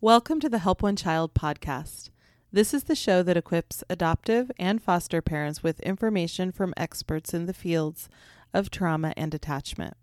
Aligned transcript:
Welcome 0.00 0.38
to 0.38 0.48
the 0.48 0.60
Help 0.60 0.80
One 0.80 0.94
Child 0.94 1.34
podcast. 1.34 2.10
This 2.52 2.72
is 2.72 2.84
the 2.84 2.94
show 2.94 3.24
that 3.24 3.36
equips 3.36 3.82
adoptive 3.90 4.52
and 4.56 4.80
foster 4.80 5.20
parents 5.20 5.64
with 5.64 5.80
information 5.80 6.52
from 6.52 6.72
experts 6.76 7.34
in 7.34 7.46
the 7.46 7.52
fields 7.52 8.08
of 8.54 8.70
trauma 8.70 9.12
and 9.16 9.34
attachment. 9.34 9.96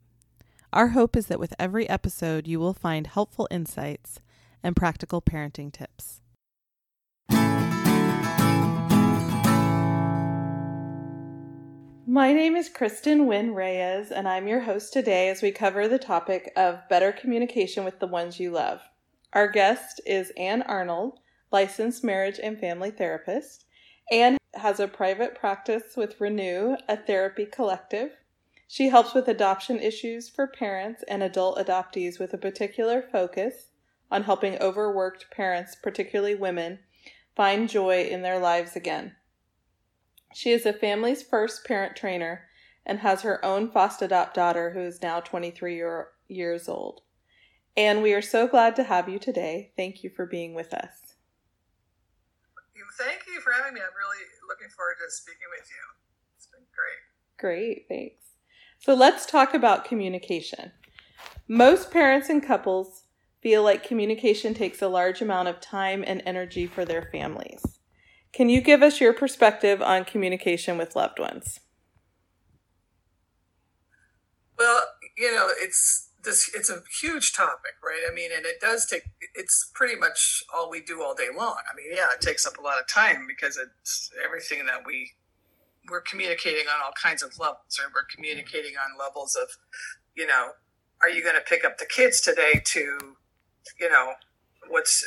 Our 0.74 0.90
hope 0.90 1.16
is 1.16 1.28
that 1.28 1.40
with 1.40 1.54
every 1.58 1.88
episode, 1.88 2.46
you 2.46 2.60
will 2.60 2.74
find 2.74 3.08
helpful 3.08 3.48
insights 3.50 4.20
and 4.62 4.76
practical 4.76 5.22
parenting 5.22 5.72
tips. 5.72 6.20
My 12.06 12.34
name 12.34 12.58
is 12.58 12.68
Kristen 12.68 13.28
Wynn 13.28 13.54
Reyes, 13.54 14.12
and 14.12 14.28
I'm 14.28 14.50
your 14.50 14.60
host 14.60 14.92
today 14.92 15.30
as 15.30 15.42
we 15.42 15.54
cover 15.54 15.88
the 15.88 15.98
topic 15.98 16.52
of 16.58 16.82
better 16.90 17.14
communication 17.14 17.86
with 17.86 18.02
the 18.02 18.08
ones 18.08 18.42
you 18.42 18.52
love. 18.52 18.82
Our 19.36 19.50
guest 19.50 20.00
is 20.06 20.32
Ann 20.38 20.62
Arnold, 20.62 21.20
licensed 21.52 22.06
marriage 22.06 22.40
and 22.42 22.58
family 22.58 22.90
therapist. 22.90 23.66
Ann 24.10 24.38
has 24.54 24.80
a 24.80 24.88
private 24.88 25.36
practice 25.36 25.98
with 25.98 26.22
Renew, 26.22 26.78
a 26.88 26.96
therapy 26.96 27.46
collective. 27.46 28.12
She 28.66 28.88
helps 28.88 29.14
with 29.14 29.28
adoption 29.28 29.78
issues 29.82 30.30
for 30.30 30.48
parents 30.48 31.04
and 31.10 31.22
adult 31.22 31.58
adoptees 31.58 32.18
with 32.18 32.34
a 32.34 32.38
particular 32.38 33.02
focus 33.02 33.72
on 34.10 34.24
helping 34.24 34.58
overworked 34.60 35.30
parents, 35.32 35.76
particularly 35.76 36.36
women, 36.36 36.80
find 37.36 37.68
joy 37.68 38.04
in 38.04 38.22
their 38.22 38.40
lives 38.40 38.78
again. 38.78 39.18
She 40.34 40.52
is 40.52 40.66
a 40.66 40.72
family's 40.72 41.24
first 41.24 41.66
parent 41.66 41.98
trainer 41.98 42.48
and 42.86 43.00
has 43.00 43.24
her 43.24 43.44
own 43.44 43.70
foster 43.70 44.06
adopt 44.06 44.36
daughter 44.36 44.70
who 44.70 44.80
is 44.80 45.02
now 45.02 45.20
23 45.20 45.76
year, 45.76 46.08
years 46.30 46.70
old. 46.70 47.02
And 47.78 48.02
we 48.02 48.14
are 48.14 48.22
so 48.22 48.48
glad 48.48 48.76
to 48.78 48.84
have 48.84 49.10
you 49.10 49.20
today. 49.20 49.72
Thank 49.76 50.04
you 50.04 50.10
for 50.10 50.26
being 50.26 50.54
with 50.54 50.74
us. 50.74 51.16
Thank 52.98 53.24
you 53.28 53.42
for 53.42 53.52
having 53.52 53.74
me. 53.74 53.82
I'm 53.82 53.94
really 53.98 54.24
looking 54.48 54.70
forward 54.70 54.96
to 55.06 55.12
speaking 55.12 55.48
with 55.52 55.68
you. 55.70 55.84
It's 56.38 56.48
been 56.48 56.62
great. 56.74 57.02
Great, 57.38 57.86
thanks. 57.90 58.24
So 58.80 58.94
let's 58.94 59.26
talk 59.26 59.54
about 59.54 59.84
communication. 59.84 60.72
Most 61.48 61.92
parents 61.92 62.30
and 62.30 62.46
couples 62.46 63.04
feel 63.42 63.64
like 63.64 63.84
communication 63.84 64.54
takes 64.54 64.82
a 64.82 64.88
large 64.88 65.22
amount 65.22 65.50
of 65.50 65.60
time 65.60 66.04
and 66.08 66.24
energy 66.26 66.68
for 66.68 66.86
their 66.86 67.10
families. 67.12 67.80
Can 68.32 68.50
you 68.50 68.62
give 68.62 68.82
us 68.82 69.02
your 69.02 69.14
perspective 69.14 69.82
on 69.82 70.06
communication 70.06 70.78
with 70.78 70.96
loved 70.96 71.20
ones? 71.20 71.60
Well, 74.58 74.84
you 75.18 75.32
know, 75.34 75.50
it's 75.62 76.05
this 76.26 76.52
it's 76.54 76.70
a 76.70 76.82
huge 77.02 77.34
topic, 77.34 77.76
right? 77.84 78.02
I 78.10 78.14
mean, 78.14 78.32
and 78.36 78.46
it 78.46 78.60
does 78.60 78.86
take 78.86 79.04
it's 79.34 79.72
pretty 79.74 79.96
much 79.96 80.44
all 80.54 80.70
we 80.70 80.82
do 80.82 81.02
all 81.02 81.16
day 81.16 81.30
long. 81.36 81.60
I 81.72 81.76
mean, 81.76 81.88
yeah, 81.96 82.08
it 82.14 82.22
takes 82.22 82.46
up 82.46 82.58
a 82.58 82.62
lot 82.62 82.80
of 82.80 82.88
time 82.88 83.26
because 83.28 83.58
it's 83.58 84.12
everything 84.24 84.66
that 84.66 84.86
we 84.86 85.14
we're 85.90 86.02
communicating 86.02 86.66
on 86.68 86.82
all 86.84 86.94
kinds 87.02 87.24
of 87.24 87.38
levels, 87.40 87.80
or 87.80 87.92
we're 87.94 88.08
communicating 88.14 88.74
on 88.76 88.98
levels 89.00 89.38
of, 89.40 89.50
you 90.16 90.26
know, 90.26 90.50
are 91.02 91.10
you 91.10 91.22
going 91.24 91.36
to 91.36 91.42
pick 91.42 91.64
up 91.64 91.78
the 91.78 91.86
kids 91.86 92.22
today 92.22 92.62
to, 92.66 93.16
you 93.80 93.90
know, 93.90 94.14
what's 94.68 95.06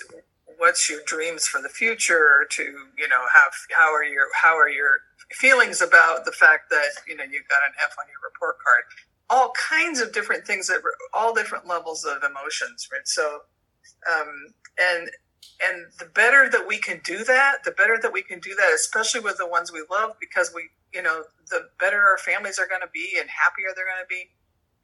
what's 0.58 0.90
your 0.90 1.00
dreams 1.06 1.46
for 1.46 1.60
the 1.60 1.68
future 1.68 2.46
to 2.50 2.62
you 2.62 3.08
know 3.08 3.22
have 3.32 3.52
how 3.76 3.92
are 3.92 4.04
your 4.04 4.26
how 4.34 4.56
are 4.56 4.68
your 4.68 4.98
feelings 5.32 5.80
about 5.80 6.24
the 6.24 6.32
fact 6.32 6.70
that 6.70 6.90
you 7.06 7.16
know 7.16 7.24
you've 7.24 7.48
got 7.48 7.62
an 7.66 7.74
F 7.84 7.94
on 7.98 8.06
your 8.08 8.18
report 8.24 8.56
card 8.64 8.82
all 9.30 9.52
kinds 9.70 10.00
of 10.00 10.12
different 10.12 10.46
things 10.46 10.66
that 10.68 10.80
all 11.12 11.34
different 11.34 11.66
levels 11.66 12.04
of 12.04 12.22
emotions 12.22 12.88
right? 12.92 13.06
So 13.06 13.40
um, 14.10 14.54
and 14.78 15.10
and 15.62 15.86
the 15.98 16.06
better 16.06 16.48
that 16.48 16.66
we 16.66 16.78
can 16.78 17.00
do 17.04 17.24
that 17.24 17.64
the 17.64 17.72
better 17.72 17.98
that 18.00 18.12
we 18.12 18.22
can 18.22 18.40
do 18.40 18.54
that 18.54 18.72
especially 18.74 19.20
with 19.20 19.38
the 19.38 19.46
ones 19.46 19.72
we 19.72 19.84
love 19.90 20.12
because 20.20 20.52
we 20.54 20.68
you 20.92 21.02
know 21.02 21.24
the 21.50 21.68
better 21.80 22.02
our 22.02 22.18
families 22.18 22.58
are 22.58 22.68
going 22.68 22.80
to 22.80 22.90
be 22.92 23.16
and 23.18 23.28
happier 23.28 23.68
they're 23.74 23.86
going 23.86 24.02
to 24.02 24.08
be 24.08 24.30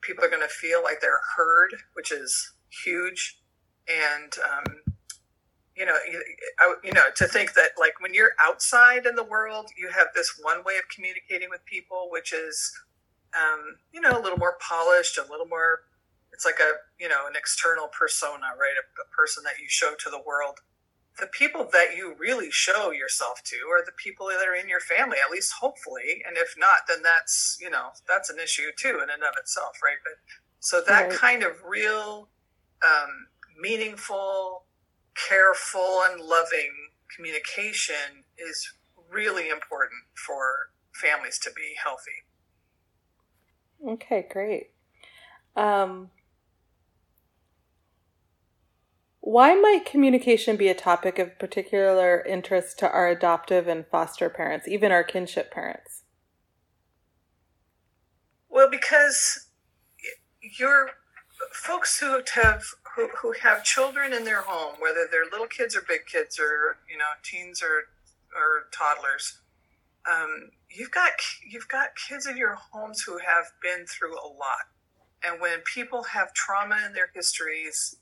people 0.01 0.25
are 0.25 0.29
going 0.29 0.43
to 0.43 0.49
feel 0.49 0.83
like 0.83 1.01
they're 1.01 1.21
heard 1.37 1.75
which 1.95 2.13
is 2.13 2.53
huge. 2.83 3.39
And 3.89 4.33
um, 4.51 4.65
you 5.77 5.85
know, 5.85 5.97
you 6.83 6.93
know, 6.93 7.03
to 7.17 7.27
think 7.27 7.55
that 7.55 7.71
like 7.79 8.01
when 8.01 8.15
you're 8.15 8.33
outside 8.41 9.07
in 9.07 9.15
the 9.15 9.25
world, 9.25 9.67
you 9.77 9.91
have 9.91 10.09
this 10.15 10.39
one 10.41 10.65
way 10.65 10.77
of 10.77 10.89
communicating 10.95 11.49
with 11.51 11.65
people, 11.67 12.09
which 12.11 12.33
is, 12.33 12.73
um, 13.37 13.77
you 13.93 14.01
know, 14.01 14.19
a 14.19 14.23
little 14.23 14.39
more 14.39 14.57
polished, 14.61 15.19
a 15.19 15.31
little 15.31 15.47
more. 15.47 15.83
It's 16.33 16.45
like 16.45 16.59
a 16.61 16.73
you 16.99 17.09
know 17.09 17.27
an 17.27 17.35
external 17.37 17.89
persona, 17.89 18.55
right? 18.59 18.75
A, 18.77 18.85
a 19.03 19.09
person 19.15 19.45
that 19.45 19.61
you 19.61 19.67
show 19.69 19.95
to 19.99 20.11
the 20.11 20.21
world. 20.25 20.61
The 21.21 21.29
people 21.29 21.69
that 21.73 21.97
you 21.97 22.17
really 22.19 22.51
show 22.51 22.91
yourself 22.91 23.41
to 23.45 23.57
are 23.71 23.85
the 23.85 23.93
people 23.93 24.27
that 24.27 24.49
are 24.49 24.55
in 24.55 24.69
your 24.69 24.81
family, 24.81 25.19
at 25.25 25.31
least 25.31 25.53
hopefully. 25.61 26.25
And 26.27 26.37
if 26.37 26.57
not, 26.59 26.89
then 26.89 27.03
that's 27.03 27.57
you 27.61 27.71
know 27.71 27.91
that's 28.09 28.31
an 28.31 28.39
issue 28.43 28.71
too 28.77 29.01
in 29.03 29.11
and 29.11 29.23
of 29.23 29.35
itself, 29.39 29.79
right? 29.83 29.99
But 30.03 30.15
so 30.59 30.83
that 30.87 31.09
right. 31.09 31.13
kind 31.13 31.43
of 31.43 31.63
real, 31.65 32.29
um, 32.83 33.29
meaningful 33.61 34.65
careful 35.15 36.03
and 36.11 36.21
loving 36.21 36.73
communication 37.15 38.25
is 38.39 38.73
really 39.11 39.49
important 39.49 40.03
for 40.27 40.71
families 40.93 41.39
to 41.39 41.51
be 41.55 41.75
healthy. 41.83 42.25
Okay, 43.87 44.27
great. 44.31 44.71
Um, 45.57 46.11
why 49.21 49.55
might 49.55 49.85
communication 49.85 50.57
be 50.57 50.69
a 50.69 50.75
topic 50.75 51.19
of 51.19 51.39
particular 51.39 52.23
interest 52.23 52.79
to 52.79 52.91
our 52.91 53.09
adoptive 53.09 53.69
and 53.69 53.87
foster 53.87 54.29
parents, 54.29 54.69
even 54.69 54.91
our 54.91 55.05
kinship 55.05 55.51
parents? 55.51 56.03
Well, 58.49 58.69
because 58.71 59.49
your 60.59 60.91
folks 61.53 61.99
who 61.99 62.21
have 62.35 62.63
who, 62.95 63.09
who 63.21 63.35
have 63.43 63.65
children 63.65 64.13
in 64.13 64.25
their 64.25 64.43
home, 64.43 64.77
whether 64.79 65.09
they're 65.11 65.25
little 65.25 65.47
kids 65.49 65.75
or 65.75 65.83
big 65.87 66.07
kids 66.07 66.39
or 66.39 66.79
you 66.91 66.97
know 66.97 67.05
teens 67.23 67.63
or 67.63 67.85
or 68.37 68.69
toddlers, 68.73 69.41
um, 70.11 70.51
you've 70.71 70.91
got 70.91 71.13
you've 71.49 71.69
got 71.69 71.89
kids 72.09 72.27
in 72.27 72.37
your 72.37 72.57
homes 72.73 73.03
who 73.03 73.19
have 73.19 73.47
been 73.63 73.87
through 73.87 74.15
a 74.15 74.29
lot, 74.29 74.69
and 75.23 75.41
when 75.41 75.61
people 75.61 76.03
have 76.03 76.35
trauma 76.35 76.79
in 76.87 76.93
their 76.93 77.11
histories, 77.15 77.97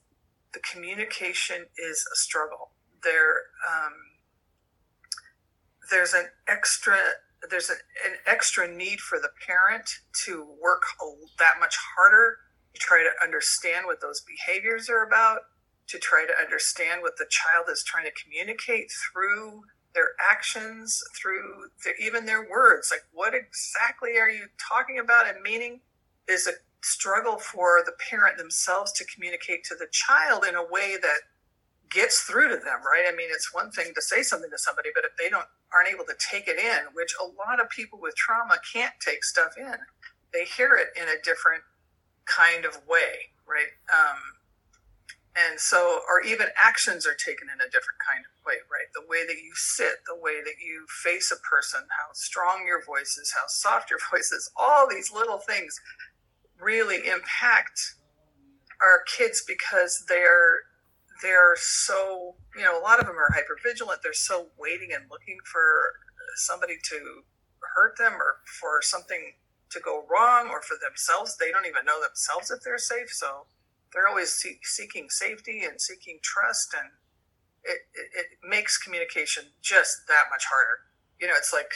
the 0.53 0.61
communication 0.61 1.67
is 1.79 2.05
a 2.13 2.17
struggle. 2.17 2.73
There, 3.05 3.35
um, 3.69 3.93
there's 5.91 6.13
an 6.13 6.27
extra 6.49 6.97
there's 7.51 7.71
an, 7.71 7.77
an 8.07 8.17
extra 8.27 8.73
need 8.73 9.01
for 9.01 9.19
the 9.19 9.31
parent 9.47 9.89
to 10.25 10.47
work 10.63 10.83
that 11.39 11.55
much 11.59 11.77
harder 11.97 12.37
to 12.75 12.81
try 12.81 13.03
to 13.03 13.25
understand 13.25 13.87
what 13.87 14.01
those 14.01 14.23
behaviors 14.23 14.89
are 14.89 15.07
about, 15.07 15.41
to 15.89 15.99
try 15.99 16.25
to 16.27 16.41
understand 16.41 17.03
what 17.03 17.19
the 17.19 17.27
child 17.29 17.67
is 17.71 17.83
trying 17.85 18.05
to 18.05 18.23
communicate 18.23 18.91
through 18.91 19.63
their 19.95 20.11
actions, 20.21 21.03
through 21.21 21.69
even 22.01 22.27
their 22.27 22.49
words. 22.49 22.91
Like, 22.91 23.05
what 23.13 23.35
exactly 23.35 24.19
are 24.19 24.31
you 24.31 24.47
talking 24.59 24.99
about 24.99 25.29
and 25.29 25.43
meaning? 25.43 25.81
Is 26.29 26.47
a 26.47 26.53
struggle 26.83 27.39
for 27.39 27.83
the 27.85 27.93
parent 28.11 28.39
themselves 28.39 28.93
to 28.93 29.05
communicate 29.05 29.65
to 29.65 29.75
the 29.75 29.87
child 29.91 30.45
in 30.49 30.55
a 30.55 30.65
way 30.65 30.97
that 31.01 31.21
gets 31.91 32.23
through 32.23 32.49
to 32.49 32.57
them, 32.57 32.81
right? 32.85 33.05
I 33.07 33.15
mean, 33.15 33.29
it's 33.31 33.53
one 33.53 33.71
thing 33.71 33.93
to 33.95 34.03
say 34.03 34.23
something 34.23 34.51
to 34.51 34.59
somebody, 34.59 34.91
but 34.95 35.05
if 35.05 35.13
they 35.19 35.29
don't 35.29 35.47
aren't 35.73 35.89
able 35.89 36.05
to 36.05 36.15
take 36.19 36.49
it 36.49 36.59
in, 36.59 36.93
which 36.93 37.15
a 37.21 37.25
lot 37.25 37.61
of 37.61 37.69
people 37.71 37.99
with 38.01 38.15
trauma 38.17 38.57
can't 38.73 38.93
take 39.01 39.25
stuff 39.25 39.53
in, 39.57 39.77
they 40.33 40.45
hear 40.45 40.75
it 40.77 40.89
in 41.01 41.09
a 41.09 41.21
different 41.23 41.63
kind 42.25 42.65
of 42.65 42.77
way, 42.89 43.33
right? 43.47 43.73
Um, 43.93 44.21
and 45.37 45.59
so, 45.59 46.01
or 46.09 46.21
even 46.23 46.49
actions 46.61 47.07
are 47.07 47.15
taken 47.15 47.49
in 47.49 47.61
a 47.61 47.71
different 47.71 48.01
kind 48.05 48.25
of 48.25 48.32
right? 48.47 48.91
The 48.95 49.07
way 49.09 49.27
that 49.27 49.43
you 49.43 49.53
sit, 49.55 50.05
the 50.07 50.17
way 50.17 50.41
that 50.43 50.59
you 50.65 50.87
face 51.03 51.33
a 51.33 51.41
person, 51.49 51.81
how 51.91 52.13
strong 52.15 52.65
your 52.67 52.85
voice 52.85 53.17
is, 53.17 53.33
how 53.35 53.47
soft 53.49 53.91
your 53.91 54.01
voice 54.11 54.33
is, 54.33 54.51
all 54.57 54.89
these 54.89 55.13
little 55.13 55.39
things 55.39 55.81
really 56.61 57.09
impact 57.09 57.97
our 58.81 59.03
kids 59.17 59.43
because 59.47 60.05
they're 60.09 60.67
they're 61.23 61.57
so 61.57 62.35
you 62.57 62.63
know 62.63 62.79
a 62.79 62.83
lot 62.83 62.99
of 62.99 63.07
them 63.07 63.15
are 63.15 63.31
hyper 63.33 63.57
vigilant 63.63 64.01
they're 64.03 64.13
so 64.13 64.49
waiting 64.59 64.91
and 64.93 65.05
looking 65.09 65.39
for 65.45 65.93
somebody 66.37 66.75
to 66.83 67.23
hurt 67.75 67.97
them 67.99 68.15
or 68.15 68.37
for 68.61 68.81
something 68.83 69.35
to 69.71 69.81
go 69.81 70.05
wrong 70.11 70.49
or 70.49 70.63
for 70.63 70.77
themselves. 70.81 71.37
They 71.37 71.51
don't 71.51 71.67
even 71.67 71.85
know 71.85 72.01
themselves 72.03 72.51
if 72.51 72.61
they're 72.63 72.79
safe. 72.79 73.11
So 73.11 73.47
they're 73.93 74.09
always 74.09 74.31
see- 74.31 74.61
seeking 74.63 75.09
safety 75.11 75.65
and 75.65 75.81
seeking 75.81 76.21
trust. 76.23 76.75
And 76.75 76.91
it, 77.65 77.79
it, 77.95 78.09
it, 78.15 78.27
makes 78.43 78.77
communication 78.77 79.45
just 79.63 80.07
that 80.09 80.27
much 80.31 80.45
harder. 80.51 80.83
You 81.21 81.29
know, 81.29 81.35
it's 81.37 81.53
like 81.53 81.71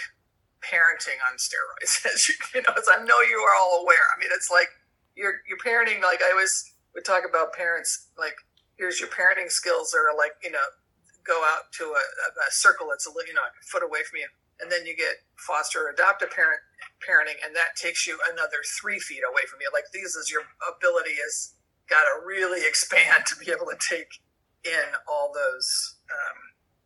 parenting 0.65 1.23
on 1.23 1.39
steroids. 1.39 2.05
As 2.13 2.29
you, 2.29 2.35
you 2.55 2.63
know, 2.63 2.75
as 2.77 2.89
I 2.91 3.05
know 3.05 3.21
you 3.23 3.39
are 3.39 3.55
all 3.61 3.83
aware. 3.83 4.11
I 4.15 4.19
mean, 4.19 4.31
it's 4.33 4.51
like 4.51 4.69
you're, 5.15 5.43
you're 5.49 5.63
parenting, 5.63 6.03
like 6.03 6.21
I 6.23 6.31
always 6.33 6.75
would 6.95 7.05
talk 7.05 7.23
about 7.29 7.53
parents, 7.53 8.09
like 8.19 8.35
here's 8.77 9.01
your 9.01 9.09
parenting 9.09 9.51
skills 9.51 9.95
are 9.97 10.17
like 10.17 10.37
you 10.45 10.51
know 10.51 10.65
go 11.27 11.43
out 11.57 11.73
to 11.73 11.85
a, 11.85 12.05
a 12.31 12.51
circle 12.51 12.87
that's 12.89 13.07
a 13.09 13.13
you 13.27 13.35
know 13.35 13.43
a 13.43 13.65
foot 13.67 13.83
away 13.83 14.01
from 14.09 14.21
you 14.21 14.29
and 14.61 14.71
then 14.71 14.87
you 14.87 14.97
get 14.97 15.21
foster 15.37 15.89
or 15.89 15.91
adoptive 15.91 16.31
parent 16.31 16.61
parenting 17.03 17.37
and 17.45 17.57
that 17.57 17.75
takes 17.75 18.07
you 18.07 18.19
another 18.33 18.63
three 18.79 19.01
feet 19.01 19.25
away 19.27 19.43
from 19.51 19.59
you 19.61 19.69
like 19.73 19.85
these 19.93 20.15
is 20.15 20.31
your 20.31 20.43
ability 20.71 21.17
has 21.19 21.55
got 21.91 22.05
to 22.05 22.25
really 22.25 22.63
expand 22.69 23.27
to 23.27 23.35
be 23.37 23.51
able 23.51 23.67
to 23.67 23.79
take 23.81 24.23
in 24.67 24.95
all 25.09 25.33
those 25.33 25.97
um, 26.11 26.39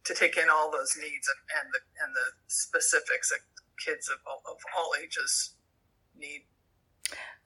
to 0.04 0.14
take 0.14 0.36
in 0.36 0.48
all 0.50 0.70
those 0.70 0.96
needs 0.96 1.28
and, 1.28 1.60
and 1.60 1.72
the 1.72 1.80
and 2.04 2.14
the 2.14 2.28
specifics 2.46 3.30
that 3.30 3.40
kids 3.84 4.08
of 4.08 4.18
all, 4.26 4.42
of 4.46 4.58
all 4.76 4.92
ages 5.02 5.54
need. 6.18 6.42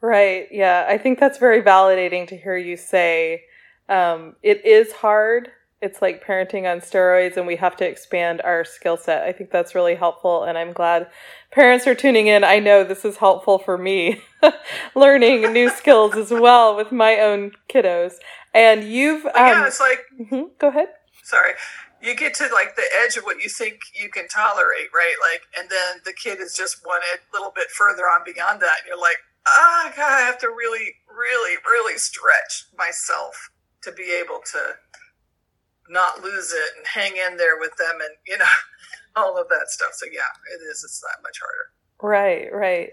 Right. 0.00 0.48
Yeah. 0.50 0.86
I 0.88 0.98
think 0.98 1.18
that's 1.18 1.38
very 1.38 1.62
validating 1.62 2.28
to 2.28 2.36
hear 2.36 2.56
you 2.56 2.76
say 2.76 3.44
um, 3.88 4.36
it 4.42 4.64
is 4.64 4.92
hard. 4.92 5.50
It's 5.80 6.02
like 6.02 6.24
parenting 6.24 6.70
on 6.70 6.80
steroids 6.80 7.36
and 7.36 7.46
we 7.46 7.56
have 7.56 7.76
to 7.76 7.88
expand 7.88 8.40
our 8.42 8.64
skill 8.64 8.96
set. 8.96 9.22
I 9.22 9.32
think 9.32 9.50
that's 9.50 9.74
really 9.74 9.94
helpful 9.94 10.44
and 10.44 10.58
I'm 10.58 10.72
glad 10.72 11.08
parents 11.54 11.86
are 11.86 11.94
tuning 11.94 12.26
in. 12.26 12.44
I 12.44 12.58
know 12.58 12.84
this 12.84 13.04
is 13.04 13.18
helpful 13.18 13.58
for 13.58 13.78
me 13.78 14.20
learning 14.94 15.52
new 15.52 15.70
skills 15.70 16.16
as 16.16 16.30
well 16.30 16.76
with 16.76 16.92
my 16.92 17.18
own 17.20 17.52
kiddos. 17.70 18.14
And 18.52 18.84
you've 18.84 19.24
um, 19.26 19.32
yeah, 19.36 19.66
it's 19.66 19.80
like 19.80 20.00
mm-hmm, 20.20 20.48
go 20.58 20.68
ahead. 20.68 20.88
Sorry. 21.22 21.52
You 22.02 22.14
get 22.14 22.34
to 22.34 22.48
like 22.52 22.76
the 22.76 22.84
edge 23.02 23.16
of 23.16 23.24
what 23.24 23.42
you 23.42 23.48
think 23.48 23.80
you 23.94 24.10
can 24.10 24.28
tolerate, 24.28 24.88
right? 24.92 25.14
Like, 25.22 25.42
and 25.58 25.70
then 25.70 26.02
the 26.04 26.12
kid 26.12 26.38
is 26.38 26.54
just 26.54 26.84
one 26.84 27.00
little 27.32 27.52
bit 27.54 27.70
further 27.70 28.02
on 28.02 28.20
beyond 28.26 28.60
that, 28.60 28.80
and 28.80 28.86
you're 28.86 29.00
like, 29.00 29.16
ah, 29.46 29.86
oh, 29.86 29.92
God, 29.96 30.12
I 30.12 30.20
have 30.20 30.38
to 30.40 30.48
really, 30.48 30.96
really, 31.08 31.56
really 31.64 31.96
stretch 31.96 32.66
myself 32.76 33.48
to 33.82 33.92
be 33.92 34.14
able 34.20 34.40
to 34.52 34.76
not 35.88 36.22
lose 36.22 36.52
it 36.52 36.76
and 36.76 36.86
hang 36.86 37.12
in 37.12 37.36
there 37.36 37.58
with 37.58 37.76
them 37.76 38.00
and 38.00 38.16
you 38.26 38.38
know 38.38 38.44
all 39.16 39.40
of 39.40 39.48
that 39.48 39.68
stuff. 39.68 39.90
So 39.94 40.06
yeah 40.06 40.20
it 40.52 40.62
is 40.62 40.84
it's 40.84 41.00
that 41.00 41.22
much 41.22 41.38
harder. 41.40 41.70
Right 42.02 42.52
right. 42.52 42.90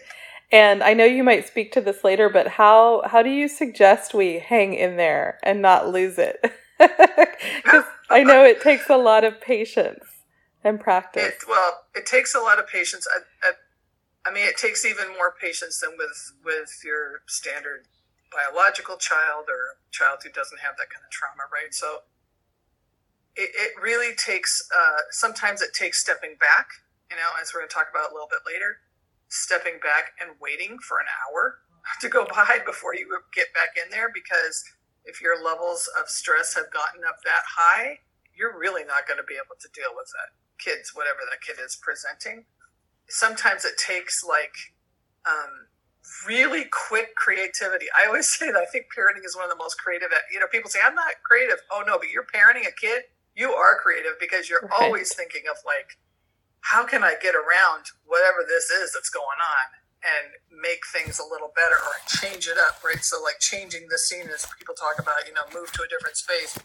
And 0.52 0.84
i 0.84 0.94
know 0.94 1.06
you 1.06 1.24
might 1.24 1.48
speak 1.48 1.72
to 1.74 1.82
this 1.82 2.04
later 2.04 2.30
but 2.30 2.48
how 2.48 3.04
how 3.06 3.22
do 3.24 3.30
you 3.30 3.48
suggest 3.48 4.14
we 4.14 4.40
hang 4.40 4.74
in 4.74 4.98
there 4.98 5.40
and 5.44 5.62
not 5.62 5.90
lose 5.90 6.18
it? 6.18 6.40
Because 7.64 7.84
i 8.10 8.24
know 8.24 8.44
it 8.44 8.60
takes 8.62 8.90
a 8.90 8.98
lot 8.98 9.24
of 9.24 9.40
patience 9.40 10.04
and 10.64 10.80
practice. 10.80 11.24
It, 11.24 11.48
well 11.48 11.82
it 11.96 12.06
takes 12.06 12.34
a 12.36 12.40
lot 12.40 12.60
of 12.60 12.68
patience. 12.68 13.08
I, 13.16 13.48
I, 13.48 13.52
I 14.30 14.34
mean 14.34 14.48
it 14.48 14.58
takes 14.58 14.86
even 14.86 15.10
more 15.10 15.34
patience 15.40 15.80
than 15.80 15.92
with 15.98 16.34
with 16.44 16.82
your 16.84 17.22
standard 17.28 17.86
biological 18.32 18.98
child 18.98 19.46
or 19.50 19.78
child 19.92 20.20
who 20.24 20.32
doesn't 20.32 20.60
have 20.60 20.78
that 20.78 20.90
kind 20.90 21.04
of 21.06 21.12
trauma 21.12 21.44
right? 21.52 21.74
So 21.74 22.00
it, 23.36 23.50
it 23.54 23.72
really 23.82 24.16
takes 24.16 24.62
uh, 24.74 25.02
sometimes 25.10 25.62
it 25.62 25.74
takes 25.74 26.02
stepping 26.02 26.36
back 26.40 26.68
you 27.10 27.16
know 27.16 27.32
as 27.42 27.52
we're 27.54 27.62
going 27.62 27.70
to 27.70 27.74
talk 27.74 27.88
about 27.92 28.12
a 28.12 28.14
little 28.14 28.30
bit 28.30 28.44
later 28.46 28.84
stepping 29.30 29.80
back 29.80 30.12
and 30.20 30.36
waiting 30.42 30.78
for 30.80 31.00
an 31.00 31.08
hour 31.08 31.60
to 32.02 32.10
go 32.10 32.26
by 32.26 32.60
before 32.66 32.96
you 32.96 33.08
get 33.34 33.54
back 33.54 33.76
in 33.80 33.90
there 33.92 34.12
because 34.14 34.64
if 35.06 35.22
your 35.22 35.42
levels 35.42 35.90
of 36.00 36.08
stress 36.10 36.54
have 36.54 36.70
gotten 36.72 37.02
up 37.08 37.18
that 37.24 37.44
high 37.48 38.00
you're 38.36 38.58
really 38.58 38.84
not 38.84 39.08
going 39.08 39.18
to 39.20 39.28
be 39.28 39.36
able 39.36 39.56
to 39.60 39.70
deal 39.74 39.92
with 39.96 40.08
that 40.14 40.36
kids 40.60 40.92
whatever 40.94 41.20
that 41.30 41.42
kid 41.42 41.58
is 41.64 41.78
presenting 41.82 42.46
sometimes 43.08 43.66
it 43.66 43.76
takes 43.78 44.24
like 44.24 44.56
um, 45.26 45.68
really 46.28 46.66
quick 46.72 47.16
creativity. 47.16 47.86
I 47.96 48.08
always 48.08 48.32
say 48.38 48.52
that 48.52 48.58
I 48.60 48.66
think 48.66 48.86
parenting 48.96 49.26
is 49.26 49.36
one 49.36 49.46
of 49.46 49.52
the 49.52 49.62
most 49.62 49.76
creative. 49.76 50.10
You 50.32 50.40
know, 50.40 50.48
people 50.52 50.70
say 50.70 50.80
I'm 50.84 50.96
not 50.96 51.12
creative. 51.24 51.60
Oh 51.72 51.84
no, 51.86 51.98
but 51.98 52.10
you're 52.10 52.26
parenting 52.26 52.68
a 52.68 52.72
kid 52.72 53.04
you 53.36 53.54
are 53.54 53.80
creative 53.82 54.20
because 54.20 54.50
you're 54.50 54.62
right. 54.64 54.82
always 54.82 55.14
thinking 55.14 55.44
of 55.50 55.58
like 55.66 55.98
how 56.62 56.86
can 56.86 57.04
i 57.04 57.16
get 57.22 57.36
around 57.36 57.86
whatever 58.06 58.46
this 58.48 58.70
is 58.70 58.94
that's 58.94 59.10
going 59.10 59.40
on 59.40 59.82
and 60.02 60.34
make 60.50 60.82
things 60.90 61.22
a 61.22 61.26
little 61.26 61.54
better 61.54 61.78
or 61.78 61.94
change 62.10 62.50
it 62.50 62.58
up 62.58 62.82
right? 62.82 63.04
So 63.06 63.22
like 63.22 63.40
changing 63.40 63.88
the 63.90 63.98
scene 63.98 64.28
as 64.34 64.46
people 64.58 64.74
talk 64.74 64.98
about 64.98 65.28
you 65.28 65.34
know 65.34 65.46
move 65.54 65.72
to 65.74 65.84
a 65.86 65.90
different 65.90 66.18
space. 66.18 66.58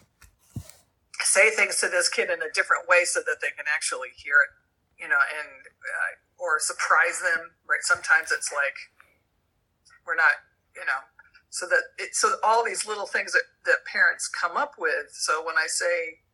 Say 1.21 1.49
things 1.49 1.79
to 1.81 1.89
this 1.89 2.09
kid 2.09 2.29
in 2.29 2.41
a 2.41 2.51
different 2.53 2.87
way 2.87 3.05
so 3.05 3.21
that 3.25 3.37
they 3.41 3.53
can 3.53 3.65
actually 3.69 4.09
hear 4.15 4.41
it 4.41 4.51
you 5.01 5.07
know 5.07 5.21
and 5.21 5.49
uh, 5.69 6.41
or 6.41 6.59
surprise 6.59 7.21
them 7.21 7.53
right? 7.69 7.81
Sometimes 7.81 8.33
it's 8.33 8.51
like 8.51 8.77
we're 10.05 10.17
not 10.17 10.41
you 10.75 10.85
know 10.85 11.01
so 11.49 11.65
that 11.67 11.93
it 11.97 12.15
so 12.15 12.37
all 12.43 12.65
these 12.65 12.85
little 12.85 13.07
things 13.07 13.33
that 13.33 13.45
that 13.65 13.85
parents 13.85 14.27
come 14.27 14.57
up 14.57 14.73
with. 14.77 15.13
So 15.13 15.45
when 15.45 15.55
i 15.57 15.67
say 15.67 16.25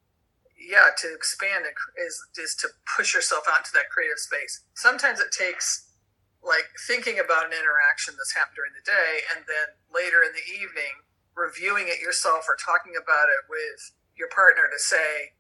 yeah, 0.64 0.96
to 1.04 1.12
expand 1.14 1.68
is 2.00 2.16
is 2.40 2.56
to 2.64 2.72
push 2.88 3.14
yourself 3.14 3.44
out 3.52 3.68
into 3.68 3.76
that 3.76 3.92
creative 3.92 4.20
space. 4.20 4.64
Sometimes 4.74 5.20
it 5.20 5.36
takes 5.36 5.92
like 6.40 6.72
thinking 6.88 7.20
about 7.20 7.48
an 7.48 7.56
interaction 7.56 8.16
that's 8.16 8.36
happened 8.36 8.56
during 8.56 8.76
the 8.76 8.84
day, 8.84 9.28
and 9.32 9.44
then 9.48 9.76
later 9.92 10.24
in 10.24 10.32
the 10.32 10.48
evening 10.48 11.04
reviewing 11.36 11.88
it 11.88 12.00
yourself 12.00 12.48
or 12.48 12.56
talking 12.56 12.96
about 12.96 13.28
it 13.28 13.44
with 13.50 13.92
your 14.16 14.30
partner 14.30 14.70
to 14.72 14.80
say, 14.80 15.36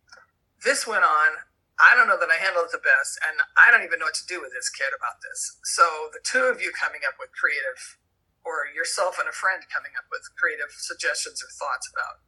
"This 0.63 0.87
went 0.87 1.03
on. 1.03 1.47
I 1.79 1.95
don't 1.95 2.07
know 2.07 2.19
that 2.19 2.29
I 2.29 2.37
handled 2.37 2.67
it 2.67 2.71
the 2.71 2.83
best, 2.83 3.19
and 3.23 3.41
I 3.57 3.71
don't 3.71 3.83
even 3.83 3.99
know 3.99 4.05
what 4.11 4.19
to 4.21 4.25
do 4.27 4.41
with 4.41 4.51
this 4.51 4.69
kid 4.69 4.91
about 4.93 5.21
this." 5.21 5.59
So 5.63 6.09
the 6.11 6.19
two 6.19 6.45
of 6.45 6.61
you 6.61 6.71
coming 6.71 7.01
up 7.07 7.15
with 7.19 7.31
creative, 7.31 7.97
or 8.43 8.67
yourself 8.67 9.19
and 9.19 9.27
a 9.27 9.31
friend 9.31 9.63
coming 9.71 9.95
up 9.95 10.05
with 10.11 10.27
creative 10.35 10.71
suggestions 10.71 11.41
or 11.43 11.47
thoughts 11.47 11.87
about 11.87 12.19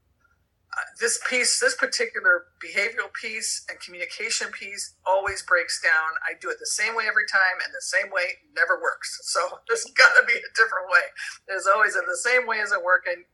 this 0.99 1.19
piece, 1.29 1.59
this 1.59 1.75
particular 1.75 2.45
behavioral 2.63 3.11
piece 3.13 3.65
and 3.69 3.79
communication 3.79 4.51
piece 4.51 4.95
always 5.05 5.41
breaks 5.43 5.81
down. 5.81 6.19
I 6.23 6.37
do 6.39 6.49
it 6.49 6.57
the 6.59 6.65
same 6.65 6.95
way 6.95 7.05
every 7.07 7.25
time, 7.31 7.59
and 7.63 7.73
the 7.73 7.81
same 7.81 8.11
way 8.11 8.43
never 8.55 8.79
works. 8.81 9.21
So 9.35 9.59
there's 9.67 9.83
got 9.83 10.15
to 10.15 10.25
be 10.25 10.33
a 10.33 10.51
different 10.55 10.87
way. 10.87 11.11
There's 11.47 11.67
always 11.67 11.95
if 11.95 12.05
the 12.05 12.15
same 12.15 12.47
way 12.47 12.57
isn't 12.59 12.83
working, 12.83 13.25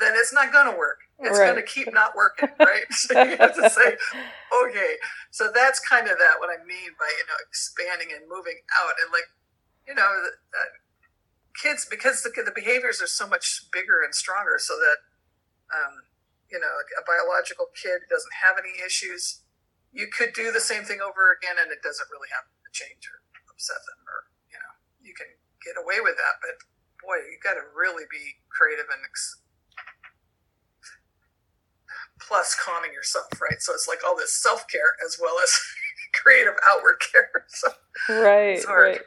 then 0.00 0.14
it's 0.16 0.32
not 0.32 0.52
going 0.52 0.70
to 0.70 0.78
work. 0.78 1.04
It's 1.18 1.38
right. 1.38 1.52
going 1.52 1.60
to 1.60 1.68
keep 1.68 1.92
not 1.92 2.16
working, 2.16 2.48
right? 2.58 2.84
so 2.90 3.20
you 3.22 3.36
have 3.36 3.54
to 3.54 3.68
say, 3.68 3.96
okay. 4.64 4.96
So 5.30 5.52
that's 5.52 5.78
kind 5.80 6.08
of 6.08 6.16
that. 6.16 6.40
What 6.40 6.48
I 6.48 6.64
mean 6.64 6.96
by 6.96 7.10
you 7.12 7.26
know 7.28 7.36
expanding 7.46 8.08
and 8.16 8.24
moving 8.28 8.64
out, 8.80 8.94
and 9.04 9.12
like 9.12 9.28
you 9.86 9.94
know, 9.94 10.08
uh, 10.08 10.72
kids 11.60 11.86
because 11.88 12.22
the, 12.22 12.30
the 12.30 12.52
behaviors 12.54 13.02
are 13.02 13.10
so 13.10 13.28
much 13.28 13.68
bigger 13.72 14.02
and 14.02 14.14
stronger, 14.14 14.56
so 14.58 14.74
that. 14.78 14.96
Um, 15.72 16.11
you 16.52 16.60
know, 16.60 16.68
a 16.68 17.02
biological 17.08 17.72
kid 17.72 18.04
doesn't 18.12 18.36
have 18.44 18.60
any 18.60 18.76
issues, 18.84 19.40
you 19.90 20.06
could 20.12 20.36
do 20.36 20.52
the 20.52 20.60
same 20.60 20.84
thing 20.84 21.00
over 21.00 21.32
again 21.32 21.56
and 21.56 21.72
it 21.72 21.80
doesn't 21.80 22.12
really 22.12 22.28
have 22.28 22.44
to 22.44 22.70
change 22.76 23.08
or 23.08 23.24
upset 23.48 23.80
them 23.88 24.04
or, 24.04 24.28
you 24.52 24.60
know, 24.60 24.72
you 25.00 25.16
can 25.16 25.32
get 25.64 25.80
away 25.80 26.04
with 26.04 26.20
that. 26.20 26.44
But 26.44 26.60
boy, 27.00 27.24
you 27.24 27.40
got 27.40 27.56
to 27.56 27.64
really 27.72 28.04
be 28.12 28.36
creative 28.52 28.86
and 28.92 29.00
ex- 29.00 29.40
plus 32.20 32.54
calming 32.54 32.92
yourself, 32.92 33.32
right? 33.40 33.60
So 33.60 33.72
it's 33.72 33.88
like 33.88 34.04
all 34.04 34.16
this 34.16 34.32
self 34.32 34.68
care 34.68 34.92
as 35.04 35.16
well 35.20 35.40
as 35.42 35.56
creative 36.14 36.54
outward 36.68 37.00
care. 37.00 37.48
So 37.48 37.68
right, 38.08 38.64
right. 38.68 39.00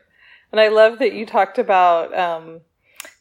And 0.52 0.62
I 0.62 0.70
love 0.70 1.00
that 1.00 1.14
you 1.14 1.26
talked 1.26 1.58
about 1.58 2.18
um, 2.18 2.62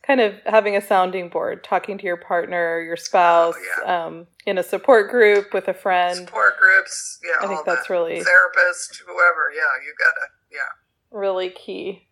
kind 0.06 0.20
of 0.20 0.34
having 0.46 0.76
a 0.76 0.80
sounding 0.80 1.28
board, 1.28 1.64
talking 1.64 1.96
to 1.98 2.04
your 2.04 2.16
partner, 2.16 2.80
your 2.80 2.96
spouse, 2.96 3.54
oh, 3.56 3.82
yeah. 3.84 4.06
um, 4.06 4.26
in 4.46 4.58
a 4.58 4.62
support 4.62 5.10
group 5.10 5.54
with 5.54 5.68
a 5.68 5.74
friend. 5.74 6.16
Support 6.16 6.58
groups, 6.58 7.20
yeah. 7.24 7.44
I 7.44 7.48
think 7.48 7.64
that's 7.64 7.88
that. 7.88 7.92
really 7.92 8.22
therapist, 8.22 9.02
whoever. 9.06 9.50
Yeah, 9.54 9.62
you 9.84 9.94
gotta, 9.98 10.26
yeah. 10.52 11.18
Really 11.18 11.50
key. 11.50 12.06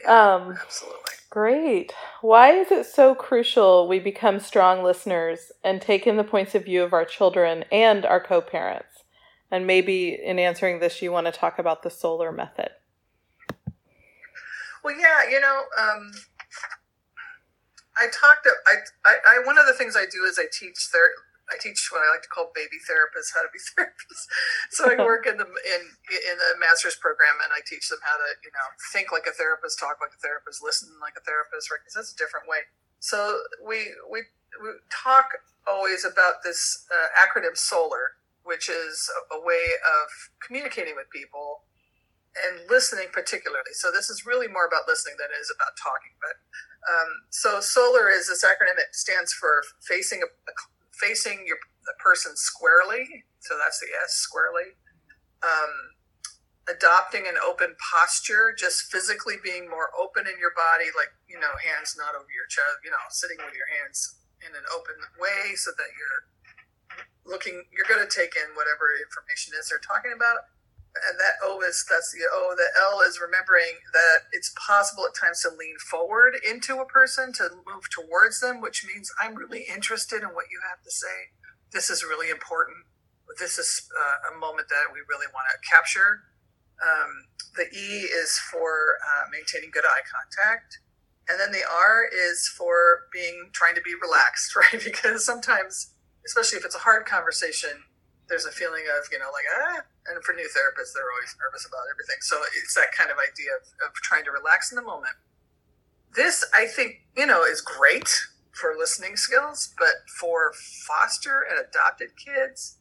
Yeah, 0.00 0.34
um, 0.34 0.52
absolutely. 0.52 1.00
Great. 1.30 1.92
Why 2.20 2.52
is 2.52 2.70
it 2.70 2.86
so 2.86 3.14
crucial 3.14 3.88
we 3.88 3.98
become 3.98 4.38
strong 4.38 4.84
listeners 4.84 5.50
and 5.64 5.82
take 5.82 6.06
in 6.06 6.16
the 6.16 6.22
points 6.22 6.54
of 6.54 6.64
view 6.64 6.84
of 6.84 6.92
our 6.92 7.04
children 7.04 7.64
and 7.72 8.06
our 8.06 8.20
co-parents? 8.20 9.02
And 9.50 9.66
maybe 9.66 10.14
in 10.14 10.38
answering 10.38 10.78
this, 10.78 11.02
you 11.02 11.10
want 11.10 11.26
to 11.26 11.32
talk 11.32 11.58
about 11.58 11.82
the 11.82 11.90
solar 11.90 12.30
method. 12.30 12.70
Well, 14.84 14.96
yeah, 14.98 15.28
you 15.28 15.40
know. 15.40 15.62
Um, 15.80 16.12
I 17.96 18.10
talked. 18.10 18.46
I, 18.46 18.82
I, 19.06 19.14
I 19.22 19.34
one 19.46 19.58
of 19.58 19.66
the 19.66 19.74
things 19.74 19.94
I 19.94 20.06
do 20.10 20.26
is 20.26 20.38
I 20.38 20.50
teach 20.50 20.90
ther- 20.90 21.14
I 21.46 21.60
teach 21.60 21.92
what 21.92 22.00
I 22.00 22.08
like 22.10 22.24
to 22.24 22.32
call 22.32 22.50
baby 22.54 22.80
therapists 22.82 23.36
how 23.36 23.44
to 23.44 23.52
be 23.52 23.60
therapists. 23.74 24.24
so 24.70 24.88
I 24.88 24.96
work 25.08 25.26
in 25.26 25.36
the 25.36 25.46
in 25.46 25.82
in 26.10 26.36
the 26.40 26.58
master's 26.58 26.96
program 26.96 27.38
and 27.44 27.52
I 27.54 27.60
teach 27.62 27.88
them 27.88 28.00
how 28.02 28.16
to 28.16 28.28
you 28.42 28.50
know 28.50 28.66
think 28.92 29.12
like 29.12 29.26
a 29.28 29.34
therapist, 29.34 29.78
talk 29.78 30.00
like 30.00 30.14
a 30.16 30.20
therapist, 30.20 30.62
listen 30.64 30.90
like 30.98 31.14
a 31.14 31.24
therapist, 31.24 31.70
right? 31.70 31.78
Because 31.82 31.94
that's 31.94 32.12
a 32.14 32.18
different 32.18 32.48
way. 32.48 32.66
So 32.98 33.44
we 33.62 33.94
we 34.10 34.26
we 34.58 34.80
talk 34.90 35.44
always 35.68 36.04
about 36.04 36.42
this 36.42 36.86
uh, 36.90 37.08
acronym 37.14 37.56
SOLAR, 37.56 38.18
which 38.42 38.68
is 38.68 39.10
a, 39.12 39.36
a 39.36 39.40
way 39.40 39.76
of 39.84 40.06
communicating 40.40 40.96
with 40.96 41.08
people 41.10 41.62
and 42.34 42.66
listening 42.68 43.08
particularly. 43.12 43.72
So 43.78 43.90
this 43.94 44.10
is 44.10 44.26
really 44.26 44.48
more 44.48 44.66
about 44.66 44.90
listening 44.90 45.14
than 45.18 45.30
it 45.30 45.38
is 45.38 45.52
about 45.54 45.78
talking. 45.78 46.14
But 46.18 46.36
um, 46.84 47.10
so 47.30 47.60
SOLAR 47.60 48.10
is 48.10 48.28
this 48.28 48.44
acronym. 48.44 48.76
It 48.76 48.92
stands 48.92 49.32
for 49.32 49.62
facing 49.86 50.22
a, 50.22 50.28
facing 50.98 51.46
your 51.46 51.58
person 52.00 52.36
squarely. 52.36 53.24
So 53.40 53.56
that's 53.58 53.80
the 53.80 53.88
S, 54.02 54.14
squarely. 54.14 54.76
Um, 55.44 55.94
adopting 56.68 57.28
an 57.28 57.36
open 57.44 57.76
posture, 57.76 58.56
just 58.56 58.88
physically 58.88 59.36
being 59.44 59.68
more 59.68 59.92
open 59.92 60.24
in 60.24 60.40
your 60.40 60.56
body, 60.56 60.88
like, 60.96 61.12
you 61.28 61.36
know, 61.36 61.52
hands 61.60 61.92
not 61.96 62.16
over 62.16 62.28
your 62.32 62.48
chest, 62.48 62.80
you 62.80 62.90
know, 62.90 63.04
sitting 63.12 63.36
with 63.44 63.52
your 63.52 63.68
hands 63.80 64.16
in 64.40 64.52
an 64.56 64.64
open 64.72 64.96
way 65.20 65.52
so 65.56 65.72
that 65.76 65.92
you're 65.92 66.20
looking, 67.28 67.64
you're 67.72 67.88
going 67.88 68.00
to 68.00 68.08
take 68.08 68.32
in 68.36 68.56
whatever 68.56 68.96
information 68.96 69.52
is 69.60 69.68
they're 69.68 69.84
talking 69.84 70.12
about. 70.16 70.48
And 70.94 71.18
that 71.18 71.42
O 71.42 71.60
is, 71.60 71.84
that's 71.90 72.12
the 72.12 72.22
O. 72.30 72.54
The 72.56 72.70
L 72.78 73.00
is 73.02 73.18
remembering 73.20 73.82
that 73.92 74.30
it's 74.30 74.54
possible 74.54 75.04
at 75.06 75.18
times 75.18 75.42
to 75.42 75.50
lean 75.50 75.74
forward 75.90 76.34
into 76.38 76.78
a 76.78 76.86
person, 76.86 77.32
to 77.34 77.50
move 77.66 77.90
towards 77.90 78.40
them, 78.40 78.60
which 78.60 78.86
means 78.86 79.10
I'm 79.20 79.34
really 79.34 79.66
interested 79.66 80.22
in 80.22 80.30
what 80.30 80.46
you 80.54 80.60
have 80.70 80.82
to 80.84 80.90
say. 80.90 81.34
This 81.72 81.90
is 81.90 82.04
really 82.04 82.30
important. 82.30 82.86
This 83.40 83.58
is 83.58 83.90
uh, 83.90 84.34
a 84.34 84.38
moment 84.38 84.68
that 84.70 84.94
we 84.94 85.00
really 85.10 85.26
want 85.34 85.50
to 85.50 85.58
capture 85.68 86.22
um, 86.82 87.26
the 87.56 87.66
E 87.70 88.06
is 88.06 88.38
for 88.50 88.98
uh, 89.02 89.30
maintaining 89.30 89.70
good 89.70 89.84
eye 89.84 90.02
contact. 90.06 90.78
And 91.28 91.40
then 91.40 91.52
the 91.52 91.64
R 91.64 92.04
is 92.04 92.48
for 92.48 93.08
being 93.12 93.50
trying 93.52 93.74
to 93.74 93.80
be 93.80 93.94
relaxed, 93.94 94.54
right? 94.56 94.82
Because 94.82 95.24
sometimes, 95.24 95.94
especially 96.26 96.58
if 96.58 96.64
it's 96.64 96.74
a 96.76 96.86
hard 96.86 97.06
conversation, 97.06 97.84
there's 98.28 98.46
a 98.46 98.52
feeling 98.52 98.84
of, 98.98 99.04
you 99.12 99.18
know, 99.18 99.28
like, 99.32 99.44
ah, 99.48 99.82
and 100.08 100.22
for 100.24 100.32
new 100.32 100.48
therapists, 100.48 100.92
they're 100.94 101.12
always 101.12 101.36
nervous 101.40 101.66
about 101.66 101.84
everything. 101.92 102.20
So 102.20 102.40
it's 102.56 102.74
that 102.74 102.92
kind 102.96 103.10
of 103.10 103.16
idea 103.20 103.52
of, 103.60 103.68
of 103.84 103.94
trying 104.00 104.24
to 104.24 104.32
relax 104.32 104.72
in 104.72 104.76
the 104.76 104.82
moment. 104.82 105.14
This, 106.14 106.44
I 106.54 106.66
think, 106.66 107.04
you 107.16 107.26
know, 107.26 107.42
is 107.42 107.60
great 107.60 108.08
for 108.52 108.74
listening 108.78 109.16
skills, 109.16 109.74
but 109.78 110.08
for 110.18 110.52
foster 110.54 111.44
and 111.44 111.58
adopted 111.58 112.16
kids, 112.16 112.78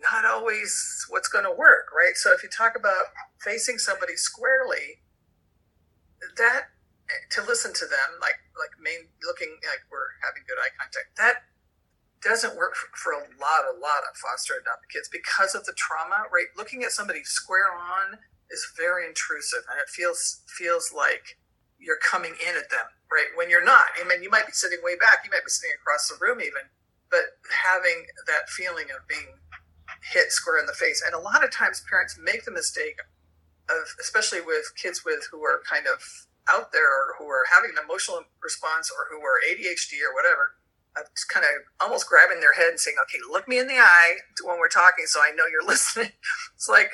not 0.00 0.24
always 0.24 1.04
what's 1.10 1.28
going 1.28 1.44
to 1.44 1.52
work, 1.52 1.92
right? 1.94 2.16
So 2.16 2.32
if 2.32 2.42
you 2.42 2.48
talk 2.48 2.76
about 2.76 3.12
facing 3.40 3.78
somebody 3.78 4.16
squarely, 4.16 5.02
that 6.36 6.72
to 7.30 7.42
listen 7.42 7.72
to 7.74 7.86
them, 7.86 8.20
like 8.20 8.38
like 8.56 8.70
main 8.80 9.08
looking 9.24 9.56
like 9.64 9.82
we're 9.90 10.14
having 10.22 10.44
good 10.46 10.60
eye 10.60 10.72
contact, 10.78 11.16
that 11.16 11.48
doesn't 12.22 12.56
work 12.56 12.76
for, 12.76 13.12
a 13.12 13.24
lot, 13.40 13.64
a 13.64 13.76
lot 13.80 14.04
of 14.08 14.16
foster 14.16 14.54
adopted 14.60 14.90
kids 14.92 15.08
because 15.08 15.54
of 15.54 15.64
the 15.64 15.72
trauma, 15.72 16.28
right? 16.32 16.52
Looking 16.56 16.84
at 16.84 16.92
somebody 16.92 17.24
square 17.24 17.72
on 17.72 18.18
is 18.50 18.66
very 18.76 19.06
intrusive, 19.06 19.64
and 19.70 19.78
it 19.80 19.88
feels 19.88 20.42
feels 20.46 20.92
like 20.92 21.38
you're 21.78 22.00
coming 22.02 22.34
in 22.36 22.56
at 22.56 22.68
them, 22.68 22.84
right? 23.10 23.32
When 23.36 23.48
you're 23.48 23.64
not. 23.64 23.88
I 23.96 24.06
mean, 24.06 24.22
you 24.22 24.30
might 24.30 24.46
be 24.46 24.52
sitting 24.52 24.78
way 24.82 24.96
back, 24.96 25.24
you 25.24 25.30
might 25.30 25.44
be 25.44 25.50
sitting 25.50 25.74
across 25.80 26.08
the 26.08 26.20
room, 26.20 26.40
even, 26.40 26.68
but 27.10 27.40
having 27.48 28.04
that 28.26 28.48
feeling 28.50 28.92
of 28.92 29.06
being 29.08 29.40
hit 30.12 30.32
square 30.32 30.58
in 30.58 30.66
the 30.66 30.76
face. 30.76 31.02
And 31.04 31.14
a 31.14 31.18
lot 31.18 31.44
of 31.44 31.50
times 31.50 31.82
parents 31.88 32.18
make 32.20 32.44
the 32.44 32.50
mistake 32.52 33.00
of, 33.68 33.86
especially 34.00 34.40
with 34.40 34.72
kids 34.76 35.04
with 35.04 35.28
who 35.30 35.42
are 35.44 35.62
kind 35.68 35.86
of 35.86 36.02
out 36.48 36.72
there 36.72 36.88
or 36.88 37.14
who 37.18 37.26
are 37.28 37.46
having 37.50 37.70
an 37.70 37.82
emotional 37.82 38.24
response 38.42 38.90
or 38.90 39.06
who 39.10 39.22
are 39.24 39.38
ADHD 39.46 40.02
or 40.02 40.14
whatever, 40.14 40.56
kind 41.32 41.44
of 41.44 41.50
almost 41.80 42.08
grabbing 42.08 42.40
their 42.40 42.54
head 42.54 42.70
and 42.70 42.80
saying, 42.80 42.96
okay, 43.04 43.18
look 43.30 43.46
me 43.48 43.58
in 43.58 43.68
the 43.68 43.78
eye 43.78 44.16
when 44.44 44.58
we're 44.58 44.68
talking 44.68 45.06
so 45.06 45.20
I 45.20 45.30
know 45.30 45.44
you're 45.50 45.66
listening. 45.66 46.12
It's 46.54 46.68
like 46.68 46.92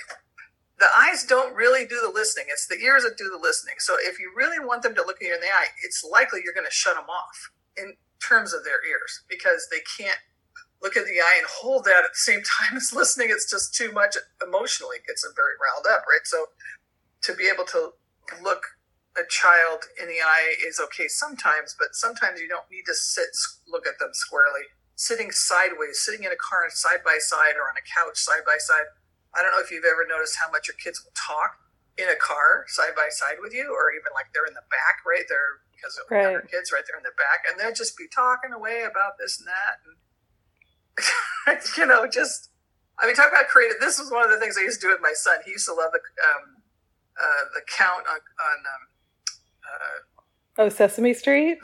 the 0.79 0.89
eyes 0.95 1.25
don't 1.25 1.55
really 1.55 1.87
do 1.87 2.01
the 2.03 2.13
listening. 2.13 2.47
It's 2.49 2.67
the 2.67 2.79
ears 2.79 3.05
that 3.05 3.17
do 3.17 3.31
the 3.31 3.41
listening. 3.41 3.77
So 3.79 3.97
if 3.99 4.21
you 4.21 4.33
really 4.37 4.65
want 4.65 4.83
them 4.83 4.95
to 4.95 5.03
look 5.03 5.17
you 5.21 5.35
in 5.35 5.41
the 5.41 5.47
eye, 5.47 5.69
it's 5.85 6.05
likely 6.05 6.41
you're 6.45 6.55
going 6.55 6.67
to 6.67 6.73
shut 6.73 6.95
them 6.95 7.09
off 7.09 7.51
in 7.77 7.95
terms 8.21 8.53
of 8.53 8.65
their 8.65 8.85
ears 8.85 9.23
because 9.29 9.69
they 9.71 9.81
can't 9.97 10.19
look 10.83 10.97
at 10.97 11.07
the 11.07 11.21
eye 11.21 11.37
and 11.39 11.47
hold 11.49 11.85
that 11.85 12.05
at 12.05 12.13
the 12.13 12.25
same 12.25 12.43
time 12.61 12.77
as 12.77 12.93
listening. 12.93 13.29
It's 13.31 13.51
just 13.51 13.75
too 13.75 13.93
much 13.93 14.17
emotionally. 14.45 14.97
It 14.97 15.07
gets 15.07 15.23
them 15.23 15.33
very 15.35 15.57
riled 15.61 15.87
up, 15.89 16.05
right? 16.07 16.25
So 16.25 16.47
to 17.23 17.35
be 17.35 17.51
able 17.53 17.65
to 17.65 17.93
look 18.43 18.63
a 19.17 19.25
child 19.29 19.89
in 20.01 20.09
the 20.09 20.21
eye 20.21 20.55
is 20.61 20.79
okay 20.79 21.09
sometimes, 21.09 21.75
but 21.79 21.97
sometimes 21.97 22.41
you 22.41 22.49
don't 22.49 22.69
need 22.71 22.85
to 22.85 22.95
sit, 22.95 23.33
look 23.67 23.87
at 23.89 23.99
them 23.99 24.13
squarely. 24.13 24.69
Sitting 24.95 25.33
sideways, 25.33 26.01
sitting 26.01 26.25
in 26.25 26.33
a 26.33 26.41
car 26.41 26.69
side 26.69 27.01
by 27.05 27.19
side 27.21 27.57
or 27.57 27.69
on 27.69 27.77
a 27.77 27.85
couch 27.85 28.17
side 28.17 28.45
by 28.45 28.57
side. 28.61 28.89
I 29.37 29.43
don't 29.43 29.53
know 29.53 29.61
if 29.61 29.73
you've 29.73 29.85
ever 29.85 30.05
noticed 30.09 30.37
how 30.41 30.51
much 30.53 30.69
your 30.69 30.77
kids 30.77 31.05
will 31.05 31.13
talk 31.17 31.61
in 31.97 32.09
a 32.09 32.17
car 32.17 32.65
side 32.69 32.97
by 32.97 33.09
side 33.09 33.41
with 33.41 33.53
you, 33.53 33.73
or 33.73 33.93
even 33.93 34.13
like 34.13 34.33
they're 34.33 34.49
in 34.49 34.57
the 34.57 34.65
back, 34.69 35.05
right? 35.05 35.25
They're 35.29 35.65
because 35.73 36.01
of 36.01 36.09
right. 36.09 36.41
kids 36.49 36.73
right 36.73 36.85
there 36.89 36.97
in 36.97 37.05
the 37.05 37.17
back, 37.17 37.45
and 37.45 37.61
they'll 37.61 37.77
just 37.77 37.97
be 37.97 38.09
talking 38.09 38.53
away 38.53 38.85
about 38.89 39.21
this 39.21 39.37
and 39.37 39.49
that. 39.49 39.85
And 39.85 39.97
you 41.77 41.85
know, 41.85 42.09
just 42.09 42.49
I 42.97 43.05
mean, 43.05 43.17
talk 43.17 43.29
about 43.29 43.49
creative. 43.49 43.77
This 43.81 44.01
was 44.01 44.09
one 44.09 44.25
of 44.25 44.33
the 44.33 44.41
things 44.41 44.57
I 44.57 44.65
used 44.65 44.81
to 44.81 44.89
do 44.89 44.93
with 44.93 45.05
my 45.05 45.13
son. 45.13 45.45
He 45.45 45.53
used 45.53 45.69
to 45.69 45.77
love 45.77 45.93
the 45.93 46.01
um, 46.01 46.65
uh, 47.21 47.45
the 47.53 47.61
count 47.69 48.09
on 48.09 48.21
on. 48.21 48.59
Um, 48.65 48.96
uh, 49.67 50.63
oh, 50.63 50.69
Sesame 50.69 51.15
Street. 51.15 51.59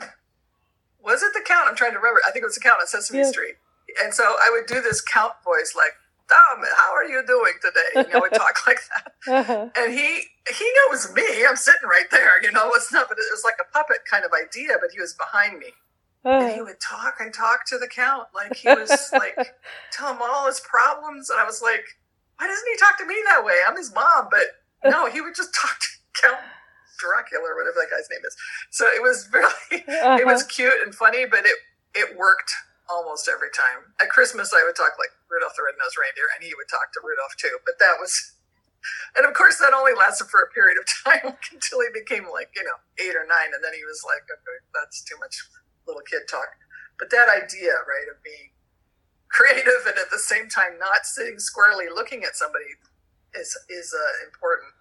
Was 1.03 1.23
it 1.23 1.33
the 1.33 1.41
count? 1.45 1.67
I'm 1.69 1.75
trying 1.75 1.91
to 1.91 1.97
remember. 1.97 2.21
I 2.27 2.31
think 2.31 2.43
it 2.43 2.47
was 2.47 2.55
the 2.55 2.61
count 2.61 2.77
on 2.79 2.87
Sesame 2.87 3.19
yeah. 3.19 3.29
Street. 3.29 3.55
And 4.03 4.13
so 4.13 4.23
I 4.23 4.49
would 4.51 4.67
do 4.67 4.81
this 4.81 5.01
count 5.01 5.33
voice, 5.43 5.73
like, 5.75 5.93
"Tom, 6.29 6.63
how 6.77 6.93
are 6.93 7.05
you 7.05 7.23
doing 7.25 7.53
today?" 7.61 8.07
You 8.07 8.13
know, 8.13 8.21
we 8.23 8.29
talk 8.29 8.55
like 8.67 8.79
that. 8.89 9.13
Uh-huh. 9.27 9.69
And 9.75 9.93
he 9.93 10.23
he 10.47 10.71
knows 10.89 11.13
me. 11.13 11.45
I'm 11.47 11.55
sitting 11.55 11.87
right 11.87 12.09
there. 12.11 12.41
You 12.41 12.51
know, 12.51 12.71
it's 12.73 12.91
not, 12.91 13.09
but 13.09 13.17
it 13.17 13.25
was 13.31 13.43
like 13.43 13.55
a 13.59 13.71
puppet 13.71 13.99
kind 14.09 14.25
of 14.25 14.31
idea. 14.33 14.77
But 14.79 14.91
he 14.91 14.99
was 14.99 15.13
behind 15.13 15.59
me 15.59 15.73
and 16.25 16.53
he 16.53 16.61
would 16.61 16.79
talk 16.79 17.15
and 17.19 17.33
talk 17.33 17.65
to 17.65 17.77
the 17.77 17.87
count 17.87 18.27
like 18.33 18.55
he 18.55 18.67
was 18.67 19.09
like 19.13 19.55
tell 19.91 20.13
him 20.13 20.21
all 20.21 20.47
his 20.47 20.59
problems 20.61 21.29
and 21.29 21.39
i 21.39 21.43
was 21.43 21.61
like 21.61 21.83
why 22.37 22.47
doesn't 22.47 22.67
he 22.71 22.77
talk 22.77 22.97
to 22.97 23.05
me 23.05 23.15
that 23.25 23.43
way 23.43 23.55
i'm 23.67 23.77
his 23.77 23.93
mom 23.93 24.27
but 24.31 24.89
no 24.89 25.09
he 25.09 25.21
would 25.21 25.35
just 25.35 25.53
talk 25.61 25.77
to 25.79 26.21
count 26.21 26.39
dracula 26.99 27.43
or 27.43 27.55
whatever 27.57 27.79
that 27.81 27.91
guy's 27.91 28.09
name 28.11 28.23
is 28.25 28.35
so 28.69 28.85
it 28.87 29.01
was 29.01 29.29
really 29.33 29.83
uh-huh. 29.85 30.17
it 30.19 30.25
was 30.25 30.43
cute 30.47 30.81
and 30.83 30.93
funny 30.93 31.25
but 31.25 31.45
it 31.45 31.57
it 31.93 32.17
worked 32.17 32.53
almost 32.89 33.29
every 33.31 33.51
time 33.55 33.93
at 34.01 34.09
christmas 34.09 34.53
i 34.53 34.61
would 34.65 34.75
talk 34.75 34.95
like 34.99 35.13
rudolph 35.31 35.55
the 35.55 35.63
red-nosed 35.63 35.97
reindeer 35.97 36.27
and 36.35 36.43
he 36.43 36.53
would 36.53 36.69
talk 36.69 36.91
to 36.91 36.99
rudolph 37.01 37.33
too 37.39 37.55
but 37.65 37.79
that 37.79 37.95
was 37.97 38.13
and 39.15 39.23
of 39.23 39.33
course 39.33 39.57
that 39.57 39.71
only 39.71 39.95
lasted 39.95 40.27
for 40.27 40.43
a 40.43 40.49
period 40.51 40.75
of 40.75 40.85
time 41.07 41.33
until 41.55 41.79
he 41.81 41.89
became 41.95 42.27
like 42.29 42.51
you 42.53 42.63
know 42.63 42.77
eight 42.99 43.15
or 43.15 43.25
nine 43.25 43.55
and 43.55 43.63
then 43.63 43.73
he 43.73 43.83
was 43.87 44.03
like 44.03 44.27
okay 44.27 44.59
that's 44.75 45.01
too 45.01 45.15
much 45.17 45.39
little 45.87 46.03
kid 46.03 46.23
talk. 46.29 46.47
But 46.99 47.09
that 47.11 47.27
idea, 47.27 47.73
right, 47.87 48.07
of 48.11 48.21
being 48.23 48.53
creative 49.29 49.89
and 49.89 49.97
at 49.97 50.11
the 50.11 50.21
same 50.21 50.47
time 50.47 50.77
not 50.77 51.09
sitting 51.09 51.39
squarely 51.39 51.89
looking 51.89 52.23
at 52.23 52.35
somebody 52.35 52.69
is 53.33 53.57
is 53.69 53.93
uh, 53.93 54.25
important. 54.25 54.71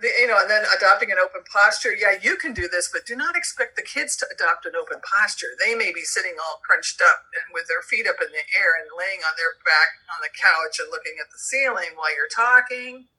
The, 0.00 0.08
you 0.20 0.26
know, 0.26 0.40
and 0.40 0.48
then 0.48 0.64
adopting 0.72 1.12
an 1.12 1.20
open 1.20 1.44
posture. 1.44 1.92
Yeah, 1.92 2.16
you 2.16 2.40
can 2.40 2.56
do 2.56 2.68
this, 2.68 2.88
but 2.88 3.04
do 3.04 3.14
not 3.14 3.36
expect 3.36 3.76
the 3.76 3.84
kids 3.84 4.16
to 4.18 4.26
adopt 4.32 4.64
an 4.64 4.72
open 4.72 5.04
posture. 5.04 5.52
They 5.60 5.76
may 5.76 5.92
be 5.92 6.08
sitting 6.08 6.40
all 6.40 6.64
crunched 6.64 7.04
up 7.04 7.28
and 7.36 7.52
with 7.52 7.68
their 7.68 7.84
feet 7.84 8.08
up 8.08 8.16
in 8.16 8.32
the 8.32 8.48
air 8.56 8.72
and 8.80 8.88
laying 8.96 9.20
on 9.20 9.36
their 9.36 9.60
back 9.60 10.00
on 10.08 10.24
the 10.24 10.32
couch 10.32 10.80
and 10.80 10.88
looking 10.88 11.20
at 11.20 11.28
the 11.28 11.40
ceiling 11.40 11.94
while 12.00 12.16
you're 12.16 12.32
talking. 12.32 13.12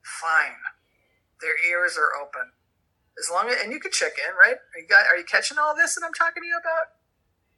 Fine, 0.00 0.64
their 1.44 1.60
ears 1.60 2.00
are 2.00 2.16
open 2.16 2.56
as 3.18 3.30
long 3.30 3.48
as 3.48 3.56
and 3.62 3.72
you 3.72 3.78
can 3.78 3.92
check 3.92 4.18
in, 4.18 4.34
right? 4.34 4.58
Are 4.58 4.80
you 4.80 4.88
got 4.88 5.06
are 5.06 5.16
you 5.16 5.24
catching 5.24 5.58
all 5.58 5.74
this 5.74 5.94
that 5.94 6.02
I'm 6.04 6.14
talking 6.14 6.42
to 6.42 6.48
you 6.48 6.58
about? 6.58 6.98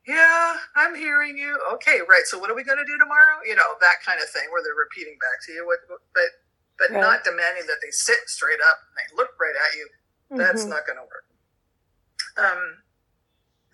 Yeah, 0.06 0.62
I'm 0.76 0.94
hearing 0.94 1.36
you. 1.36 1.58
Okay, 1.74 1.98
right. 2.06 2.22
So 2.30 2.38
what 2.38 2.46
are 2.46 2.54
we 2.54 2.62
going 2.62 2.78
to 2.78 2.86
do 2.86 2.94
tomorrow? 2.94 3.42
You 3.42 3.56
know 3.58 3.74
that 3.80 3.98
kind 4.06 4.22
of 4.22 4.30
thing 4.30 4.46
where 4.54 4.62
they're 4.62 4.78
repeating 4.78 5.18
back 5.18 5.42
to 5.46 5.52
you. 5.52 5.66
What, 5.66 5.82
but 6.14 6.30
but 6.78 6.92
right. 6.92 7.00
not 7.00 7.24
demanding 7.24 7.66
that 7.66 7.80
they 7.82 7.90
sit 7.90 8.28
straight 8.28 8.60
up 8.60 8.78
and 8.88 8.94
they 8.96 9.08
look 9.16 9.30
right 9.40 9.56
at 9.56 9.76
you. 9.76 9.88
That's 10.36 10.62
mm-hmm. 10.62 10.70
not 10.70 10.86
going 10.86 10.98
to 10.98 11.06
work. 11.06 11.26
Um, 12.36 12.82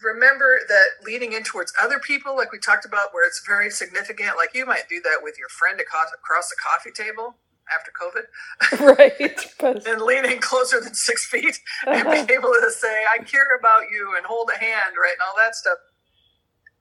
remember 0.02 0.60
that 0.68 1.04
leaning 1.04 1.32
in 1.32 1.42
towards 1.42 1.72
other 1.80 1.98
people, 1.98 2.36
like 2.36 2.52
we 2.52 2.58
talked 2.58 2.84
about, 2.84 3.12
where 3.12 3.26
it's 3.26 3.42
very 3.46 3.70
significant. 3.70 4.36
Like 4.36 4.54
you 4.54 4.66
might 4.66 4.88
do 4.88 5.00
that 5.02 5.20
with 5.22 5.38
your 5.38 5.48
friend 5.48 5.80
across, 5.80 6.08
across 6.14 6.50
the 6.50 6.56
coffee 6.60 6.92
table 6.92 7.36
after 7.72 7.90
COVID. 7.90 8.26
Right. 8.82 9.38
and 9.86 10.02
leaning 10.02 10.40
closer 10.40 10.80
than 10.80 10.94
six 10.94 11.24
feet 11.26 11.58
and 11.86 12.10
being 12.10 12.30
able 12.30 12.52
to 12.52 12.70
say, 12.70 13.04
I 13.14 13.22
care 13.22 13.56
about 13.58 13.90
you 13.90 14.14
and 14.16 14.26
hold 14.26 14.50
a 14.54 14.58
hand, 14.58 14.94
right? 15.00 15.14
And 15.14 15.22
all 15.26 15.36
that 15.38 15.54
stuff. 15.54 15.78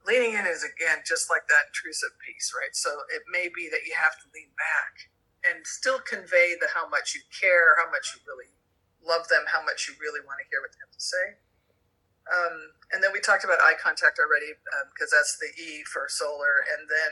Leaning 0.08 0.34
in 0.34 0.48
is, 0.50 0.66
again, 0.66 1.06
just 1.06 1.30
like 1.30 1.46
that 1.46 1.70
intrusive 1.70 2.18
piece, 2.26 2.52
right? 2.58 2.74
So 2.74 2.90
it 3.14 3.22
may 3.32 3.54
be 3.54 3.70
that 3.70 3.86
you 3.86 3.94
have 3.94 4.18
to 4.18 4.26
lean 4.34 4.50
back 4.58 5.12
and 5.46 5.66
still 5.66 6.00
convey 6.00 6.54
the 6.60 6.70
how 6.74 6.88
much 6.88 7.14
you 7.18 7.22
care, 7.34 7.78
how 7.82 7.90
much 7.90 8.14
you 8.14 8.22
really 8.26 8.54
love 9.02 9.28
them, 9.28 9.46
how 9.50 9.62
much 9.66 9.90
you 9.90 9.98
really 9.98 10.22
want 10.22 10.38
to 10.38 10.46
hear 10.50 10.62
what 10.62 10.70
they 10.74 10.82
have 10.82 10.94
to 10.94 11.02
say. 11.02 11.26
Um, 12.30 12.78
and 12.94 13.02
then 13.02 13.10
we 13.12 13.20
talked 13.20 13.44
about 13.44 13.58
eye 13.60 13.78
contact 13.82 14.22
already 14.22 14.54
because 14.94 15.10
um, 15.10 15.18
that's 15.18 15.42
the 15.42 15.50
E 15.58 15.82
for 15.90 16.06
solar. 16.06 16.62
And 16.70 16.86
then 16.86 17.12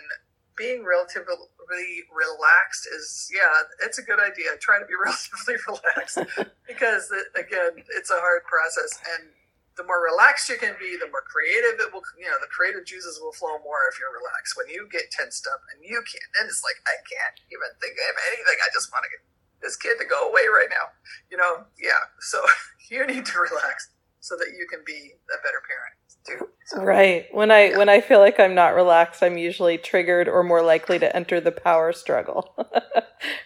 being 0.59 0.83
relatively 0.83 2.03
relaxed 2.11 2.83
is 2.91 3.31
yeah 3.33 3.63
it's 3.81 3.97
a 3.97 4.03
good 4.03 4.19
idea 4.19 4.51
try 4.59 4.77
to 4.77 4.85
be 4.85 4.93
relatively 4.99 5.55
relaxed 5.63 6.19
because 6.67 7.07
again 7.39 7.79
it's 7.95 8.11
a 8.11 8.19
hard 8.19 8.43
process 8.43 8.99
and 9.15 9.31
the 9.79 9.87
more 9.87 10.03
relaxed 10.03 10.51
you 10.51 10.59
can 10.59 10.75
be, 10.75 10.99
the 10.99 11.07
more 11.07 11.23
creative 11.23 11.79
it 11.79 11.87
will, 11.95 12.03
you 12.19 12.27
know, 12.27 12.35
the 12.43 12.51
creative 12.51 12.83
juices 12.83 13.15
will 13.23 13.31
flow 13.31 13.55
more 13.63 13.87
if 13.87 13.95
you're 13.95 14.11
relaxed. 14.11 14.59
When 14.59 14.67
you 14.67 14.91
get 14.91 15.07
tensed 15.07 15.47
up 15.47 15.63
and 15.71 15.79
you 15.79 16.03
can't, 16.03 16.29
then 16.35 16.51
it's 16.51 16.59
like, 16.67 16.75
I 16.83 16.99
can't 17.07 17.39
even 17.47 17.71
think 17.79 17.95
of 17.95 18.15
anything. 18.35 18.59
I 18.59 18.67
just 18.75 18.91
want 18.91 19.07
to 19.07 19.11
get 19.15 19.23
this 19.63 19.79
kid 19.79 19.95
to 20.03 20.05
go 20.05 20.27
away 20.27 20.51
right 20.51 20.67
now. 20.67 20.91
You 21.31 21.39
know, 21.39 21.63
yeah. 21.79 22.03
So 22.19 22.43
you 22.91 23.07
need 23.07 23.23
to 23.31 23.39
relax 23.39 23.95
so 24.19 24.35
that 24.35 24.51
you 24.51 24.67
can 24.67 24.83
be 24.83 25.15
a 25.31 25.39
better 25.39 25.63
parent 25.63 25.95
too. 26.27 26.51
So, 26.67 26.83
right. 26.83 27.25
When 27.31 27.49
I 27.49 27.71
yeah. 27.71 27.79
when 27.79 27.87
I 27.87 28.01
feel 28.03 28.19
like 28.19 28.35
I'm 28.35 28.53
not 28.53 28.75
relaxed, 28.75 29.23
I'm 29.23 29.39
usually 29.39 29.79
triggered 29.79 30.27
or 30.27 30.43
more 30.43 30.61
likely 30.61 30.99
to 30.99 31.15
enter 31.15 31.39
the 31.39 31.55
power 31.55 31.93
struggle. 31.93 32.51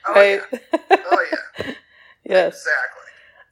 Oh, 0.05 0.13
right? 0.13 0.39
Oh 0.51 0.59
yeah. 0.71 0.97
Oh 1.09 1.25
yeah. 1.31 1.73
yes. 2.23 2.53
Exactly. 2.57 3.02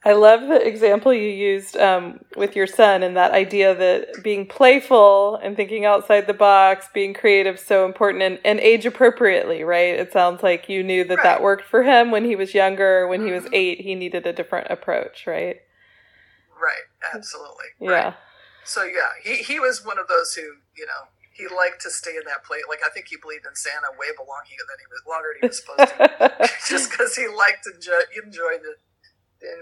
I 0.04 0.14
love 0.14 0.48
the 0.48 0.66
example 0.66 1.14
you 1.14 1.28
used 1.28 1.76
um, 1.76 2.24
with 2.36 2.56
your 2.56 2.66
son 2.66 3.04
and 3.04 3.16
that 3.16 3.30
idea 3.30 3.72
that 3.72 4.24
being 4.24 4.46
playful 4.46 5.36
and 5.36 5.56
thinking 5.56 5.84
outside 5.84 6.26
the 6.26 6.34
box, 6.34 6.88
being 6.92 7.14
creative, 7.14 7.60
so 7.60 7.86
important 7.86 8.22
and, 8.24 8.40
and 8.44 8.58
age 8.58 8.84
appropriately, 8.84 9.62
right? 9.62 9.94
It 9.94 10.12
sounds 10.12 10.42
like 10.42 10.68
you 10.68 10.82
knew 10.82 11.04
that 11.04 11.18
right. 11.18 11.24
that 11.24 11.42
worked 11.42 11.64
for 11.64 11.84
him 11.84 12.10
when 12.10 12.24
he 12.24 12.34
was 12.34 12.52
younger. 12.52 13.06
When 13.06 13.24
he 13.24 13.30
was 13.30 13.44
mm-hmm. 13.44 13.54
eight, 13.54 13.80
he 13.82 13.94
needed 13.94 14.26
a 14.26 14.32
different 14.32 14.70
approach, 14.70 15.24
right? 15.26 15.60
Right, 16.60 17.14
absolutely. 17.14 17.66
Yeah. 17.78 17.90
Right. 17.90 18.14
So 18.64 18.84
yeah, 18.84 19.10
he 19.22 19.42
he 19.42 19.58
was 19.58 19.84
one 19.84 19.98
of 19.98 20.06
those 20.08 20.34
who 20.34 20.42
you 20.76 20.86
know 20.86 21.10
he 21.32 21.46
liked 21.48 21.80
to 21.82 21.90
stay 21.90 22.12
in 22.12 22.24
that 22.26 22.44
place. 22.44 22.62
Like 22.68 22.80
I 22.84 22.90
think 22.90 23.06
he 23.08 23.16
believed 23.20 23.46
in 23.46 23.54
Santa 23.54 23.90
way 23.98 24.08
belong 24.16 24.42
than 24.46 24.78
he 24.78 24.86
was 24.90 25.02
longer 25.08 25.34
than 25.34 25.40
he 25.42 25.48
was 25.48 25.58
supposed 25.58 25.90
to, 25.98 26.48
just 26.68 26.90
because 26.90 27.16
he 27.16 27.26
liked 27.26 27.64
to 27.64 27.74
enjoy, 27.74 28.02
enjoy 28.22 28.62
the 28.62 28.74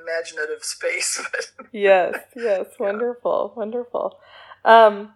imaginative 0.02 0.62
space. 0.64 1.22
yes, 1.72 2.16
yes, 2.36 2.66
wonderful, 2.78 3.52
yeah. 3.52 3.58
wonderful. 3.58 4.18
Um, 4.64 5.12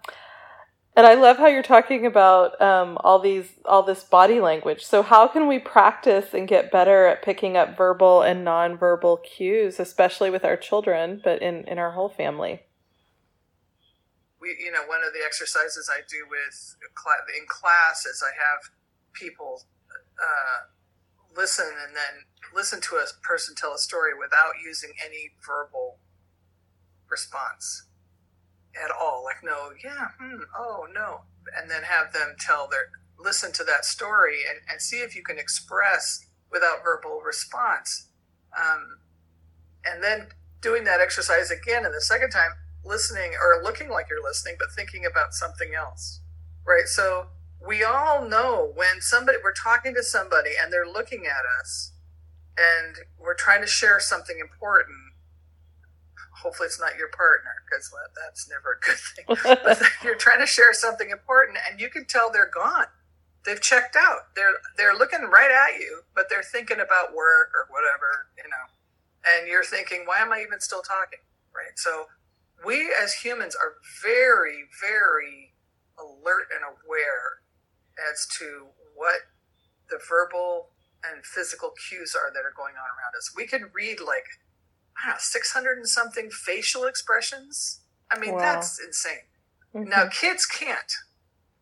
and 0.97 1.07
I 1.07 1.15
love 1.15 1.39
how 1.39 1.49
you're 1.49 1.63
talking 1.63 2.07
about 2.07 2.61
um, 2.61 2.99
all 3.03 3.19
these, 3.19 3.49
all 3.65 3.83
this 3.83 4.05
body 4.05 4.41
language. 4.41 4.85
So, 4.85 5.03
how 5.03 5.27
can 5.27 5.49
we 5.49 5.59
practice 5.59 6.33
and 6.33 6.47
get 6.47 6.71
better 6.71 7.07
at 7.07 7.23
picking 7.23 7.57
up 7.57 7.77
verbal 7.77 8.23
and 8.23 8.47
nonverbal 8.47 9.25
cues, 9.25 9.81
especially 9.81 10.31
with 10.31 10.45
our 10.45 10.57
children, 10.57 11.21
but 11.23 11.43
in 11.43 11.65
in 11.65 11.79
our 11.79 11.93
whole 11.93 12.09
family? 12.09 12.63
We, 14.41 14.57
you 14.63 14.71
know, 14.71 14.87
one 14.87 15.01
of 15.05 15.13
the 15.13 15.25
exercises 15.25 15.91
I 15.93 16.03
do 16.09 16.27
with 16.31 16.77
in 17.37 17.47
class 17.49 18.07
is 18.07 18.23
I 18.23 18.33
have 18.39 18.71
people 19.15 19.63
uh, 20.21 20.69
listen 21.37 21.67
and 21.67 21.95
then 21.95 22.23
listen 22.55 22.81
to 22.83 22.97
a 22.97 23.07
person 23.23 23.55
tell 23.55 23.75
a 23.75 23.79
story 23.79 24.13
without 24.19 24.55
using 24.65 24.93
any 25.05 25.33
verbal 25.45 25.99
response 27.11 27.87
at 28.83 28.91
all. 28.91 29.25
Like, 29.25 29.43
no, 29.43 29.71
yeah, 29.83 30.09
hmm, 30.19 30.43
oh, 30.57 30.87
no. 30.93 31.23
And 31.57 31.71
then 31.71 31.83
have 31.83 32.13
them 32.13 32.37
tell 32.39 32.69
their, 32.69 32.91
listen 33.19 33.53
to 33.53 33.65
that 33.65 33.85
story 33.85 34.39
and, 34.49 34.61
and 34.71 34.81
see 34.81 34.99
if 34.99 35.15
you 35.15 35.23
can 35.23 35.39
express 35.39 36.27
without 36.51 36.83
verbal 36.83 37.21
response. 37.25 38.09
Um, 38.59 38.99
and 39.85 40.03
then 40.03 40.29
doing 40.61 40.85
that 40.85 41.01
exercise 41.01 41.51
again, 41.51 41.85
and 41.85 41.95
the 41.95 42.01
second 42.01 42.31
time, 42.31 42.51
listening 42.85 43.33
or 43.41 43.63
looking 43.63 43.91
like 43.91 44.07
you're 44.09 44.23
listening, 44.23 44.57
but 44.59 44.69
thinking 44.75 45.05
about 45.05 45.35
something 45.35 45.73
else, 45.77 46.21
right? 46.67 46.87
So 46.87 47.27
we 47.67 47.83
all 47.83 48.29
know 48.29 48.73
when 48.75 49.01
somebody, 49.01 49.39
we're 49.43 49.53
talking 49.53 49.95
to 49.95 50.03
somebody 50.03 50.51
and 50.61 50.73
they're 50.73 50.87
looking 50.87 51.25
at 51.27 51.43
us 51.61 51.94
and 52.59 52.97
we're 53.19 53.35
trying 53.35 53.61
to 53.61 53.67
share 53.67 53.99
something 54.01 54.37
important. 54.41 54.97
Hopefully 56.43 56.67
it's 56.67 56.81
not 56.81 56.97
your 56.97 57.09
partner 57.09 57.51
because 57.65 57.91
that's 58.15 58.49
never 58.49 58.79
a 58.79 58.81
good 58.85 58.99
thing. 58.99 59.57
But 59.65 59.83
you're 60.03 60.17
trying 60.17 60.41
to 60.41 60.47
share 60.47 60.73
something 60.73 61.11
important 61.11 61.59
and 61.69 61.81
you 61.81 61.89
can 61.89 62.05
tell 62.05 62.31
they're 62.31 62.51
gone. 62.53 62.87
They've 63.45 63.61
checked 63.61 63.97
out. 63.97 64.35
They're 64.37 64.55
they're 64.77 64.95
looking 64.95 65.23
right 65.23 65.51
at 65.51 65.81
you 65.81 66.03
but 66.15 66.27
they're 66.29 66.43
thinking 66.43 66.81
about 66.81 67.15
work 67.15 67.51
or 67.55 67.67
whatever 67.71 68.29
you 68.37 68.45
know. 68.45 68.67
And 69.27 69.49
you're 69.49 69.65
thinking 69.65 70.05
why 70.07 70.19
am 70.19 70.33
i 70.33 70.43
even 70.43 70.61
still 70.61 70.83
talking? 70.83 71.21
Right? 71.55 71.77
So 71.77 72.07
we 72.65 72.93
as 73.03 73.15
humans 73.15 73.57
are 73.57 73.75
very 74.03 74.65
very 74.81 75.55
alert 75.99 76.49
and 76.55 76.63
aware 76.65 77.41
as 78.11 78.27
to 78.39 78.67
what 78.95 79.21
the 79.89 79.99
verbal 80.09 80.71
and 81.13 81.25
physical 81.25 81.73
cues 81.89 82.15
are 82.15 82.33
that 82.33 82.45
are 82.47 82.55
going 82.57 82.75
on 82.75 82.89
around 82.89 83.17
us. 83.17 83.33
We 83.37 83.47
could 83.47 83.75
read 83.75 84.01
like 84.01 84.41
I 84.97 85.09
don't 85.09 85.15
know, 85.15 85.19
six 85.19 85.53
hundred 85.53 85.79
and 85.79 85.89
something 85.89 86.31
facial 86.31 86.85
expressions. 86.85 87.81
I 88.11 88.19
mean, 88.19 88.35
wow. 88.35 88.41
that's 88.41 88.81
insane. 88.81 89.27
Mm-hmm. 89.75 89.91
Now 89.91 90.09
kids 90.09 90.47
can't, 90.47 90.93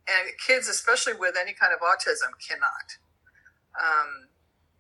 and 0.07 0.31
kids, 0.45 0.69
especially 0.69 1.15
with 1.15 1.35
any 1.41 1.53
kind 1.53 1.73
of 1.73 1.81
autism, 1.81 2.31
cannot. 2.47 2.99
Um, 3.81 4.29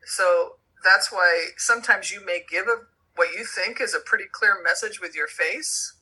so 0.04 0.56
that's 0.84 1.10
why 1.10 1.48
sometimes 1.56 2.10
you 2.10 2.24
may 2.24 2.42
give 2.48 2.66
a 2.66 2.86
what 3.14 3.32
you 3.36 3.44
think 3.44 3.80
is 3.80 3.94
a 3.94 4.00
pretty 4.00 4.24
clear 4.30 4.56
message 4.62 5.00
with 5.00 5.14
your 5.14 5.28
face, 5.28 5.94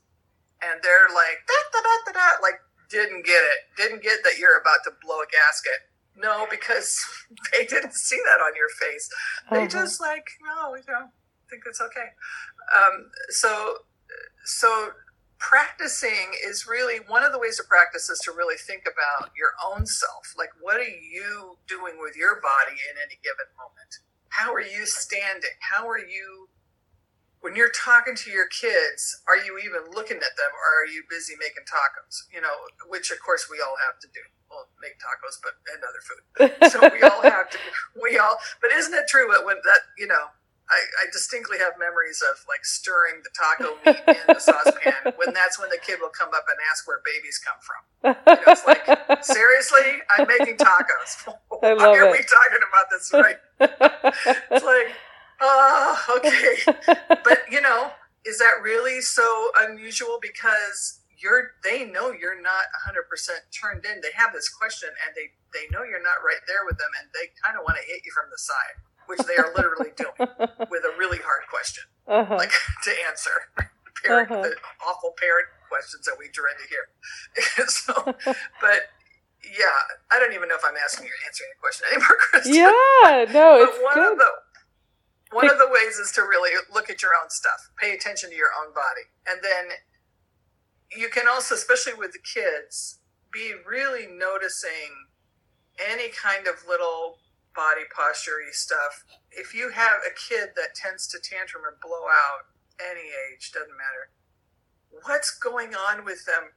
and 0.63 0.81
they're 0.83 1.09
like 1.09 1.47
da 1.47 1.55
da 1.73 1.81
da 1.83 2.13
da 2.13 2.13
da, 2.13 2.43
like 2.43 2.61
didn't 2.91 3.25
get 3.25 3.43
it, 3.43 3.71
didn't 3.77 4.03
get 4.03 4.25
that 4.25 4.39
you're 4.39 4.59
about 4.59 4.83
to 4.85 4.91
blow 5.01 5.21
a 5.21 5.27
gasket 5.31 5.90
no, 6.21 6.47
because 6.51 6.99
they 7.53 7.65
didn't 7.65 7.95
see 7.95 8.19
that 8.27 8.43
on 8.43 8.53
your 8.57 8.69
face. 8.69 9.09
They 9.51 9.59
uh-huh. 9.59 9.69
just 9.69 10.01
like, 10.01 10.27
no, 10.43 10.75
you 10.75 10.83
know, 10.89 11.09
think 11.49 11.63
it's 11.67 11.81
okay. 11.81 12.15
Um, 12.75 13.11
so, 13.31 13.79
so 14.45 14.91
practicing 15.39 16.37
is 16.47 16.67
really 16.69 17.01
one 17.09 17.25
of 17.25 17.33
the 17.33 17.39
ways 17.39 17.57
to 17.57 17.65
practice 17.65 18.09
is 18.09 18.21
to 18.21 18.33
really 18.33 18.57
think 18.57 18.85
about 18.87 19.33
your 19.37 19.51
own 19.65 19.87
self. 19.87 20.35
Like, 20.37 20.51
what 20.61 20.77
are 20.77 20.83
you 20.85 21.59
doing 21.67 21.99
with 21.99 22.17
your 22.17 22.41
body 22.41 22.77
in 22.77 23.01
any 23.01 23.19
given 23.25 23.51
moment? 23.59 23.99
How 24.29 24.53
are 24.53 24.63
you 24.63 24.87
standing? 24.87 25.59
How 25.61 25.89
are 25.89 25.99
you 25.99 26.49
when 27.41 27.57
you're 27.57 27.73
talking 27.73 28.15
to 28.15 28.31
your 28.31 28.47
kids, 28.47 29.23
are 29.27 29.37
you 29.37 29.57
even 29.59 29.89
looking 29.97 30.19
at 30.19 30.37
them 30.37 30.53
or 30.53 30.85
are 30.85 30.87
you 30.87 31.03
busy 31.09 31.33
making 31.41 31.65
tacos? 31.65 32.29
You 32.33 32.41
know, 32.41 32.53
which 32.89 33.11
of 33.11 33.17
course 33.25 33.49
we 33.51 33.65
all 33.65 33.77
have 33.89 33.99
to 34.01 34.09
do. 34.13 34.21
Well, 34.51 34.67
make 34.83 34.99
tacos, 34.99 35.39
but 35.43 35.55
and 35.71 35.81
other 35.87 36.03
food. 36.03 36.71
So 36.71 36.81
we 36.93 37.03
all 37.03 37.23
have 37.31 37.51
to. 37.51 37.59
We 38.03 38.19
all. 38.19 38.37
But 38.61 38.73
isn't 38.73 38.93
it 38.93 39.07
true 39.09 39.29
that 39.33 39.45
when 39.47 39.57
that 39.63 39.81
you 39.97 40.07
know, 40.07 40.35
I, 40.69 40.79
I 41.03 41.05
distinctly 41.13 41.59
have 41.59 41.75
memories 41.79 42.23
of 42.23 42.45
like 42.49 42.65
stirring 42.65 43.23
the 43.23 43.31
taco 43.31 43.79
meat 43.87 44.03
in 44.07 44.35
the 44.35 44.41
saucepan 44.41 45.15
when 45.17 45.35
that's 45.35 45.59
when 45.59 45.71
the 45.71 45.79
kid 45.79 45.99
will 46.01 46.11
come 46.11 46.31
up 46.35 46.45
and 46.49 46.59
ask 46.71 46.87
where 46.87 47.01
babies 47.05 47.39
come 47.39 47.59
from. 47.63 47.81
You 48.03 48.35
know, 48.35 48.53
it's 48.53 48.67
like 48.67 49.25
seriously, 49.25 50.03
I'm 50.11 50.27
making 50.27 50.57
tacos. 50.57 51.27
I 51.63 51.73
love 51.75 51.79
Why 51.79 51.99
are 51.99 52.09
it. 52.09 52.13
we 52.13 52.19
talking 52.19 52.63
about 52.67 52.87
this 52.91 53.11
right? 53.13 53.39
it's 54.51 54.65
like 54.65 54.95
oh, 55.41 56.19
okay. 56.19 57.17
but 57.25 57.39
you 57.51 57.61
know, 57.61 57.91
is 58.25 58.39
that 58.39 58.63
really 58.63 59.01
so 59.01 59.51
unusual? 59.61 60.19
Because 60.21 61.00
you're, 61.23 61.57
they 61.63 61.85
know 61.85 62.13
you're 62.13 62.41
not 62.41 62.69
100% 62.89 62.97
turned 63.53 63.85
in. 63.85 64.01
They 64.01 64.13
have 64.17 64.33
this 64.33 64.49
question 64.49 64.89
and 64.89 65.15
they, 65.15 65.33
they 65.53 65.69
know 65.71 65.85
you're 65.85 66.03
not 66.03 66.25
right 66.25 66.41
there 66.49 66.65
with 66.67 66.79
them 66.79 66.91
and 67.01 67.09
they 67.13 67.31
kind 67.45 67.57
of 67.57 67.65
want 67.65 67.79
to 67.79 67.85
hit 67.85 68.03
you 68.05 68.13
from 68.13 68.33
the 68.33 68.41
side, 68.41 68.77
which 69.07 69.23
they 69.29 69.37
are 69.37 69.53
literally 69.55 69.93
doing 70.01 70.29
with 70.73 70.83
a 70.85 70.95
really 70.97 71.21
hard 71.21 71.45
question, 71.49 71.85
uh-huh. 72.09 72.37
like 72.37 72.53
to 72.85 72.93
answer. 73.09 73.53
Parent, 74.01 74.33
uh-huh. 74.33 74.49
the 74.49 74.57
awful 74.81 75.13
parent 75.21 75.45
questions 75.69 76.09
that 76.09 76.17
we 76.17 76.33
dread 76.33 76.57
to 76.57 76.67
hear. 76.73 76.89
so, 77.69 77.93
but 78.57 78.89
yeah, 79.45 79.77
I 80.09 80.17
don't 80.17 80.33
even 80.33 80.49
know 80.49 80.57
if 80.57 80.65
I'm 80.65 80.77
asking 80.81 81.05
you 81.05 81.13
answering 81.29 81.53
a 81.53 81.61
question 81.61 81.85
anymore, 81.93 82.17
Kristen. 82.17 82.55
Yeah, 82.55 83.29
no, 83.29 83.61
it's 83.61 83.77
one 83.85 84.01
good. 84.01 84.13
of 84.13 84.19
the 84.19 84.31
one 85.33 85.51
of 85.51 85.59
the 85.59 85.69
ways 85.71 85.97
is 85.97 86.11
to 86.19 86.23
really 86.23 86.51
look 86.75 86.91
at 86.91 87.03
your 87.03 87.13
own 87.15 87.31
stuff, 87.31 87.71
pay 87.79 87.95
attention 87.95 88.31
to 88.31 88.37
your 88.37 88.51
own 88.59 88.75
body. 88.75 89.07
And 89.31 89.39
then 89.43 89.79
you 90.97 91.09
can 91.09 91.29
also, 91.29 91.55
especially 91.55 91.95
with 91.95 92.13
the 92.13 92.19
kids, 92.19 92.99
be 93.33 93.53
really 93.67 94.07
noticing 94.07 95.09
any 95.79 96.09
kind 96.11 96.47
of 96.47 96.55
little 96.69 97.19
body 97.55 97.83
posture 97.95 98.41
stuff. 98.53 99.05
If 99.31 99.55
you 99.55 99.71
have 99.71 100.01
a 100.07 100.15
kid 100.15 100.51
that 100.57 100.75
tends 100.75 101.07
to 101.09 101.19
tantrum 101.19 101.65
or 101.65 101.79
blow 101.83 102.07
out, 102.09 102.51
any 102.81 103.09
age, 103.31 103.53
doesn't 103.53 103.71
matter. 103.71 104.11
What's 105.05 105.31
going 105.39 105.75
on 105.75 106.05
with 106.05 106.25
them? 106.27 106.51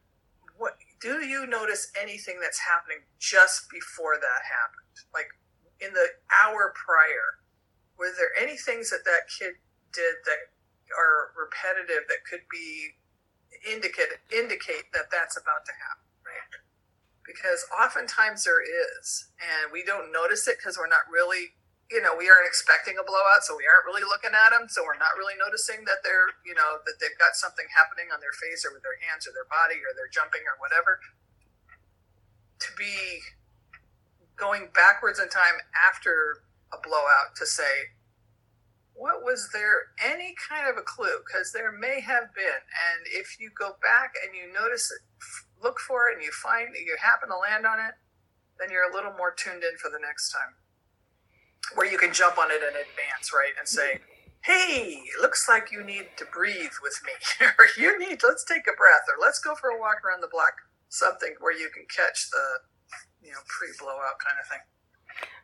What 0.58 0.78
do 1.02 1.26
you 1.26 1.46
notice 1.46 1.92
anything 2.00 2.40
that's 2.42 2.60
happening 2.60 3.06
just 3.20 3.70
before 3.70 4.16
that 4.16 4.42
happened? 4.46 4.96
Like 5.14 5.28
in 5.80 5.94
the 5.94 6.08
hour 6.44 6.74
prior? 6.74 7.44
were 7.98 8.12
there 8.18 8.34
any 8.36 8.58
things 8.58 8.90
that 8.90 9.06
that 9.06 9.30
kid 9.30 9.54
did 9.94 10.16
that 10.26 10.52
are 10.98 11.32
repetitive 11.38 12.04
that 12.10 12.26
could 12.30 12.44
be 12.52 12.98
indicate 13.62 14.20
indicate 14.34 14.90
that 14.94 15.12
that's 15.12 15.38
about 15.38 15.66
to 15.66 15.74
happen 15.78 16.08
right 16.26 16.54
because 17.26 17.66
oftentimes 17.72 18.44
there 18.44 18.62
is 18.62 19.30
and 19.40 19.72
we 19.72 19.84
don't 19.84 20.12
notice 20.12 20.48
it 20.48 20.58
because 20.58 20.78
we're 20.78 20.92
not 20.92 21.06
really 21.12 21.54
you 21.94 22.02
know, 22.02 22.18
we 22.18 22.26
aren't 22.26 22.50
expecting 22.50 22.98
a 22.98 23.06
blowout, 23.06 23.46
so 23.46 23.54
we 23.54 23.70
aren't 23.70 23.86
really 23.86 24.02
looking 24.02 24.34
at 24.34 24.50
them. 24.50 24.66
So 24.66 24.82
we're 24.82 24.98
not 24.98 25.14
really 25.14 25.38
noticing 25.38 25.86
that 25.86 26.02
they're, 26.02 26.34
you 26.42 26.58
know, 26.58 26.82
that 26.90 26.98
they've 26.98 27.18
got 27.22 27.38
something 27.38 27.70
happening 27.70 28.10
on 28.10 28.18
their 28.18 28.34
face 28.34 28.66
or 28.66 28.74
with 28.74 28.82
their 28.82 28.98
hands 29.06 29.30
or 29.30 29.32
their 29.38 29.46
body 29.46 29.78
or 29.78 29.94
they're 29.94 30.10
jumping 30.10 30.42
or 30.50 30.58
whatever. 30.58 30.98
To 32.66 32.70
be 32.74 33.22
going 34.40 34.74
backwards 34.74 35.22
in 35.22 35.30
time 35.30 35.62
after 35.76 36.42
a 36.74 36.82
blowout 36.82 37.38
to 37.38 37.46
say, 37.46 37.94
what 39.04 39.20
was 39.20 39.52
there 39.52 39.92
any 40.00 40.32
kind 40.40 40.64
of 40.72 40.80
a 40.80 40.88
clue? 40.88 41.20
Because 41.28 41.52
there 41.52 41.76
may 41.76 42.00
have 42.00 42.32
been. 42.32 42.64
And 42.72 43.04
if 43.12 43.36
you 43.36 43.52
go 43.52 43.76
back 43.84 44.16
and 44.24 44.32
you 44.32 44.48
notice 44.48 44.88
it, 44.96 45.04
look 45.60 45.76
for 45.84 46.08
it 46.08 46.16
and 46.16 46.24
you 46.24 46.32
find 46.32 46.72
you 46.72 46.96
happen 46.96 47.28
to 47.28 47.36
land 47.36 47.68
on 47.68 47.84
it, 47.84 48.00
then 48.56 48.72
you're 48.72 48.88
a 48.88 48.96
little 48.96 49.12
more 49.20 49.36
tuned 49.36 49.60
in 49.60 49.76
for 49.76 49.92
the 49.92 50.00
next 50.00 50.32
time 50.32 50.56
where 51.76 51.84
you 51.84 52.00
can 52.00 52.16
jump 52.16 52.40
on 52.40 52.48
it 52.48 52.64
in 52.64 52.72
advance, 52.80 53.36
right? 53.36 53.52
And 53.60 53.68
say, 53.68 54.00
hey, 54.48 55.04
looks 55.20 55.52
like 55.52 55.68
you 55.68 55.84
need 55.84 56.08
to 56.16 56.24
breathe 56.32 56.80
with 56.80 56.96
me, 57.04 57.12
or 57.60 57.68
you 57.76 58.00
need, 58.00 58.24
let's 58.24 58.48
take 58.48 58.72
a 58.72 58.76
breath, 58.80 59.04
or 59.12 59.20
let's 59.20 59.40
go 59.40 59.52
for 59.56 59.68
a 59.68 59.80
walk 59.80 60.00
around 60.08 60.24
the 60.24 60.32
block. 60.32 60.56
Something 60.88 61.36
where 61.44 61.52
you 61.52 61.68
can 61.76 61.84
catch 61.92 62.32
the, 62.32 62.46
you 63.20 63.36
know, 63.36 63.44
pre 63.52 63.68
blowout 63.80 64.16
kind 64.24 64.40
of 64.40 64.48
thing. 64.48 64.64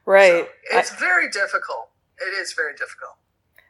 Right. 0.05 0.47
So 0.71 0.77
it's 0.79 0.93
I, 0.93 0.99
very 0.99 1.29
difficult. 1.29 1.91
It 2.19 2.31
is 2.39 2.53
very 2.53 2.73
difficult. 2.73 3.19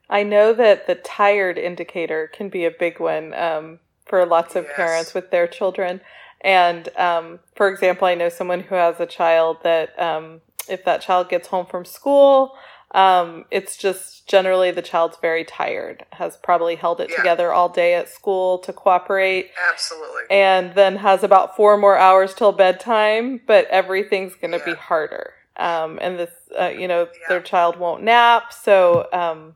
I 0.09 0.23
know 0.23 0.53
that 0.53 0.87
the 0.87 0.95
tired 0.95 1.57
indicator 1.57 2.29
can 2.33 2.49
be 2.49 2.65
a 2.65 2.71
big 2.71 2.99
one 2.99 3.33
um, 3.33 3.79
for 4.05 4.25
lots 4.25 4.55
of 4.55 4.65
yes. 4.65 4.75
parents 4.75 5.13
with 5.13 5.31
their 5.31 5.47
children. 5.47 6.01
And 6.41 6.89
um, 6.97 7.39
for 7.55 7.69
example, 7.69 8.07
I 8.07 8.15
know 8.15 8.29
someone 8.29 8.61
who 8.61 8.75
has 8.75 8.99
a 8.99 9.05
child 9.05 9.57
that 9.63 9.97
um, 9.99 10.41
if 10.67 10.83
that 10.85 11.01
child 11.01 11.29
gets 11.29 11.47
home 11.49 11.65
from 11.65 11.85
school, 11.85 12.55
um, 12.91 13.45
it's 13.51 13.77
just 13.77 14.27
generally 14.27 14.71
the 14.71 14.81
child's 14.81 15.17
very 15.17 15.43
tired, 15.43 16.05
has 16.13 16.37
probably 16.37 16.75
held 16.75 16.99
it 16.99 17.09
yeah. 17.09 17.17
together 17.17 17.53
all 17.53 17.69
day 17.69 17.93
at 17.93 18.09
school 18.09 18.57
to 18.59 18.73
cooperate. 18.73 19.51
Absolutely. 19.71 20.23
And 20.31 20.73
then 20.73 20.95
has 20.97 21.23
about 21.23 21.55
four 21.55 21.77
more 21.77 21.97
hours 21.97 22.33
till 22.33 22.51
bedtime, 22.51 23.41
but 23.45 23.67
everything's 23.67 24.35
going 24.35 24.51
to 24.51 24.57
yeah. 24.57 24.65
be 24.65 24.73
harder. 24.73 25.33
Um, 25.57 25.99
and 26.01 26.17
this, 26.17 26.31
uh, 26.59 26.69
you 26.69 26.87
know, 26.87 27.01
yeah. 27.01 27.27
their 27.27 27.41
child 27.41 27.77
won't 27.77 28.01
nap. 28.01 28.53
So, 28.53 29.07
um, 29.11 29.55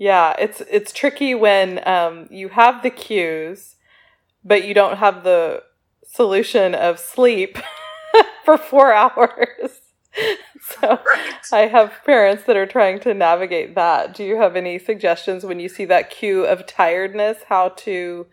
yeah, 0.00 0.34
it's, 0.38 0.62
it's 0.62 0.92
tricky 0.92 1.34
when, 1.34 1.86
um, 1.86 2.26
you 2.30 2.48
have 2.48 2.82
the 2.82 2.88
cues, 2.88 3.76
but 4.42 4.64
you 4.64 4.72
don't 4.72 4.96
have 4.96 5.24
the 5.24 5.62
solution 6.02 6.74
of 6.74 6.98
sleep 6.98 7.58
for 8.46 8.56
four 8.56 8.94
hours. 8.94 9.82
so 10.62 10.88
right. 10.88 11.34
I 11.52 11.66
have 11.66 12.00
parents 12.06 12.44
that 12.44 12.56
are 12.56 12.64
trying 12.64 12.98
to 13.00 13.12
navigate 13.12 13.74
that. 13.74 14.14
Do 14.14 14.24
you 14.24 14.36
have 14.36 14.56
any 14.56 14.78
suggestions 14.78 15.44
when 15.44 15.60
you 15.60 15.68
see 15.68 15.84
that 15.84 16.08
cue 16.08 16.46
of 16.46 16.66
tiredness, 16.66 17.42
how 17.50 17.68
to 17.68 18.26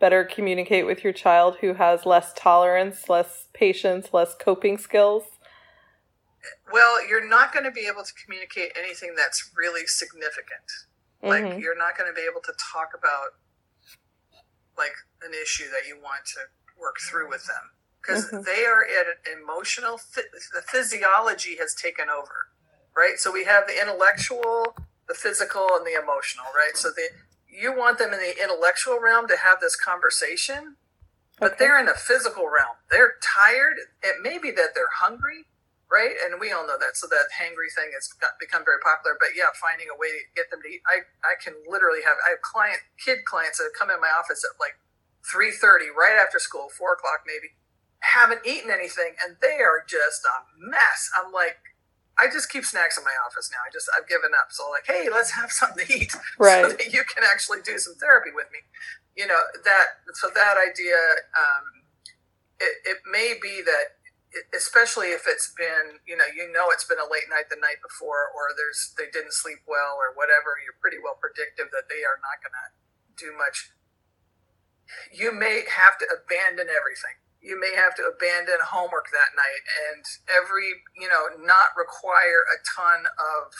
better 0.00 0.24
communicate 0.24 0.86
with 0.86 1.04
your 1.04 1.12
child 1.12 1.58
who 1.60 1.74
has 1.74 2.04
less 2.04 2.32
tolerance, 2.36 3.08
less 3.08 3.46
patience, 3.54 4.08
less 4.12 4.34
coping 4.34 4.76
skills? 4.76 5.22
Well, 6.72 7.06
you're 7.06 7.28
not 7.28 7.52
going 7.52 7.64
to 7.64 7.70
be 7.70 7.86
able 7.86 8.02
to 8.02 8.12
communicate 8.24 8.72
anything 8.76 9.14
that's 9.16 9.52
really 9.56 9.86
significant. 9.86 10.66
Like 11.22 11.44
mm-hmm. 11.44 11.60
you're 11.60 11.78
not 11.78 11.96
going 11.96 12.10
to 12.10 12.14
be 12.14 12.26
able 12.28 12.42
to 12.42 12.52
talk 12.58 12.90
about 12.98 13.38
like 14.76 14.92
an 15.22 15.32
issue 15.40 15.70
that 15.70 15.86
you 15.86 15.96
want 16.02 16.24
to 16.34 16.40
work 16.80 16.96
through 17.08 17.28
with 17.28 17.46
them 17.46 17.70
because 18.00 18.26
mm-hmm. 18.26 18.42
they 18.42 18.64
are 18.64 18.82
in 18.82 19.38
emotional 19.40 20.00
the 20.14 20.62
physiology 20.66 21.56
has 21.58 21.74
taken 21.74 22.06
over 22.10 22.50
right 22.96 23.18
so 23.18 23.30
we 23.30 23.44
have 23.44 23.64
the 23.66 23.80
intellectual 23.80 24.74
the 25.08 25.14
physical 25.14 25.68
and 25.72 25.86
the 25.86 25.94
emotional 25.94 26.46
right 26.54 26.76
so 26.76 26.88
the 26.90 27.08
you 27.48 27.76
want 27.76 27.98
them 27.98 28.12
in 28.12 28.18
the 28.18 28.42
intellectual 28.42 28.98
realm 29.00 29.28
to 29.28 29.36
have 29.36 29.60
this 29.60 29.76
conversation 29.76 30.76
but 31.38 31.52
okay. 31.52 31.56
they're 31.58 31.80
in 31.80 31.88
a 31.88 31.94
physical 31.94 32.44
realm 32.44 32.76
they're 32.90 33.14
tired 33.22 33.76
it 34.02 34.16
may 34.22 34.38
be 34.38 34.50
that 34.50 34.70
they're 34.74 34.96
hungry 34.96 35.44
right 35.92 36.16
and 36.24 36.40
we 36.40 36.48
all 36.48 36.64
know 36.64 36.80
that 36.80 36.96
so 36.96 37.04
that 37.04 37.28
hangry 37.36 37.68
thing 37.68 37.92
has 37.92 38.08
got, 38.16 38.32
become 38.40 38.64
very 38.64 38.80
popular 38.80 39.12
but 39.20 39.36
yeah 39.36 39.52
finding 39.60 39.92
a 39.92 39.96
way 40.00 40.08
to 40.08 40.22
get 40.32 40.48
them 40.48 40.64
to 40.64 40.68
eat 40.72 40.80
i, 40.88 41.04
I 41.20 41.36
can 41.36 41.52
literally 41.68 42.00
have 42.02 42.16
i 42.24 42.32
have 42.32 42.40
client 42.40 42.80
kid 42.96 43.28
clients 43.28 43.60
that 43.60 43.76
come 43.76 43.92
in 43.92 44.00
my 44.00 44.10
office 44.10 44.40
at 44.40 44.56
like 44.56 44.80
3.30 45.22 45.92
right 45.92 46.16
after 46.16 46.40
school 46.40 46.72
4 46.72 46.96
o'clock 46.96 47.28
maybe 47.28 47.52
haven't 48.02 48.42
eaten 48.44 48.70
anything 48.70 49.14
and 49.24 49.36
they 49.40 49.62
are 49.62 49.82
just 49.86 50.26
a 50.26 50.36
mess. 50.58 51.10
I'm 51.18 51.32
like, 51.32 51.56
I 52.18 52.26
just 52.26 52.50
keep 52.50 52.64
snacks 52.64 52.98
in 52.98 53.04
my 53.04 53.14
office 53.24 53.48
now. 53.50 53.62
I 53.64 53.70
just 53.72 53.88
I've 53.96 54.06
given 54.06 54.30
up. 54.36 54.50
So 54.50 54.68
like, 54.68 54.84
hey, 54.86 55.08
let's 55.08 55.30
have 55.30 55.50
something 55.60 55.86
to 55.86 55.92
eat, 55.92 56.12
right. 56.38 56.66
so 56.66 56.76
that 56.76 56.92
you 56.92 57.02
can 57.08 57.24
actually 57.24 57.62
do 57.64 57.78
some 57.78 57.94
therapy 57.94 58.30
with 58.34 58.46
me. 58.52 58.60
You 59.16 59.26
know 59.26 59.40
that. 59.64 59.86
So 60.14 60.28
that 60.34 60.56
idea, 60.58 60.98
um, 61.38 61.64
it, 62.60 62.74
it 62.84 62.98
may 63.10 63.34
be 63.40 63.62
that, 63.64 64.01
especially 64.54 65.12
if 65.12 65.24
it's 65.28 65.52
been, 65.52 66.00
you 66.06 66.16
know, 66.16 66.28
you 66.32 66.50
know, 66.50 66.72
it's 66.72 66.88
been 66.88 67.00
a 67.00 67.08
late 67.08 67.28
night 67.28 67.52
the 67.52 67.60
night 67.60 67.80
before, 67.84 68.32
or 68.32 68.52
there's 68.56 68.96
they 68.96 69.12
didn't 69.12 69.36
sleep 69.36 69.64
well, 69.68 69.96
or 70.00 70.16
whatever. 70.16 70.56
You're 70.60 70.78
pretty 70.80 71.00
well 71.00 71.16
predictive 71.20 71.72
that 71.72 71.88
they 71.92 72.02
are 72.04 72.20
not 72.20 72.40
going 72.40 72.56
to 72.56 72.68
do 73.16 73.30
much. 73.36 73.72
You 75.12 75.32
may 75.32 75.64
have 75.68 75.96
to 76.00 76.06
abandon 76.08 76.68
everything 76.68 77.22
you 77.42 77.58
may 77.58 77.74
have 77.74 77.94
to 77.98 78.06
abandon 78.06 78.62
homework 78.62 79.10
that 79.10 79.34
night 79.34 79.66
and 79.90 80.06
every 80.30 80.86
you 80.96 81.10
know 81.10 81.26
not 81.42 81.74
require 81.76 82.46
a 82.46 82.56
ton 82.62 83.10
of 83.18 83.50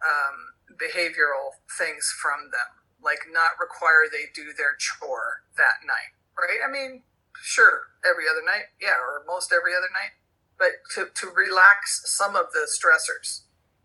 um, 0.00 0.54
behavioral 0.78 1.58
things 1.76 2.14
from 2.14 2.54
them 2.54 2.86
like 3.02 3.26
not 3.34 3.58
require 3.58 4.06
they 4.06 4.30
do 4.32 4.54
their 4.56 4.78
chore 4.78 5.42
that 5.58 5.82
night 5.82 6.14
right 6.38 6.62
i 6.62 6.70
mean 6.70 7.02
sure 7.40 7.94
every 8.04 8.24
other 8.28 8.44
night 8.44 8.74
yeah 8.80 8.98
or 8.98 9.22
most 9.26 9.52
every 9.52 9.72
other 9.72 9.90
night. 9.92 10.18
But 10.54 10.86
to, 10.94 11.10
to 11.10 11.26
relax 11.34 12.06
some 12.06 12.36
of 12.36 12.54
the 12.54 12.70
stressors 12.70 13.42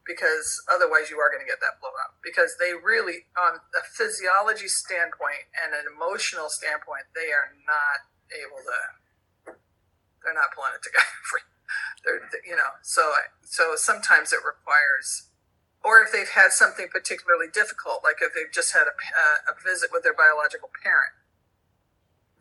because 0.10 0.58
otherwise 0.66 1.14
you 1.14 1.22
are 1.22 1.30
going 1.30 1.46
to 1.46 1.46
get 1.46 1.62
that 1.62 1.78
blowout 1.78 2.18
because 2.26 2.58
they 2.58 2.74
really 2.74 3.30
on 3.38 3.62
a 3.78 3.86
physiology 3.86 4.66
standpoint 4.66 5.46
and 5.54 5.78
an 5.78 5.86
emotional 5.86 6.50
standpoint 6.50 7.06
they 7.14 7.30
are 7.30 7.54
not 7.70 8.10
able 8.34 8.58
to 8.66 8.78
they're 10.26 10.34
not 10.34 10.50
pulling 10.58 10.74
it 10.74 10.82
together 10.82 11.14
for 11.30 11.38
they're 12.02 12.26
you 12.42 12.58
know 12.58 12.74
so 12.82 13.14
so 13.46 13.78
sometimes 13.78 14.34
it 14.34 14.42
requires 14.42 15.30
or 15.86 16.02
if 16.02 16.12
they've 16.12 16.34
had 16.34 16.50
something 16.50 16.90
particularly 16.90 17.46
difficult 17.46 18.02
like 18.02 18.18
if 18.18 18.34
they've 18.34 18.52
just 18.52 18.74
had 18.74 18.90
a, 18.90 18.96
a 19.46 19.54
visit 19.62 19.94
with 19.94 20.02
their 20.02 20.18
biological 20.18 20.74
parent 20.82 21.14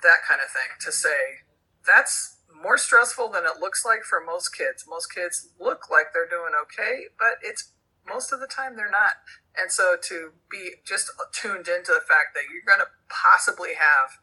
that 0.03 0.23
kind 0.27 0.41
of 0.45 0.51
thing 0.51 0.71
to 0.81 0.93
say 0.93 1.45
that's 1.87 2.39
more 2.51 2.79
stressful 2.79 3.31
than 3.31 3.45
it 3.45 3.61
looks 3.61 3.85
like 3.85 4.03
for 4.03 4.21
most 4.21 4.51
kids. 4.51 4.85
Most 4.89 5.15
kids 5.15 5.51
look 5.61 5.91
like 5.91 6.13
they're 6.13 6.29
doing 6.29 6.53
okay 6.69 7.11
but 7.19 7.39
it's 7.43 7.73
most 8.07 8.33
of 8.33 8.41
the 8.41 8.49
time 8.49 8.77
they're 8.77 8.91
not. 8.91 9.21
And 9.59 9.71
so 9.71 9.97
to 10.09 10.33
be 10.51 10.81
just 10.87 11.11
tuned 11.33 11.69
into 11.69 11.93
the 11.93 12.05
fact 12.05 12.33
that 12.35 12.49
you're 12.49 12.65
going 12.65 12.81
to 12.81 12.89
possibly 13.11 13.77
have 13.77 14.23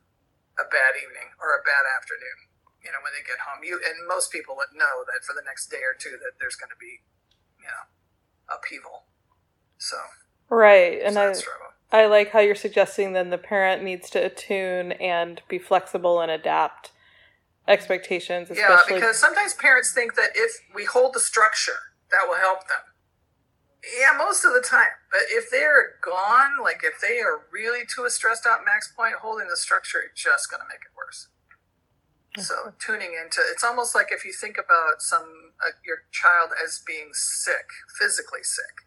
a 0.57 0.65
bad 0.65 0.95
evening 0.95 1.35
or 1.37 1.53
a 1.53 1.61
bad 1.61 1.83
afternoon 1.85 2.55
you 2.85 2.93
know 2.93 3.01
when 3.01 3.11
they 3.17 3.25
get 3.25 3.41
home. 3.41 3.65
You 3.65 3.81
and 3.81 4.05
most 4.05 4.29
people 4.29 4.53
know 4.77 5.01
that 5.09 5.25
for 5.25 5.33
the 5.33 5.41
next 5.41 5.73
day 5.73 5.81
or 5.81 5.97
two 5.97 6.21
that 6.21 6.37
there's 6.37 6.55
going 6.55 6.69
to 6.69 6.77
be 6.77 7.01
you 7.57 7.67
know 7.67 7.89
upheaval. 8.45 9.09
So 9.81 9.97
right 10.53 11.01
and 11.01 11.17
i 11.17 11.33
i 11.91 12.05
like 12.05 12.31
how 12.31 12.39
you're 12.39 12.55
suggesting 12.55 13.13
then 13.13 13.29
the 13.29 13.37
parent 13.37 13.83
needs 13.83 14.09
to 14.09 14.23
attune 14.23 14.91
and 14.93 15.41
be 15.47 15.57
flexible 15.57 16.19
and 16.21 16.31
adapt 16.31 16.91
expectations 17.67 18.49
yeah 18.53 18.77
because 18.87 19.17
sometimes 19.17 19.53
parents 19.55 19.91
think 19.91 20.15
that 20.15 20.29
if 20.35 20.51
we 20.73 20.85
hold 20.85 21.13
the 21.13 21.19
structure 21.19 21.79
that 22.11 22.27
will 22.27 22.39
help 22.39 22.67
them. 22.67 22.95
Yeah 23.83 24.17
most 24.17 24.45
of 24.45 24.53
the 24.53 24.65
time. 24.65 24.97
But 25.11 25.29
if 25.29 25.49
they're 25.49 25.99
gone 26.01 26.61
like 26.63 26.81
if 26.83 27.01
they 27.01 27.19
are 27.19 27.45
really 27.51 27.85
to 27.95 28.05
a 28.05 28.09
stressed 28.09 28.45
out 28.45 28.65
max 28.65 28.91
point 28.95 29.21
holding 29.21 29.47
the 29.47 29.57
structure 29.57 29.99
is 29.99 30.15
just 30.15 30.49
going 30.49 30.61
to 30.61 30.67
make 30.67 30.81
it 30.81 30.93
worse. 30.95 31.29
So 32.37 32.73
tuning 32.79 33.15
into 33.15 33.39
it's 33.51 33.63
almost 33.63 33.95
like 33.95 34.11
if 34.11 34.25
you 34.25 34.33
think 34.33 34.57
about 34.57 34.99
some 34.99 35.53
uh, 35.61 35.71
your 35.85 36.03
child 36.11 36.51
as 36.51 36.81
being 36.85 37.11
sick, 37.13 37.69
physically 37.97 38.43
sick, 38.43 38.83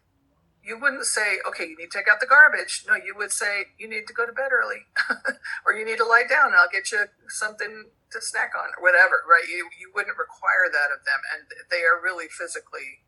you 0.63 0.77
wouldn't 0.79 1.05
say, 1.05 1.39
"Okay, 1.47 1.65
you 1.65 1.77
need 1.77 1.91
to 1.91 1.97
take 1.97 2.07
out 2.07 2.19
the 2.19 2.27
garbage." 2.27 2.85
No, 2.87 2.95
you 2.95 3.15
would 3.15 3.31
say, 3.31 3.73
"You 3.77 3.87
need 3.87 4.07
to 4.07 4.13
go 4.13 4.25
to 4.25 4.31
bed 4.31 4.51
early, 4.51 4.87
or 5.65 5.73
you 5.73 5.85
need 5.85 5.97
to 5.97 6.05
lie 6.05 6.25
down. 6.27 6.53
I'll 6.53 6.69
get 6.69 6.91
you 6.91 7.05
something 7.27 7.91
to 8.11 8.21
snack 8.21 8.51
on, 8.55 8.69
or 8.77 8.83
whatever." 8.83 9.23
Right? 9.29 9.47
You 9.47 9.69
you 9.79 9.91
wouldn't 9.93 10.17
require 10.17 10.69
that 10.71 10.91
of 10.91 11.05
them, 11.05 11.21
and 11.33 11.47
they 11.69 11.83
are 11.83 11.99
really 12.01 12.27
physically 12.27 13.05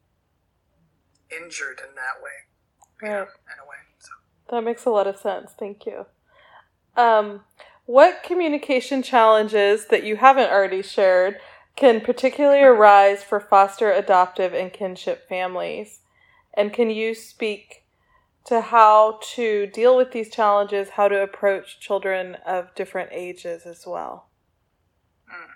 injured 1.30 1.80
in 1.80 1.96
that 1.96 2.22
way. 2.22 2.48
Right. 3.02 3.10
Know, 3.10 3.22
in 3.22 3.60
a 3.60 3.68
way. 3.68 3.78
So. 4.00 4.12
That 4.50 4.64
makes 4.64 4.86
a 4.86 4.90
lot 4.90 5.08
of 5.08 5.18
sense. 5.18 5.54
Thank 5.58 5.86
you. 5.86 6.06
Um, 6.96 7.42
what 7.86 8.24
communication 8.24 9.02
challenges 9.02 9.88
that 9.88 10.04
you 10.04 10.18
haven't 10.18 10.52
already 10.52 10.82
shared 10.82 11.40
can 11.76 12.02
particularly 12.02 12.62
arise 12.62 13.24
for 13.24 13.40
foster, 13.40 13.92
adoptive, 13.92 14.54
and 14.54 14.72
kinship 14.72 15.28
families? 15.28 16.01
And 16.54 16.74
can 16.74 16.90
you 16.90 17.14
speak 17.16 17.86
to 18.46 18.62
how 18.62 19.20
to 19.36 19.68
deal 19.68 19.96
with 19.96 20.12
these 20.12 20.30
challenges, 20.30 20.90
how 20.92 21.08
to 21.08 21.22
approach 21.22 21.80
children 21.80 22.36
of 22.46 22.74
different 22.76 23.12
ages 23.12 23.66
as 23.66 23.86
well? 23.86 24.30
Mm-hmm. 25.30 25.52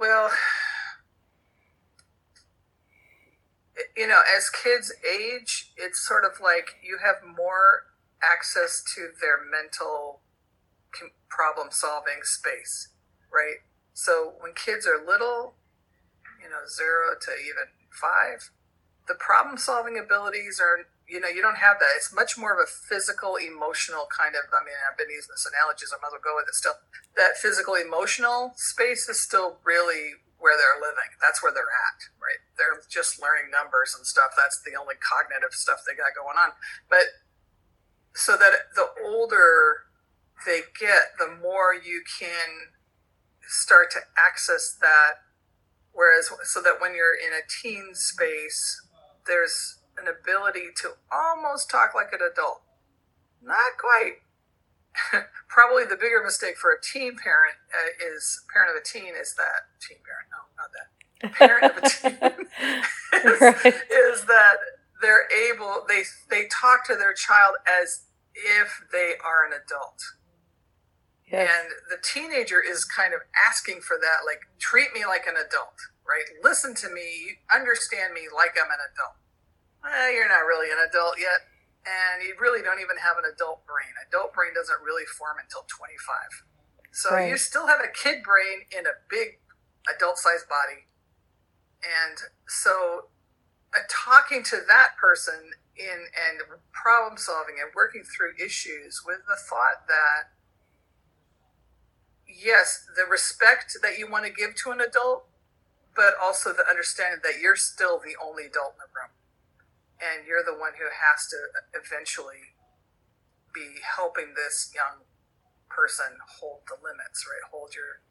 Well, 0.00 0.30
you 3.96 4.06
know, 4.06 4.20
as 4.36 4.50
kids 4.50 4.92
age, 5.04 5.72
it's 5.76 6.06
sort 6.06 6.24
of 6.24 6.40
like 6.42 6.76
you 6.82 6.98
have 7.04 7.16
more 7.36 7.84
access 8.22 8.82
to 8.94 9.08
their 9.20 9.38
mental 9.38 10.20
problem 11.28 11.68
solving 11.70 12.22
space, 12.22 12.88
right? 13.32 13.58
So 13.92 14.34
when 14.40 14.52
kids 14.54 14.86
are 14.86 15.04
little, 15.04 15.54
you 16.42 16.48
know, 16.48 16.66
zero 16.66 17.14
to 17.20 17.30
even 17.32 17.70
five, 17.98 18.50
the 19.06 19.18
problem 19.18 19.58
solving 19.58 19.98
abilities 19.98 20.60
are, 20.62 20.86
you 21.08 21.18
know, 21.18 21.28
you 21.28 21.42
don't 21.42 21.58
have 21.58 21.80
that. 21.80 21.96
It's 21.96 22.14
much 22.14 22.38
more 22.38 22.52
of 22.52 22.60
a 22.60 22.68
physical, 22.68 23.36
emotional 23.36 24.06
kind 24.12 24.36
of, 24.36 24.46
I 24.52 24.62
mean, 24.62 24.76
I've 24.84 24.96
been 25.00 25.10
using 25.10 25.32
this 25.34 25.48
analogy, 25.48 25.88
so 25.88 25.96
I 25.96 26.04
might 26.04 26.12
as 26.12 26.20
well 26.20 26.28
go 26.28 26.36
with 26.36 26.46
it 26.46 26.54
still. 26.54 26.76
That 27.16 27.40
physical, 27.40 27.74
emotional 27.74 28.52
space 28.56 29.08
is 29.08 29.18
still 29.18 29.58
really 29.64 30.20
where 30.38 30.54
they're 30.54 30.78
living. 30.78 31.10
That's 31.18 31.42
where 31.42 31.50
they're 31.50 31.66
at, 31.66 31.98
right? 32.22 32.38
They're 32.54 32.78
just 32.86 33.18
learning 33.18 33.50
numbers 33.50 33.96
and 33.96 34.06
stuff. 34.06 34.38
That's 34.38 34.62
the 34.62 34.78
only 34.78 34.94
cognitive 35.02 35.50
stuff 35.50 35.82
they 35.82 35.98
got 35.98 36.14
going 36.14 36.38
on. 36.38 36.54
But 36.86 37.26
so 38.14 38.36
that 38.36 38.70
the 38.76 38.86
older 39.02 39.88
they 40.46 40.62
get, 40.78 41.18
the 41.18 41.34
more 41.42 41.74
you 41.74 42.02
can 42.06 42.76
start 43.48 43.90
to 43.92 44.00
access 44.14 44.76
that. 44.80 45.26
Whereas, 45.98 46.30
so 46.44 46.62
that 46.62 46.80
when 46.80 46.94
you're 46.94 47.18
in 47.18 47.34
a 47.34 47.42
teen 47.42 47.90
space, 47.92 48.86
there's 49.26 49.80
an 49.98 50.06
ability 50.06 50.70
to 50.76 50.90
almost 51.10 51.68
talk 51.68 51.90
like 51.92 52.12
an 52.12 52.20
adult. 52.22 52.62
Not 53.42 53.74
quite. 53.76 54.22
Probably 55.48 55.82
the 55.82 55.96
bigger 55.96 56.22
mistake 56.24 56.56
for 56.56 56.70
a 56.70 56.80
teen 56.80 57.16
parent 57.16 57.58
uh, 57.74 58.14
is 58.14 58.44
parent 58.52 58.70
of 58.70 58.80
a 58.80 58.84
teen 58.84 59.14
is 59.20 59.34
that 59.34 59.74
teen 59.82 59.98
parent. 60.06 60.30
No, 60.30 60.46
not 60.54 60.70
that. 60.70 61.34
Parent 61.34 61.64
of 61.66 61.82
a 61.82 61.88
teen 61.90 62.46
is, 63.34 63.40
right. 63.40 63.66
is 63.66 64.24
that 64.26 64.56
they're 65.02 65.26
able 65.50 65.84
they 65.88 66.02
they 66.30 66.46
talk 66.46 66.86
to 66.86 66.94
their 66.94 67.12
child 67.12 67.56
as 67.66 68.06
if 68.34 68.84
they 68.92 69.14
are 69.24 69.44
an 69.44 69.52
adult 69.52 70.00
Yes. 71.30 71.44
And 71.44 71.68
the 71.92 72.00
teenager 72.00 72.60
is 72.64 72.84
kind 72.84 73.12
of 73.12 73.20
asking 73.36 73.84
for 73.84 74.00
that, 74.00 74.24
like, 74.24 74.48
treat 74.58 74.94
me 74.94 75.04
like 75.04 75.28
an 75.28 75.36
adult, 75.36 75.76
right? 76.08 76.24
Listen 76.42 76.74
to 76.80 76.88
me, 76.88 77.44
understand 77.52 78.14
me 78.14 78.32
like 78.32 78.56
I'm 78.56 78.72
an 78.72 78.80
adult. 78.80 79.20
Eh, 79.84 80.16
you're 80.16 80.28
not 80.28 80.48
really 80.48 80.72
an 80.72 80.80
adult 80.80 81.20
yet. 81.20 81.44
And 81.84 82.24
you 82.24 82.36
really 82.40 82.60
don't 82.60 82.80
even 82.80 83.00
have 83.00 83.16
an 83.16 83.24
adult 83.28 83.64
brain. 83.64 83.92
Adult 84.08 84.32
brain 84.32 84.52
doesn't 84.56 84.80
really 84.84 85.04
form 85.04 85.36
until 85.40 85.64
25. 85.68 86.44
So 86.92 87.14
right. 87.14 87.30
you 87.30 87.36
still 87.36 87.68
have 87.68 87.80
a 87.80 87.92
kid 87.92 88.24
brain 88.24 88.68
in 88.72 88.84
a 88.84 88.96
big 89.08 89.40
adult 89.88 90.18
sized 90.18 90.48
body. 90.48 90.88
And 91.84 92.18
so 92.48 93.08
uh, 93.76 93.86
talking 93.88 94.42
to 94.50 94.58
that 94.66 94.96
person 95.00 95.52
in 95.76 96.10
and 96.10 96.42
problem 96.72 97.16
solving 97.16 97.56
and 97.62 97.70
working 97.74 98.02
through 98.02 98.34
issues 98.42 99.00
with 99.06 99.22
the 99.28 99.38
thought 99.38 99.86
that 99.86 100.34
yes, 102.28 102.86
the 102.94 103.08
respect 103.08 103.76
that 103.82 103.98
you 103.98 104.10
want 104.10 104.24
to 104.26 104.32
give 104.32 104.54
to 104.62 104.70
an 104.70 104.80
adult, 104.80 105.26
but 105.96 106.14
also 106.22 106.52
the 106.52 106.68
understanding 106.68 107.20
that 107.24 107.40
you're 107.40 107.56
still 107.56 107.98
the 107.98 108.14
only 108.22 108.46
adult 108.46 108.76
in 108.76 108.84
the 108.84 108.92
room. 108.94 109.12
And 109.98 110.28
you're 110.28 110.44
the 110.44 110.54
one 110.54 110.78
who 110.78 110.86
has 110.86 111.26
to 111.34 111.50
eventually 111.74 112.54
be 113.52 113.82
helping 113.82 114.34
this 114.36 114.70
young 114.70 115.02
person 115.68 116.22
hold 116.38 116.62
the 116.68 116.78
limits, 116.78 117.26
right? 117.26 117.42
Hold 117.50 117.74
your 117.74 118.04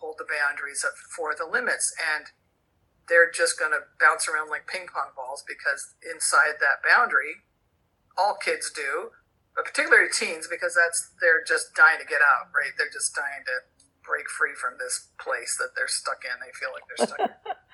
hold 0.00 0.16
the 0.18 0.26
boundaries 0.26 0.84
up 0.86 0.94
for 0.96 1.34
the 1.34 1.46
limits. 1.46 1.94
And 1.98 2.26
they're 3.08 3.30
just 3.30 3.58
going 3.58 3.72
to 3.72 3.88
bounce 3.98 4.28
around 4.28 4.50
like 4.50 4.66
ping 4.66 4.86
pong 4.86 5.10
balls 5.16 5.44
because 5.46 5.94
inside 6.02 6.60
that 6.60 6.82
boundary, 6.82 7.46
all 8.16 8.34
kids 8.34 8.70
do, 8.70 9.10
but 9.58 9.66
particularly 9.66 10.06
teens 10.06 10.46
because 10.46 10.78
that's 10.78 11.10
they're 11.18 11.42
just 11.42 11.74
dying 11.74 11.98
to 11.98 12.06
get 12.06 12.22
out, 12.22 12.46
right? 12.54 12.70
They're 12.78 12.94
just 12.94 13.10
dying 13.10 13.42
to 13.50 13.66
break 14.06 14.30
free 14.30 14.54
from 14.54 14.78
this 14.78 15.10
place 15.18 15.58
that 15.58 15.74
they're 15.74 15.90
stuck 15.90 16.22
in. 16.22 16.38
They 16.38 16.54
feel 16.54 16.70
like 16.70 16.86
they're 16.86 17.10
stuck 17.10 17.26
in. 17.26 17.52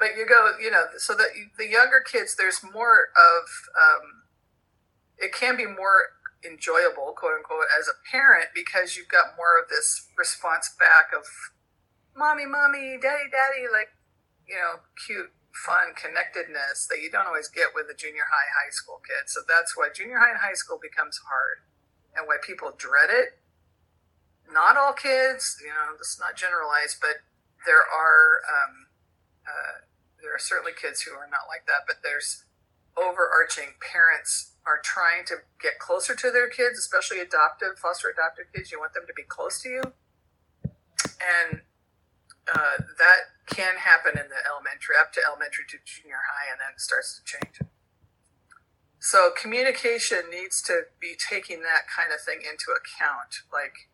But 0.00 0.16
you 0.16 0.24
go, 0.24 0.56
you 0.58 0.70
know, 0.70 0.88
so 0.96 1.12
that 1.12 1.28
the 1.58 1.68
younger 1.68 2.00
kids, 2.00 2.34
there's 2.34 2.64
more 2.64 3.12
of, 3.12 3.44
um, 3.76 4.24
it 5.18 5.30
can 5.34 5.58
be 5.58 5.66
more 5.66 6.16
enjoyable, 6.40 7.12
quote 7.12 7.36
unquote, 7.36 7.68
as 7.78 7.84
a 7.86 7.92
parent 8.10 8.48
because 8.54 8.96
you've 8.96 9.12
got 9.12 9.36
more 9.36 9.60
of 9.60 9.68
this 9.68 10.08
response 10.16 10.72
back 10.80 11.12
of, 11.12 11.28
mommy, 12.16 12.46
mommy, 12.46 12.96
daddy, 12.96 13.28
daddy, 13.28 13.68
like, 13.70 13.92
you 14.48 14.56
know, 14.56 14.80
cute 15.06 15.36
fun 15.52 15.92
connectedness 15.98 16.86
that 16.86 17.02
you 17.02 17.10
don't 17.10 17.26
always 17.26 17.48
get 17.48 17.74
with 17.74 17.88
the 17.88 17.94
junior 17.94 18.30
high, 18.30 18.50
high 18.54 18.70
school 18.70 19.02
kids. 19.02 19.34
So 19.34 19.40
that's 19.46 19.76
why 19.76 19.88
junior 19.94 20.18
high 20.18 20.30
and 20.30 20.40
high 20.40 20.54
school 20.54 20.78
becomes 20.80 21.20
hard 21.26 21.66
and 22.16 22.26
why 22.26 22.38
people 22.42 22.72
dread 22.76 23.10
it. 23.10 23.38
Not 24.50 24.76
all 24.76 24.92
kids, 24.92 25.58
you 25.62 25.70
know, 25.70 25.94
this 25.98 26.14
is 26.14 26.20
not 26.20 26.34
generalized, 26.34 26.98
but 26.98 27.22
there 27.66 27.82
are, 27.86 28.42
um, 28.46 28.90
uh, 29.46 29.86
there 30.22 30.34
are 30.34 30.42
certainly 30.42 30.72
kids 30.74 31.02
who 31.02 31.14
are 31.14 31.30
not 31.30 31.46
like 31.46 31.66
that, 31.66 31.86
but 31.86 32.02
there's 32.02 32.44
overarching 32.98 33.78
parents 33.78 34.52
are 34.66 34.80
trying 34.82 35.24
to 35.26 35.46
get 35.62 35.78
closer 35.78 36.14
to 36.14 36.30
their 36.30 36.48
kids, 36.48 36.78
especially 36.78 37.18
adoptive, 37.20 37.78
foster 37.78 38.10
adoptive 38.10 38.46
kids. 38.54 38.70
You 38.70 38.78
want 38.78 38.92
them 38.92 39.06
to 39.06 39.14
be 39.14 39.22
close 39.22 39.62
to 39.62 39.68
you. 39.68 39.82
And 41.20 41.62
uh, 42.48 42.82
that 42.98 43.39
can 43.50 43.82
happen 43.82 44.14
in 44.14 44.30
the 44.30 44.40
elementary, 44.46 44.94
up 44.94 45.12
to 45.14 45.20
elementary 45.20 45.66
to 45.68 45.78
junior 45.82 46.22
high, 46.30 46.48
and 46.50 46.62
then 46.62 46.78
it 46.78 46.80
starts 46.80 47.18
to 47.18 47.22
change. 47.26 47.60
So 48.98 49.30
communication 49.34 50.30
needs 50.30 50.62
to 50.70 50.92
be 51.00 51.16
taking 51.18 51.60
that 51.66 51.90
kind 51.90 52.12
of 52.12 52.20
thing 52.20 52.40
into 52.46 52.70
account. 52.70 53.42
Like 53.52 53.90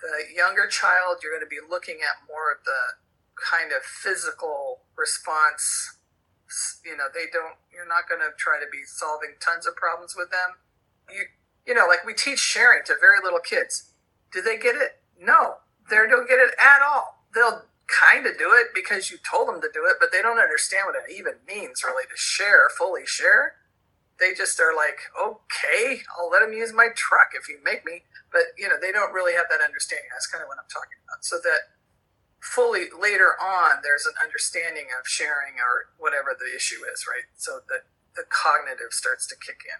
the 0.00 0.32
younger 0.32 0.66
child, 0.66 1.20
you're 1.22 1.34
going 1.34 1.44
to 1.44 1.50
be 1.50 1.62
looking 1.62 2.00
at 2.00 2.26
more 2.26 2.50
of 2.54 2.64
the 2.64 2.96
kind 3.36 3.70
of 3.70 3.82
physical 3.82 4.86
response. 4.96 5.98
You 6.86 6.96
know, 6.96 7.12
they 7.12 7.26
don't. 7.28 7.58
You're 7.68 7.88
not 7.90 8.08
going 8.08 8.22
to 8.22 8.32
try 8.38 8.58
to 8.58 8.70
be 8.70 8.86
solving 8.86 9.36
tons 9.38 9.66
of 9.66 9.76
problems 9.76 10.14
with 10.16 10.30
them. 10.30 10.62
You, 11.10 11.28
you 11.66 11.74
know, 11.74 11.86
like 11.86 12.06
we 12.06 12.14
teach 12.14 12.40
sharing 12.40 12.86
to 12.86 12.94
very 12.98 13.18
little 13.22 13.42
kids. 13.42 13.92
Do 14.32 14.40
they 14.40 14.56
get 14.56 14.76
it? 14.76 15.02
No, 15.20 15.66
they 15.90 15.96
don't 15.96 16.28
get 16.28 16.38
it 16.38 16.54
at 16.58 16.80
all 16.80 17.18
they'll 17.34 17.62
kind 17.88 18.26
of 18.26 18.36
do 18.38 18.52
it 18.52 18.68
because 18.74 19.10
you 19.10 19.16
told 19.18 19.48
them 19.48 19.60
to 19.60 19.68
do 19.72 19.88
it, 19.88 19.96
but 19.98 20.12
they 20.12 20.20
don't 20.20 20.38
understand 20.38 20.84
what 20.86 20.94
it 20.94 21.08
even 21.10 21.40
means 21.48 21.82
really 21.82 22.04
to 22.04 22.16
share, 22.16 22.68
fully 22.76 23.06
share. 23.06 23.56
They 24.20 24.34
just 24.34 24.60
are 24.60 24.76
like, 24.76 25.08
okay, 25.16 26.02
I'll 26.12 26.28
let 26.28 26.40
them 26.40 26.52
use 26.52 26.72
my 26.72 26.88
truck 26.94 27.32
if 27.32 27.48
you 27.48 27.58
make 27.64 27.84
me. 27.84 28.02
But, 28.30 28.52
you 28.58 28.68
know, 28.68 28.76
they 28.80 28.92
don't 28.92 29.14
really 29.14 29.32
have 29.32 29.46
that 29.48 29.64
understanding. 29.64 30.10
That's 30.12 30.26
kind 30.26 30.42
of 30.42 30.48
what 30.48 30.58
I'm 30.58 30.68
talking 30.68 31.00
about. 31.06 31.24
So 31.24 31.38
that 31.42 31.72
fully 32.40 32.92
later 32.92 33.32
on, 33.40 33.80
there's 33.82 34.04
an 34.04 34.14
understanding 34.22 34.92
of 34.92 35.06
sharing 35.06 35.56
or 35.56 35.94
whatever 35.96 36.36
the 36.38 36.54
issue 36.54 36.82
is, 36.92 37.06
right? 37.08 37.24
So 37.36 37.60
that 37.68 37.88
the 38.16 38.24
cognitive 38.28 38.92
starts 38.92 39.26
to 39.28 39.36
kick 39.36 39.64
in. 39.64 39.78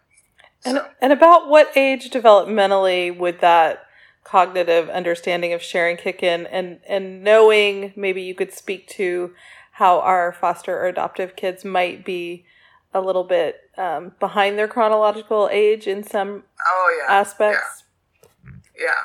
And, 0.65 0.87
and 1.01 1.13
about 1.13 1.49
what 1.49 1.77
age 1.77 2.11
developmentally 2.11 3.17
would 3.17 3.41
that 3.41 3.88
cognitive 4.29 4.91
understanding 4.91 5.55
of 5.55 5.63
sharing 5.63 5.97
kick 5.97 6.23
in 6.23 6.47
and 6.49 6.81
and 6.87 7.25
knowing 7.25 7.95
maybe 7.97 8.21
you 8.21 8.35
could 8.35 8.53
speak 8.53 8.87
to 8.87 9.33
how 9.73 10.01
our 10.01 10.33
foster 10.33 10.77
or 10.77 10.87
adoptive 10.87 11.35
kids 11.35 11.65
might 11.65 12.05
be 12.05 12.45
a 12.93 13.01
little 13.01 13.25
bit 13.25 13.71
um, 13.79 14.13
behind 14.21 14.59
their 14.59 14.69
chronological 14.69 15.49
age 15.51 15.87
in 15.87 16.03
some 16.03 16.43
oh, 16.67 17.01
yeah. 17.01 17.15
aspects. 17.15 17.85
Yeah. 18.45 18.85
yeah. 18.85 19.03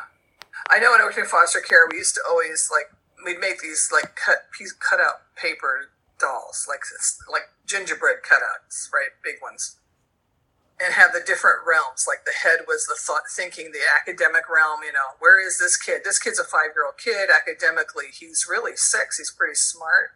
I 0.70 0.80
know 0.80 0.92
when 0.92 1.00
I 1.00 1.06
worked 1.06 1.18
in 1.18 1.26
foster 1.26 1.60
care, 1.62 1.88
we 1.90 2.00
used 2.00 2.16
to 2.16 2.22
always 2.28 2.70
like 2.70 2.92
we'd 3.24 3.40
make 3.40 3.62
these 3.62 3.92
like 3.94 4.18
cut 4.18 4.52
piece 4.58 4.74
cut 4.74 5.00
out 5.00 5.22
paper 5.38 5.92
dolls, 6.20 6.66
like 6.68 6.82
like 7.32 7.50
gingerbread 7.66 8.18
cutouts, 8.28 8.92
right? 8.92 9.12
Big 9.24 9.36
ones 9.42 9.78
and 10.84 10.94
have 10.94 11.14
the 11.14 11.24
different 11.24 11.64
realms. 11.66 12.06
Like 12.08 12.26
the 12.26 12.36
head 12.36 12.68
was 12.68 12.86
the 12.86 13.00
thought 13.00 13.24
thinking, 13.32 13.72
the 13.72 13.86
academic 13.88 14.50
realm, 14.50 14.84
you 14.84 14.92
know, 14.92 15.16
where 15.20 15.40
is 15.40 15.60
this 15.60 15.78
kid? 15.78 16.02
This 16.04 16.20
kid's 16.20 16.40
a 16.40 16.44
five 16.44 16.76
year 16.76 16.86
old 16.86 16.98
kid. 16.98 17.30
Academically, 17.32 18.12
he's 18.12 18.46
really 18.50 18.76
six. 18.76 19.18
He's 19.18 19.32
pretty 19.32 19.56
smart. 19.56 20.12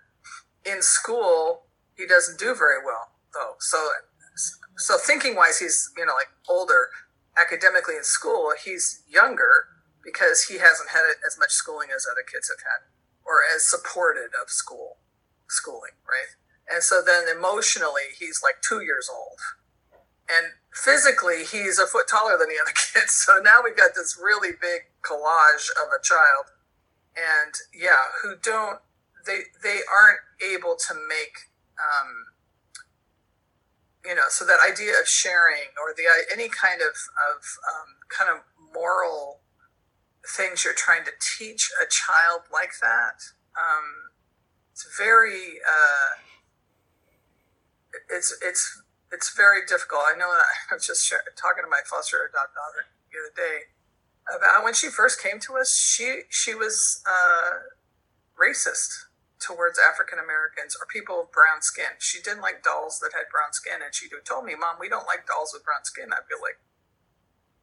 In 0.65 0.82
school, 0.82 1.67
he 1.95 2.06
doesn't 2.06 2.38
do 2.39 2.53
very 2.53 2.84
well 2.84 3.15
though. 3.34 3.56
So 3.60 3.80
so 4.77 4.97
thinking 4.97 5.36
wise, 5.36 5.60
he's, 5.60 5.89
you 5.97 6.06
know, 6.06 6.13
like 6.13 6.30
older. 6.49 6.89
Academically 7.38 7.95
in 7.95 8.03
school, 8.03 8.53
he's 8.58 9.03
younger 9.08 9.69
because 10.03 10.49
he 10.49 10.58
hasn't 10.58 10.89
had 10.89 11.06
as 11.25 11.38
much 11.38 11.51
schooling 11.51 11.89
as 11.95 12.08
other 12.10 12.25
kids 12.25 12.49
have 12.49 12.65
had 12.65 12.89
or 13.25 13.41
as 13.53 13.69
supported 13.69 14.34
of 14.41 14.49
school 14.49 14.97
schooling, 15.47 15.93
right? 16.08 16.34
And 16.67 16.84
so 16.84 17.01
then 17.06 17.25
emotionally, 17.27 18.15
he's 18.17 18.41
like 18.43 18.56
two 18.62 18.82
years 18.82 19.10
old. 19.13 19.39
And 20.29 20.53
physically, 20.73 21.43
he's 21.43 21.79
a 21.79 21.87
foot 21.87 22.07
taller 22.09 22.37
than 22.37 22.49
the 22.49 22.59
other 22.61 22.73
kids. 22.93 23.11
So 23.11 23.39
now 23.41 23.61
we've 23.63 23.77
got 23.77 23.95
this 23.95 24.19
really 24.21 24.51
big 24.51 24.91
collage 25.01 25.69
of 25.81 25.89
a 25.89 26.01
child. 26.03 26.51
And 27.15 27.53
yeah, 27.73 28.13
who 28.21 28.35
don't, 28.41 28.79
they, 29.25 29.49
they 29.63 29.79
aren't 29.89 30.19
able 30.43 30.75
to 30.87 30.93
make, 30.93 31.49
um, 31.79 32.27
you 34.05 34.15
know, 34.15 34.29
so 34.29 34.45
that 34.45 34.59
idea 34.65 34.93
of 35.01 35.07
sharing 35.07 35.73
or 35.81 35.93
the 35.95 36.03
any 36.31 36.47
kind 36.47 36.81
of, 36.81 36.95
of 37.17 37.41
um, 37.67 37.97
kind 38.09 38.29
of 38.29 38.43
moral 38.73 39.39
things 40.35 40.63
you're 40.63 40.73
trying 40.73 41.03
to 41.05 41.11
teach 41.19 41.69
a 41.81 41.85
child 41.89 42.41
like 42.53 42.73
that, 42.81 43.33
um, 43.57 44.13
it's 44.71 44.87
very, 44.97 45.59
uh, 45.67 46.21
it's 48.09 48.37
it's 48.43 48.81
it's 49.11 49.35
very 49.35 49.65
difficult. 49.65 50.01
I 50.03 50.17
know 50.17 50.31
that 50.31 50.47
I 50.71 50.75
was 50.75 50.87
just 50.87 51.07
talking 51.35 51.63
to 51.63 51.69
my 51.69 51.81
foster 51.85 52.17
adopt 52.17 52.55
daughter 52.55 52.87
the 53.11 53.17
other 53.19 53.35
day 53.35 53.71
about 54.27 54.63
when 54.63 54.73
she 54.73 54.87
first 54.87 55.21
came 55.21 55.39
to 55.47 55.57
us. 55.57 55.75
She 55.75 56.27
she 56.29 56.53
was 56.53 57.01
uh, 57.07 57.71
racist 58.35 59.07
towards 59.39 59.79
African 59.79 60.19
Americans 60.19 60.75
or 60.75 60.89
people 60.89 61.23
with 61.23 61.31
brown 61.31 61.61
skin. 61.61 61.95
She 61.99 62.19
didn't 62.21 62.41
like 62.41 62.63
dolls 62.63 62.99
that 62.99 63.13
had 63.13 63.31
brown 63.31 63.53
skin, 63.53 63.79
and 63.83 63.93
she 63.95 64.09
told 64.27 64.43
me, 64.45 64.55
"Mom, 64.55 64.77
we 64.79 64.89
don't 64.89 65.07
like 65.07 65.27
dolls 65.27 65.51
with 65.53 65.63
brown 65.63 65.85
skin." 65.87 66.11
I'd 66.11 66.27
be 66.27 66.35
like, 66.35 66.59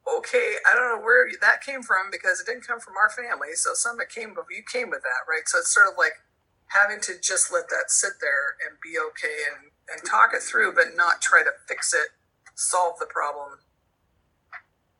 "Okay, 0.09 0.57
I 0.65 0.73
don't 0.73 0.89
know 0.89 1.05
where 1.05 1.29
that 1.29 1.61
came 1.61 1.83
from 1.83 2.09
because 2.11 2.41
it 2.41 2.47
didn't 2.47 2.67
come 2.67 2.81
from 2.81 2.97
our 2.97 3.11
family. 3.11 3.53
So 3.55 3.75
some 3.75 4.01
it 4.01 4.09
came, 4.09 4.33
but 4.33 4.49
you 4.49 4.65
came 4.65 4.89
with 4.89 5.03
that, 5.03 5.29
right? 5.29 5.45
So 5.45 5.61
it's 5.61 5.75
sort 5.75 5.91
of 5.91 5.99
like 5.99 6.25
having 6.73 7.01
to 7.03 7.21
just 7.21 7.53
let 7.53 7.69
that 7.69 7.93
sit 7.93 8.17
there 8.25 8.57
and 8.65 8.81
be 8.81 8.97
okay 8.97 9.45
and 9.53 9.74
and 9.91 10.01
talk 10.09 10.31
it 10.35 10.43
through, 10.43 10.75
but 10.75 10.97
not 10.97 11.21
try 11.21 11.43
to 11.43 11.51
fix 11.69 11.93
it, 11.93 12.17
solve 12.55 12.99
the 12.99 13.07
problem. 13.07 13.61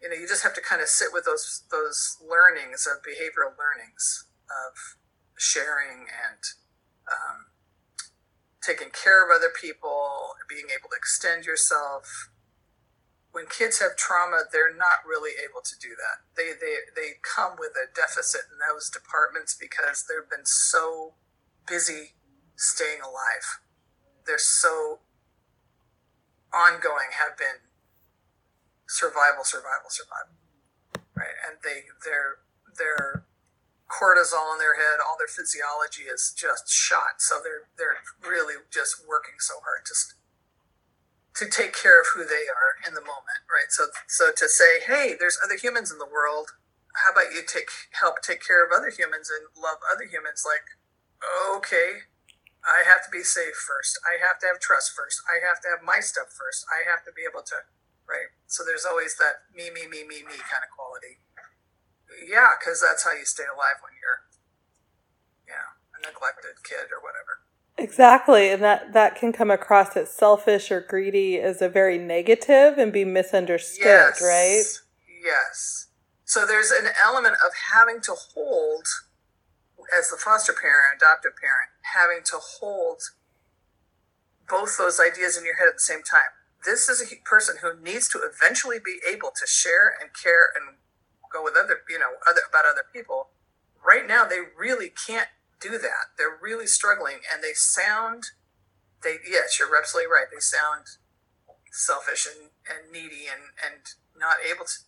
You 0.03 0.11
know, 0.11 0.17
you 0.17 0.29
just 0.29 0.43
have 0.43 0.55
to 0.55 0.61
kind 0.61 0.83
of 0.83 0.89
sit 0.89 1.09
with 1.13 1.25
those 1.25 1.65
those 1.71 2.19
learnings 2.21 2.87
of 2.87 3.01
behavioral 3.01 3.57
learnings 3.57 4.27
of 4.51 4.97
sharing 5.37 6.05
and 6.13 6.43
um, 7.09 7.49
taking 8.61 8.91
care 8.93 9.25
of 9.25 9.33
other 9.35 9.49
people, 9.49 10.37
being 10.49 10.69
able 10.69 10.91
to 10.91 10.97
extend 10.97 11.47
yourself. 11.47 12.29
When 13.33 13.47
kids 13.47 13.81
have 13.81 13.97
trauma, 13.97 14.45
they're 14.53 14.77
not 14.77 15.03
really 15.09 15.33
able 15.41 15.65
to 15.65 15.75
do 15.81 15.97
that. 15.97 16.29
They 16.37 16.53
they 16.53 16.85
they 16.95 17.17
come 17.25 17.57
with 17.59 17.73
a 17.73 17.89
deficit 17.89 18.43
in 18.53 18.61
those 18.61 18.91
departments 18.91 19.57
because 19.59 20.05
they've 20.05 20.29
been 20.29 20.45
so 20.45 21.15
busy 21.67 22.13
staying 22.57 23.01
alive 23.01 23.64
they're 24.27 24.39
so 24.39 25.01
ongoing 26.53 27.11
have 27.19 27.37
been 27.37 27.67
survival, 28.87 29.45
survival, 29.45 29.91
survival, 29.91 30.39
right? 31.17 31.35
And 31.47 31.59
they 31.65 31.91
their 32.05 32.45
their 32.79 33.27
cortisol 33.91 34.55
in 34.55 34.59
their 34.59 34.77
head, 34.77 35.03
all 35.03 35.17
their 35.19 35.31
physiology 35.31 36.09
is 36.09 36.33
just 36.37 36.71
shot. 36.71 37.19
So 37.19 37.41
they're 37.43 37.69
they're 37.77 38.01
really 38.23 38.63
just 38.73 39.03
working 39.07 39.39
so 39.39 39.55
hard 39.65 39.85
to 39.87 39.95
to 41.35 41.51
take 41.51 41.75
care 41.75 42.01
of 42.01 42.07
who 42.15 42.23
they 42.23 42.47
are 42.47 42.79
in 42.87 42.95
the 42.95 43.03
moment, 43.03 43.43
right? 43.51 43.69
So 43.69 43.91
so 44.07 44.31
to 44.31 44.49
say, 44.49 44.81
hey, 44.87 45.15
there's 45.19 45.39
other 45.43 45.57
humans 45.57 45.91
in 45.91 45.99
the 45.99 46.09
world. 46.09 46.55
How 47.03 47.11
about 47.11 47.35
you 47.35 47.43
take 47.43 47.71
help 47.99 48.23
take 48.23 48.39
care 48.47 48.65
of 48.65 48.71
other 48.71 48.91
humans 48.91 49.27
and 49.27 49.51
love 49.59 49.83
other 49.91 50.07
humans? 50.07 50.47
Like, 50.47 50.79
okay, 51.59 52.07
I 52.65 52.89
have 52.89 53.05
to 53.05 53.11
be 53.13 53.21
safe 53.21 53.55
first. 53.55 54.01
I 54.09 54.17
have 54.25 54.41
to 54.41 54.47
have 54.49 54.59
trust 54.59 54.97
first. 54.97 55.21
I 55.29 55.45
have 55.45 55.61
to 55.63 55.69
have 55.69 55.85
my 55.85 56.01
stuff 56.01 56.33
first. 56.33 56.65
I 56.73 56.89
have 56.89 57.05
to 57.05 57.13
be 57.13 57.29
able 57.29 57.45
to, 57.45 57.69
right? 58.09 58.33
So 58.49 58.65
there's 58.65 58.89
always 58.89 59.17
that 59.21 59.45
me, 59.53 59.69
me, 59.69 59.85
me, 59.85 60.01
me, 60.01 60.25
me 60.25 60.37
kind 60.49 60.65
of 60.65 60.73
quality. 60.73 61.21
Yeah, 62.25 62.57
because 62.57 62.81
that's 62.81 63.05
how 63.05 63.13
you 63.13 63.29
stay 63.29 63.45
alive 63.45 63.85
when 63.85 63.93
you're, 64.01 64.25
yeah, 65.45 65.77
a 65.93 65.99
neglected 66.01 66.65
kid 66.65 66.89
or 66.89 67.05
whatever. 67.05 67.45
Exactly, 67.77 68.51
and 68.51 68.63
that 68.63 68.93
that 68.93 69.17
can 69.17 69.33
come 69.33 69.51
across 69.51 69.97
as 69.97 70.09
selfish 70.15 70.71
or 70.71 70.81
greedy 70.81 71.41
as 71.41 71.61
a 71.61 71.69
very 71.69 71.99
negative 71.99 72.79
and 72.79 72.93
be 72.93 73.05
misunderstood, 73.05 73.85
yes. 73.85 74.23
right? 74.23 74.65
Yes. 75.25 75.89
So 76.25 76.47
there's 76.47 76.71
an 76.71 76.89
element 77.05 77.35
of 77.45 77.51
having 77.73 78.01
to 78.03 78.13
hold 78.13 78.87
as 79.97 80.11
the 80.11 80.17
foster 80.17 80.53
parent, 80.53 80.97
adoptive 80.97 81.37
parent, 81.37 81.71
having 81.95 82.23
to 82.25 82.39
hold 82.39 83.03
both 84.49 84.77
those 84.77 85.01
ideas 85.01 85.37
in 85.37 85.45
your 85.45 85.57
head 85.57 85.69
at 85.69 85.75
the 85.75 85.81
same 85.81 86.03
time. 86.03 86.37
This 86.65 86.89
is 86.89 87.01
a 87.01 87.17
person 87.25 87.57
who 87.61 87.81
needs 87.81 88.09
to 88.09 88.21
eventually 88.21 88.79
be 88.79 89.01
able 89.09 89.31
to 89.37 89.47
share 89.47 89.95
and 90.01 90.11
care 90.15 90.49
and 90.55 90.77
go 91.33 91.43
with 91.43 91.55
other, 91.57 91.81
you 91.89 91.99
know, 91.99 92.17
other 92.29 92.41
about 92.49 92.65
other 92.65 92.85
people. 92.93 93.29
Right 93.85 94.07
now, 94.07 94.25
they 94.25 94.41
really 94.57 94.89
can't 94.89 95.29
do 95.61 95.77
that. 95.79 96.17
They're 96.17 96.39
really 96.41 96.67
struggling, 96.67 97.21
and 97.33 97.43
they 97.43 97.53
sound. 97.53 98.33
They 99.03 99.17
yes, 99.29 99.59
you're 99.59 99.77
absolutely 99.77 100.11
right. 100.11 100.27
They 100.33 100.41
sound 100.41 100.85
selfish 101.71 102.27
and, 102.27 102.51
and 102.65 102.93
needy 102.93 103.27
and 103.29 103.53
and 103.61 103.83
not 104.17 104.37
able 104.41 104.65
to 104.65 104.79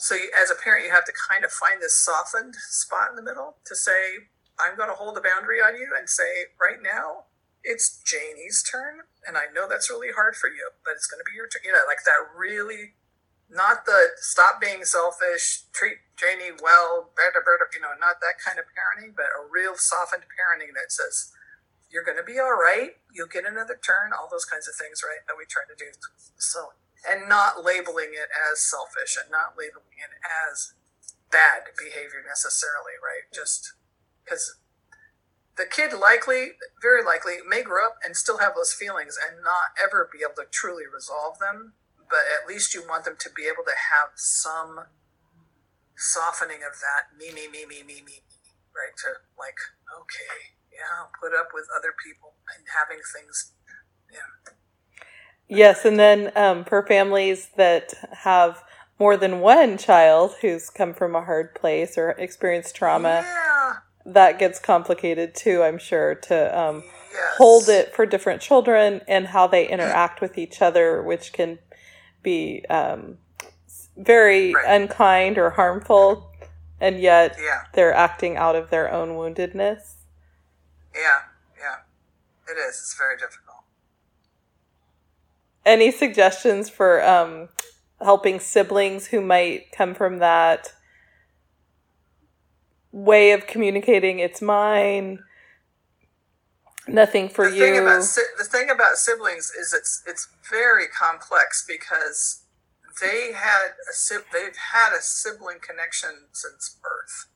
so 0.00 0.16
you, 0.16 0.32
as 0.32 0.50
a 0.50 0.56
parent, 0.56 0.88
you 0.88 0.90
have 0.96 1.04
to 1.04 1.12
kind 1.12 1.44
of 1.44 1.52
find 1.52 1.76
this 1.76 1.92
softened 1.92 2.56
spot 2.56 3.12
in 3.12 3.20
the 3.20 3.22
middle 3.22 3.60
to 3.68 3.76
say, 3.76 4.32
I'm 4.56 4.72
going 4.72 4.88
to 4.88 4.96
hold 4.96 5.20
a 5.20 5.20
boundary 5.20 5.60
on 5.60 5.76
you 5.76 5.92
and 5.92 6.08
say, 6.08 6.48
right 6.56 6.80
now, 6.80 7.28
it's 7.60 8.00
Janie's 8.00 8.64
turn. 8.64 9.04
And 9.28 9.36
I 9.36 9.52
know 9.52 9.68
that's 9.68 9.92
really 9.92 10.08
hard 10.16 10.40
for 10.40 10.48
you, 10.48 10.72
but 10.88 10.96
it's 10.96 11.04
going 11.04 11.20
to 11.20 11.28
be 11.28 11.36
your 11.36 11.52
turn. 11.52 11.68
You 11.68 11.76
know, 11.76 11.84
like 11.84 12.00
that 12.08 12.32
really, 12.32 12.96
not 13.52 13.84
the 13.84 14.16
stop 14.16 14.56
being 14.56 14.88
selfish, 14.88 15.68
treat 15.76 16.00
Janie 16.16 16.56
well, 16.56 17.12
better, 17.12 17.44
better, 17.44 17.68
you 17.68 17.84
know, 17.84 17.92
not 18.00 18.24
that 18.24 18.40
kind 18.40 18.56
of 18.56 18.72
parenting, 18.72 19.12
but 19.12 19.28
a 19.36 19.44
real 19.44 19.76
softened 19.76 20.24
parenting 20.32 20.72
that 20.80 20.88
says, 20.88 21.28
you're 21.92 22.08
going 22.08 22.16
to 22.16 22.24
be 22.24 22.40
all 22.40 22.56
right. 22.56 22.96
You'll 23.12 23.28
get 23.28 23.44
another 23.44 23.76
turn, 23.76 24.16
all 24.16 24.32
those 24.32 24.48
kinds 24.48 24.64
of 24.64 24.80
things, 24.80 25.04
right? 25.04 25.20
That 25.28 25.36
we 25.36 25.44
try 25.44 25.68
to 25.68 25.76
do. 25.76 25.92
So 26.40 26.72
and 27.08 27.28
not 27.28 27.64
labeling 27.64 28.12
it 28.12 28.28
as 28.30 28.60
selfish 28.60 29.16
and 29.16 29.30
not 29.30 29.56
labeling 29.56 29.96
it 29.96 30.12
as 30.20 30.74
bad 31.30 31.72
behavior 31.78 32.22
necessarily, 32.26 32.98
right? 33.00 33.24
Just 33.32 33.74
because 34.24 34.56
the 35.56 35.66
kid 35.66 35.92
likely, 35.92 36.56
very 36.80 37.02
likely, 37.04 37.38
may 37.46 37.62
grow 37.62 37.86
up 37.86 37.96
and 38.04 38.16
still 38.16 38.38
have 38.38 38.54
those 38.54 38.72
feelings 38.72 39.16
and 39.16 39.42
not 39.42 39.76
ever 39.80 40.08
be 40.12 40.20
able 40.24 40.36
to 40.42 40.50
truly 40.50 40.84
resolve 40.84 41.38
them. 41.38 41.74
But 42.08 42.26
at 42.26 42.48
least 42.48 42.74
you 42.74 42.82
want 42.82 43.04
them 43.04 43.14
to 43.20 43.30
be 43.30 43.46
able 43.46 43.62
to 43.64 43.78
have 43.94 44.16
some 44.16 44.90
softening 45.96 46.66
of 46.66 46.80
that 46.82 47.14
me, 47.14 47.30
me, 47.30 47.46
me, 47.46 47.64
me, 47.64 47.86
me, 47.86 48.02
me, 48.02 48.26
right? 48.74 48.96
To 49.06 49.22
like, 49.38 49.58
okay, 49.86 50.58
yeah, 50.74 51.06
put 51.14 51.36
up 51.36 51.54
with 51.54 51.70
other 51.70 51.94
people 51.94 52.34
and 52.50 52.66
having 52.74 52.98
things, 53.04 53.52
yeah 54.10 54.58
Yes, 55.50 55.84
and 55.84 55.98
then 55.98 56.30
um, 56.36 56.64
for 56.64 56.86
families 56.86 57.48
that 57.56 57.92
have 58.12 58.62
more 59.00 59.16
than 59.16 59.40
one 59.40 59.78
child 59.78 60.36
who's 60.40 60.70
come 60.70 60.94
from 60.94 61.16
a 61.16 61.24
hard 61.24 61.56
place 61.56 61.98
or 61.98 62.10
experienced 62.10 62.76
trauma, 62.76 63.24
yeah. 63.24 63.76
that 64.06 64.38
gets 64.38 64.60
complicated 64.60 65.34
too, 65.34 65.64
I'm 65.64 65.78
sure, 65.78 66.14
to 66.14 66.58
um, 66.58 66.84
yes. 67.12 67.34
hold 67.36 67.68
it 67.68 67.92
for 67.92 68.06
different 68.06 68.40
children 68.40 69.00
and 69.08 69.26
how 69.26 69.48
they 69.48 69.68
interact 69.68 70.20
with 70.20 70.38
each 70.38 70.62
other, 70.62 71.02
which 71.02 71.32
can 71.32 71.58
be 72.22 72.64
um, 72.70 73.18
very 73.96 74.54
right. 74.54 74.80
unkind 74.80 75.36
or 75.36 75.50
harmful, 75.50 76.30
and 76.80 77.00
yet 77.00 77.36
yeah. 77.42 77.62
they're 77.74 77.92
acting 77.92 78.36
out 78.36 78.54
of 78.54 78.70
their 78.70 78.88
own 78.92 79.10
woundedness. 79.10 79.94
Yeah, 80.94 81.22
yeah. 81.58 81.76
It 82.46 82.56
is. 82.56 82.78
It's 82.78 82.96
very 82.96 83.16
difficult 83.16 83.49
any 85.70 85.92
suggestions 85.92 86.68
for 86.68 87.02
um, 87.06 87.48
helping 88.00 88.40
siblings 88.40 89.06
who 89.06 89.20
might 89.20 89.70
come 89.72 89.94
from 89.94 90.18
that 90.18 90.72
way 92.92 93.30
of 93.32 93.46
communicating? 93.46 94.18
It's 94.18 94.42
mine. 94.42 95.20
Nothing 96.88 97.28
for 97.28 97.48
the 97.48 97.56
you. 97.56 97.62
Thing 97.62 97.78
about, 97.78 98.02
the 98.38 98.44
thing 98.44 98.68
about 98.68 98.96
siblings 98.96 99.52
is 99.58 99.72
it's 99.72 100.02
it's 100.06 100.26
very 100.50 100.88
complex 100.88 101.64
because 101.66 102.42
they 103.00 103.32
had 103.32 103.68
a 103.88 104.14
they've 104.32 104.56
had 104.72 104.92
a 104.92 105.00
sibling 105.00 105.58
connection 105.60 106.26
since 106.32 106.76
birth, 106.82 107.26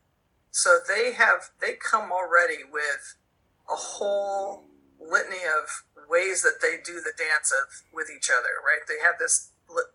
so 0.50 0.78
they 0.88 1.12
have 1.12 1.50
they 1.60 1.74
come 1.74 2.10
already 2.10 2.64
with 2.68 3.14
a 3.70 3.76
whole 3.76 4.64
litany 5.10 5.44
of 5.44 5.84
ways 6.08 6.42
that 6.42 6.60
they 6.60 6.76
do 6.84 7.00
the 7.00 7.12
dance 7.16 7.52
of 7.52 7.82
with 7.92 8.08
each 8.10 8.30
other, 8.30 8.60
right? 8.64 8.84
They 8.86 9.02
have 9.04 9.18
this 9.18 9.50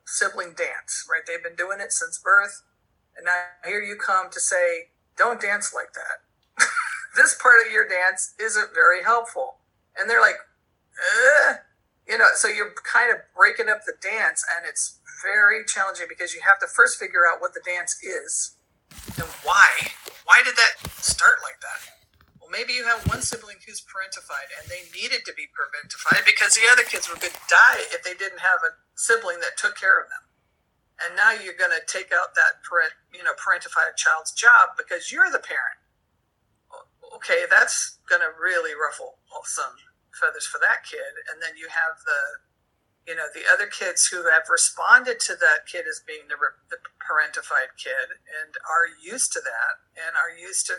sibling 0.05 0.53
dance, 0.53 1.05
right? 1.09 1.21
They've 1.25 1.43
been 1.43 1.55
doing 1.55 1.79
it 1.79 1.91
since 1.91 2.17
birth, 2.17 2.63
and 3.15 3.25
now 3.25 3.53
here 3.65 3.81
you 3.81 3.95
come 3.95 4.29
to 4.31 4.39
say, 4.39 4.89
"Don't 5.17 5.41
dance 5.41 5.73
like 5.73 5.93
that." 5.93 6.25
this 7.15 7.35
part 7.35 7.65
of 7.65 7.71
your 7.71 7.87
dance 7.87 8.33
isn't 8.39 8.73
very 8.73 9.03
helpful, 9.03 9.57
and 9.97 10.09
they're 10.09 10.21
like, 10.21 10.37
uh, 10.97 11.55
you 12.07 12.17
know, 12.17 12.27
so 12.35 12.47
you're 12.47 12.73
kind 12.83 13.11
of 13.11 13.17
breaking 13.35 13.69
up 13.69 13.85
the 13.85 13.93
dance, 14.01 14.43
and 14.55 14.65
it's 14.67 14.99
very 15.23 15.63
challenging 15.65 16.07
because 16.09 16.33
you 16.33 16.41
have 16.41 16.59
to 16.59 16.67
first 16.67 16.97
figure 16.97 17.27
out 17.29 17.41
what 17.41 17.53
the 17.53 17.61
dance 17.65 18.01
is 18.03 18.55
and 19.17 19.27
why. 19.43 19.91
Why 20.25 20.41
did 20.43 20.55
that 20.55 20.89
start 21.01 21.37
like 21.43 21.59
that? 21.61 21.98
Maybe 22.49 22.73
you 22.73 22.83
have 22.89 23.05
one 23.05 23.21
sibling 23.21 23.61
who's 23.61 23.85
parentified 23.85 24.49
and 24.57 24.65
they 24.65 24.89
needed 24.89 25.21
to 25.29 25.33
be 25.37 25.45
parentified 25.53 26.25
because 26.25 26.57
the 26.57 26.65
other 26.65 26.81
kids 26.81 27.05
were 27.05 27.21
going 27.21 27.33
to 27.33 27.49
die 27.49 27.85
if 27.93 28.01
they 28.01 28.17
didn't 28.17 28.41
have 28.41 28.65
a 28.65 28.73
sibling 28.97 29.37
that 29.45 29.53
took 29.55 29.77
care 29.77 30.01
of 30.01 30.09
them. 30.09 30.25
And 30.99 31.15
now 31.15 31.31
you're 31.31 31.55
going 31.55 31.71
to 31.71 31.85
take 31.85 32.11
out 32.11 32.35
that 32.35 32.59
parent, 32.65 32.97
you 33.13 33.23
know, 33.23 33.37
parentified 33.37 33.95
child's 33.95 34.33
job 34.33 34.75
because 34.75 35.13
you're 35.13 35.31
the 35.31 35.39
parent. 35.39 35.79
Okay, 37.15 37.45
that's 37.49 38.01
going 38.09 38.21
to 38.21 38.33
really 38.33 38.73
ruffle 38.75 39.21
some 39.45 39.77
feathers 40.11 40.45
for 40.45 40.59
that 40.59 40.83
kid. 40.83 41.23
And 41.31 41.39
then 41.41 41.55
you 41.55 41.71
have 41.71 42.03
the, 42.03 42.21
you 43.07 43.15
know, 43.15 43.31
the 43.31 43.47
other 43.47 43.65
kids 43.65 44.11
who 44.11 44.27
have 44.27 44.51
responded 44.51 45.21
to 45.31 45.39
that 45.39 45.65
kid 45.65 45.87
as 45.87 46.03
being 46.03 46.27
the, 46.27 46.37
the 46.69 46.83
parentified 46.99 47.73
kid 47.79 48.19
and 48.27 48.53
are 48.67 48.85
used 48.99 49.31
to 49.33 49.41
that 49.41 49.79
and 49.95 50.19
are 50.19 50.33
used 50.33 50.67
to 50.67 50.77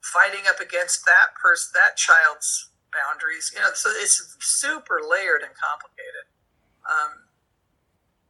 fighting 0.00 0.46
up 0.48 0.60
against 0.60 1.04
that 1.04 1.34
person, 1.40 1.72
that 1.74 1.96
child's 1.96 2.70
boundaries. 2.92 3.52
You 3.54 3.60
know, 3.60 3.74
so 3.74 3.90
it's 3.94 4.20
super 4.40 5.00
layered 5.02 5.42
and 5.42 5.52
complicated. 5.56 6.26
Um, 6.88 7.28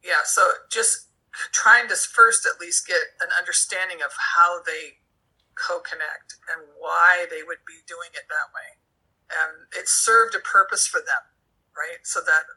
yeah, 0.03 0.23
so 0.25 0.65
just 0.69 1.07
trying 1.51 1.87
to 1.87 1.95
first 1.95 2.45
at 2.45 2.59
least 2.59 2.87
get 2.87 3.15
an 3.21 3.29
understanding 3.37 4.01
of 4.03 4.11
how 4.35 4.61
they 4.63 4.99
co-connect 5.55 6.39
and 6.51 6.67
why 6.79 7.27
they 7.29 7.43
would 7.43 7.63
be 7.67 7.83
doing 7.87 8.09
it 8.15 8.25
that 8.31 8.49
way 8.55 8.79
and 9.29 9.69
it 9.77 9.87
served 9.87 10.33
a 10.33 10.39
purpose 10.39 10.87
for 10.87 10.99
them, 10.99 11.23
right? 11.77 12.01
So 12.03 12.19
that 12.25 12.49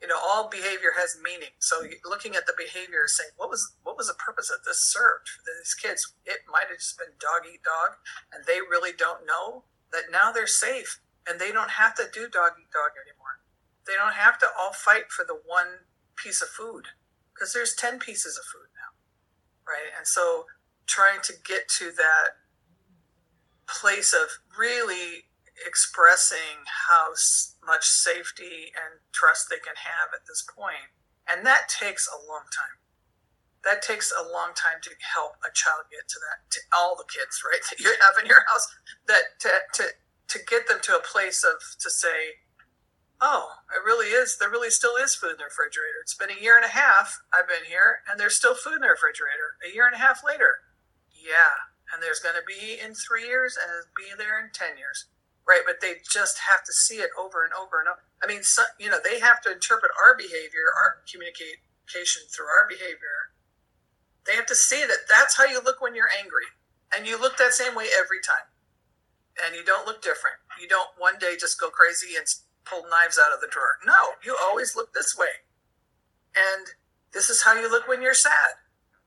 you 0.00 0.08
know 0.08 0.18
all 0.18 0.48
behavior 0.48 0.94
has 0.96 1.16
meaning. 1.22 1.56
So 1.58 1.84
looking 2.04 2.36
at 2.36 2.46
the 2.46 2.54
behavior, 2.56 3.06
saying 3.06 3.30
what 3.36 3.50
was 3.50 3.74
what 3.82 3.96
was 3.96 4.08
the 4.08 4.14
purpose 4.14 4.48
that 4.48 4.64
this 4.64 4.80
served 4.80 5.28
for 5.28 5.42
these 5.46 5.74
kids? 5.74 6.14
It 6.24 6.44
might 6.50 6.68
have 6.68 6.78
just 6.78 6.98
been 6.98 7.16
dog 7.20 7.48
eat 7.48 7.62
dog, 7.64 7.96
and 8.32 8.44
they 8.44 8.60
really 8.60 8.92
don't 8.92 9.26
know 9.26 9.64
that 9.92 10.10
now 10.10 10.32
they're 10.32 10.46
safe 10.46 11.00
and 11.26 11.40
they 11.40 11.52
don't 11.52 11.80
have 11.80 11.94
to 11.94 12.04
do 12.12 12.28
dog 12.28 12.52
eat 12.60 12.70
dog 12.72 12.92
anymore. 13.00 13.40
They 13.86 13.94
don't 13.94 14.14
have 14.14 14.38
to 14.38 14.46
all 14.58 14.72
fight 14.72 15.10
for 15.10 15.24
the 15.24 15.38
one 15.46 15.86
piece 16.16 16.42
of 16.42 16.48
food 16.48 16.88
because 17.32 17.52
there's 17.52 17.74
10 17.74 17.98
pieces 17.98 18.38
of 18.38 18.44
food 18.44 18.68
now, 18.74 18.92
right? 19.66 19.92
And 19.96 20.06
so 20.06 20.46
trying 20.86 21.20
to 21.24 21.32
get 21.44 21.68
to 21.78 21.90
that 21.96 22.40
place 23.66 24.12
of 24.12 24.38
really 24.58 25.24
expressing 25.62 26.66
how 26.90 27.14
much 27.62 27.86
safety 27.86 28.74
and 28.74 29.00
trust 29.12 29.46
they 29.48 29.62
can 29.62 29.78
have 29.78 30.10
at 30.10 30.26
this 30.26 30.42
point. 30.42 30.90
And 31.30 31.46
that 31.46 31.70
takes 31.70 32.08
a 32.10 32.18
long 32.18 32.50
time. 32.50 32.82
That 33.64 33.80
takes 33.80 34.12
a 34.12 34.20
long 34.20 34.52
time 34.52 34.84
to 34.84 34.92
help 35.00 35.40
a 35.40 35.48
child 35.54 35.88
get 35.88 36.04
to 36.10 36.20
that, 36.20 36.44
to 36.52 36.60
all 36.74 36.96
the 36.96 37.08
kids, 37.08 37.40
right, 37.40 37.64
that 37.64 37.80
you 37.80 37.96
have 37.96 38.20
in 38.20 38.28
your 38.28 38.44
house, 38.52 38.68
that 39.08 39.40
to, 39.40 39.50
to, 39.80 39.84
to 40.28 40.38
get 40.44 40.68
them 40.68 40.84
to 40.84 40.96
a 40.96 41.00
place 41.00 41.40
of, 41.40 41.64
to 41.80 41.88
say, 41.88 42.44
oh, 43.24 43.64
it 43.72 43.80
really 43.80 44.12
is, 44.12 44.36
there 44.36 44.50
really 44.50 44.68
still 44.68 44.96
is 45.00 45.14
food 45.14 45.40
in 45.40 45.40
the 45.40 45.48
refrigerator. 45.48 46.04
It's 46.04 46.12
been 46.12 46.28
a 46.28 46.42
year 46.42 46.60
and 46.60 46.66
a 46.66 46.76
half 46.76 47.24
I've 47.32 47.48
been 47.48 47.64
here, 47.64 48.04
and 48.04 48.20
there's 48.20 48.36
still 48.36 48.54
food 48.54 48.76
in 48.76 48.84
the 48.84 48.92
refrigerator. 48.92 49.56
A 49.64 49.72
year 49.72 49.86
and 49.86 49.96
a 49.96 50.02
half 50.02 50.20
later, 50.20 50.68
yeah, 51.08 51.72
and 51.88 52.04
there's 52.04 52.20
going 52.20 52.36
to 52.36 52.44
be 52.44 52.76
in 52.76 52.92
three 52.92 53.24
years, 53.24 53.56
and 53.56 53.88
be 53.96 54.12
there 54.12 54.36
in 54.36 54.52
10 54.52 54.76
years 54.76 55.08
right? 55.46 55.62
But 55.64 55.80
they 55.80 56.00
just 56.08 56.40
have 56.50 56.64
to 56.64 56.72
see 56.72 56.96
it 56.96 57.10
over 57.18 57.44
and 57.44 57.52
over 57.52 57.78
and 57.80 57.88
over. 57.88 58.00
I 58.22 58.26
mean, 58.26 58.42
so, 58.42 58.64
you 58.78 58.88
know, 58.88 58.98
they 59.02 59.20
have 59.20 59.40
to 59.42 59.52
interpret 59.52 59.92
our 60.00 60.16
behavior, 60.16 60.72
our 60.72 61.04
communication 61.04 62.24
through 62.32 62.48
our 62.48 62.66
behavior. 62.68 63.32
They 64.26 64.36
have 64.36 64.46
to 64.46 64.56
see 64.56 64.84
that 64.84 65.04
that's 65.08 65.36
how 65.36 65.44
you 65.44 65.60
look 65.62 65.80
when 65.80 65.94
you're 65.94 66.08
angry, 66.08 66.48
and 66.94 67.06
you 67.06 67.20
look 67.20 67.36
that 67.36 67.52
same 67.52 67.74
way 67.74 67.88
every 67.92 68.24
time, 68.24 68.48
and 69.44 69.54
you 69.54 69.62
don't 69.62 69.86
look 69.86 70.00
different. 70.00 70.40
You 70.60 70.66
don't 70.66 70.88
one 70.96 71.18
day 71.20 71.36
just 71.38 71.60
go 71.60 71.68
crazy 71.68 72.16
and 72.16 72.24
pull 72.64 72.88
knives 72.88 73.20
out 73.20 73.34
of 73.34 73.42
the 73.42 73.52
drawer. 73.52 73.76
No, 73.84 74.16
you 74.24 74.34
always 74.40 74.74
look 74.74 74.94
this 74.94 75.14
way, 75.16 75.44
and 76.34 76.68
this 77.12 77.28
is 77.28 77.42
how 77.42 77.52
you 77.52 77.70
look 77.70 77.86
when 77.86 78.00
you're 78.00 78.14
sad, 78.16 78.56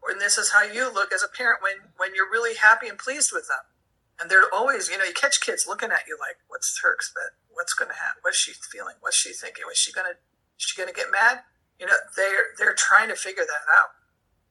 and 0.08 0.22
this 0.22 0.38
is 0.38 0.52
how 0.52 0.62
you 0.62 0.94
look 0.94 1.12
as 1.12 1.24
a 1.24 1.36
parent 1.36 1.64
when 1.64 1.90
when 1.98 2.14
you're 2.14 2.30
really 2.30 2.56
happy 2.56 2.88
and 2.88 3.00
pleased 3.00 3.32
with 3.34 3.48
them 3.48 3.66
and 4.20 4.30
they're 4.30 4.50
always, 4.54 4.90
you 4.90 4.98
know, 4.98 5.06
you 5.06 5.14
catch 5.14 5.42
kids 5.42 5.66
looking 5.68 5.92
at 5.92 6.08
you 6.08 6.18
like, 6.20 6.38
"What's 6.48 6.80
her 6.82 6.94
expect? 6.94 7.38
What's 7.50 7.74
going 7.74 7.90
to 7.90 7.98
happen? 7.98 8.22
What's 8.22 8.38
she 8.38 8.54
feeling? 8.54 8.96
What's 9.00 9.18
she 9.18 9.34
thinking? 9.34 9.66
Was 9.68 9.78
she 9.78 9.92
going 9.92 10.08
to? 10.08 10.18
She 10.58 10.76
going 10.76 10.90
to 10.90 10.96
get 10.96 11.12
mad?" 11.12 11.42
You 11.80 11.86
know, 11.86 12.00
they're 12.16 12.58
they're 12.58 12.74
trying 12.78 13.10
to 13.10 13.16
figure 13.16 13.46
that 13.46 13.66
out. 13.70 13.92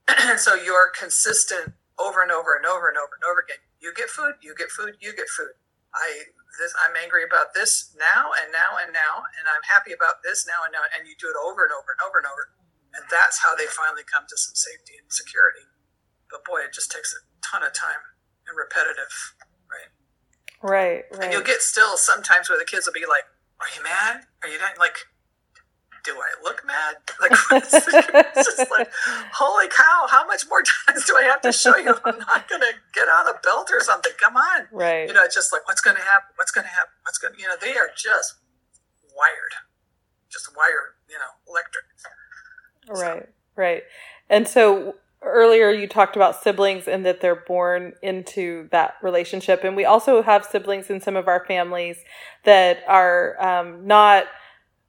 And 0.31 0.39
so 0.39 0.55
you're 0.55 0.91
consistent 0.95 1.75
over 1.99 2.23
and 2.23 2.31
over 2.31 2.55
and 2.55 2.65
over 2.65 2.87
and 2.89 2.97
over 2.97 3.15
and 3.19 3.25
over 3.27 3.43
again. 3.43 3.59
You 3.81 3.93
get 3.93 4.09
food, 4.09 4.39
you 4.41 4.55
get 4.55 4.71
food, 4.71 4.97
you 5.01 5.11
get 5.17 5.29
food. 5.29 5.59
I 5.93 6.31
this 6.61 6.73
I'm 6.81 6.97
angry 6.97 7.25
about 7.25 7.53
this 7.53 7.93
now 7.99 8.33
and 8.33 8.53
now 8.53 8.81
and 8.81 8.93
now, 8.93 9.29
and 9.37 9.45
I'm 9.49 9.65
happy 9.67 9.93
about 9.93 10.25
this 10.25 10.47
now 10.49 10.65
and 10.65 10.73
now, 10.73 10.85
and 10.89 11.05
you 11.09 11.19
do 11.19 11.29
it 11.29 11.37
over 11.37 11.65
and 11.65 11.73
over 11.75 11.93
and 11.93 12.01
over 12.01 12.17
and 12.21 12.29
over, 12.29 12.55
and 12.97 13.05
that's 13.13 13.45
how 13.45 13.53
they 13.53 13.69
finally 13.69 14.05
come 14.07 14.25
to 14.29 14.37
some 14.37 14.57
safety 14.57 14.97
and 14.97 15.09
security. 15.13 15.69
But 16.31 16.45
boy, 16.49 16.65
it 16.65 16.73
just 16.73 16.91
takes 16.91 17.13
a 17.13 17.21
ton 17.45 17.63
of 17.63 17.77
time 17.77 18.01
and 18.49 18.57
repetitive 18.57 19.36
Right, 20.67 21.05
right. 21.13 21.23
And 21.23 21.33
you'll 21.33 21.43
get 21.43 21.63
still 21.63 21.97
sometimes 21.97 22.51
where 22.51 22.59
the 22.59 22.65
kids 22.65 22.87
will 22.87 22.93
be 22.93 23.07
like, 23.07 23.25
"Are 23.61 23.67
you 23.77 23.83
mad? 23.83 24.27
Are 24.43 24.49
you 24.49 24.59
not 24.59 24.79
like?" 24.79 24.97
Do 26.05 26.13
I 26.13 26.43
look 26.43 26.63
mad? 26.65 26.97
Like, 27.21 27.33
it's 27.51 28.47
just 28.47 28.71
like, 28.71 28.89
holy 29.33 29.69
cow! 29.69 30.07
How 30.09 30.25
much 30.27 30.45
more 30.49 30.63
times 30.87 31.05
do 31.05 31.17
I 31.17 31.23
have 31.23 31.41
to 31.41 31.51
show 31.51 31.77
you? 31.77 31.95
I'm 32.05 32.19
not 32.19 32.49
gonna 32.51 32.67
get 32.95 33.09
out 33.09 33.27
a 33.27 33.41
belt 33.43 33.71
or 33.73 33.81
something. 33.81 34.13
Come 34.21 34.37
on, 34.37 34.69
right? 34.71 35.09
You 35.09 35.15
know, 35.15 35.25
it's 35.25 35.35
just 35.35 35.53
like, 35.53 35.67
what's 35.67 35.81
gonna 35.81 35.99
happen? 35.99 36.29
What's 36.37 36.53
gonna 36.53 36.69
happen? 36.69 36.93
What's 37.03 37.19
gonna? 37.19 37.35
You 37.39 37.49
know, 37.49 37.57
they 37.61 37.77
are 37.77 37.91
just 37.97 38.37
wired, 39.17 39.55
just 40.31 40.55
wired. 40.57 40.95
You 41.09 41.17
know, 41.19 41.33
electric. 41.49 41.85
Right, 42.89 43.23
so. 43.25 43.29
right. 43.57 43.83
And 44.29 44.47
so, 44.47 44.95
earlier 45.27 45.71
you 45.71 45.87
talked 45.87 46.17
about 46.17 46.43
siblings 46.43 46.87
and 46.89 47.05
that 47.05 47.21
they're 47.21 47.35
born 47.47 47.93
into 48.03 48.69
that 48.71 48.95
relationship 49.03 49.65
and 49.65 49.77
we 49.77 49.85
also 49.85 50.23
have 50.23 50.45
siblings 50.45 50.89
in 50.89 51.01
some 51.01 51.17
of 51.17 51.29
our 51.29 51.45
families 51.47 51.99
that 52.45 52.79
are 52.87 53.41
um, 53.43 53.87
not 53.87 54.27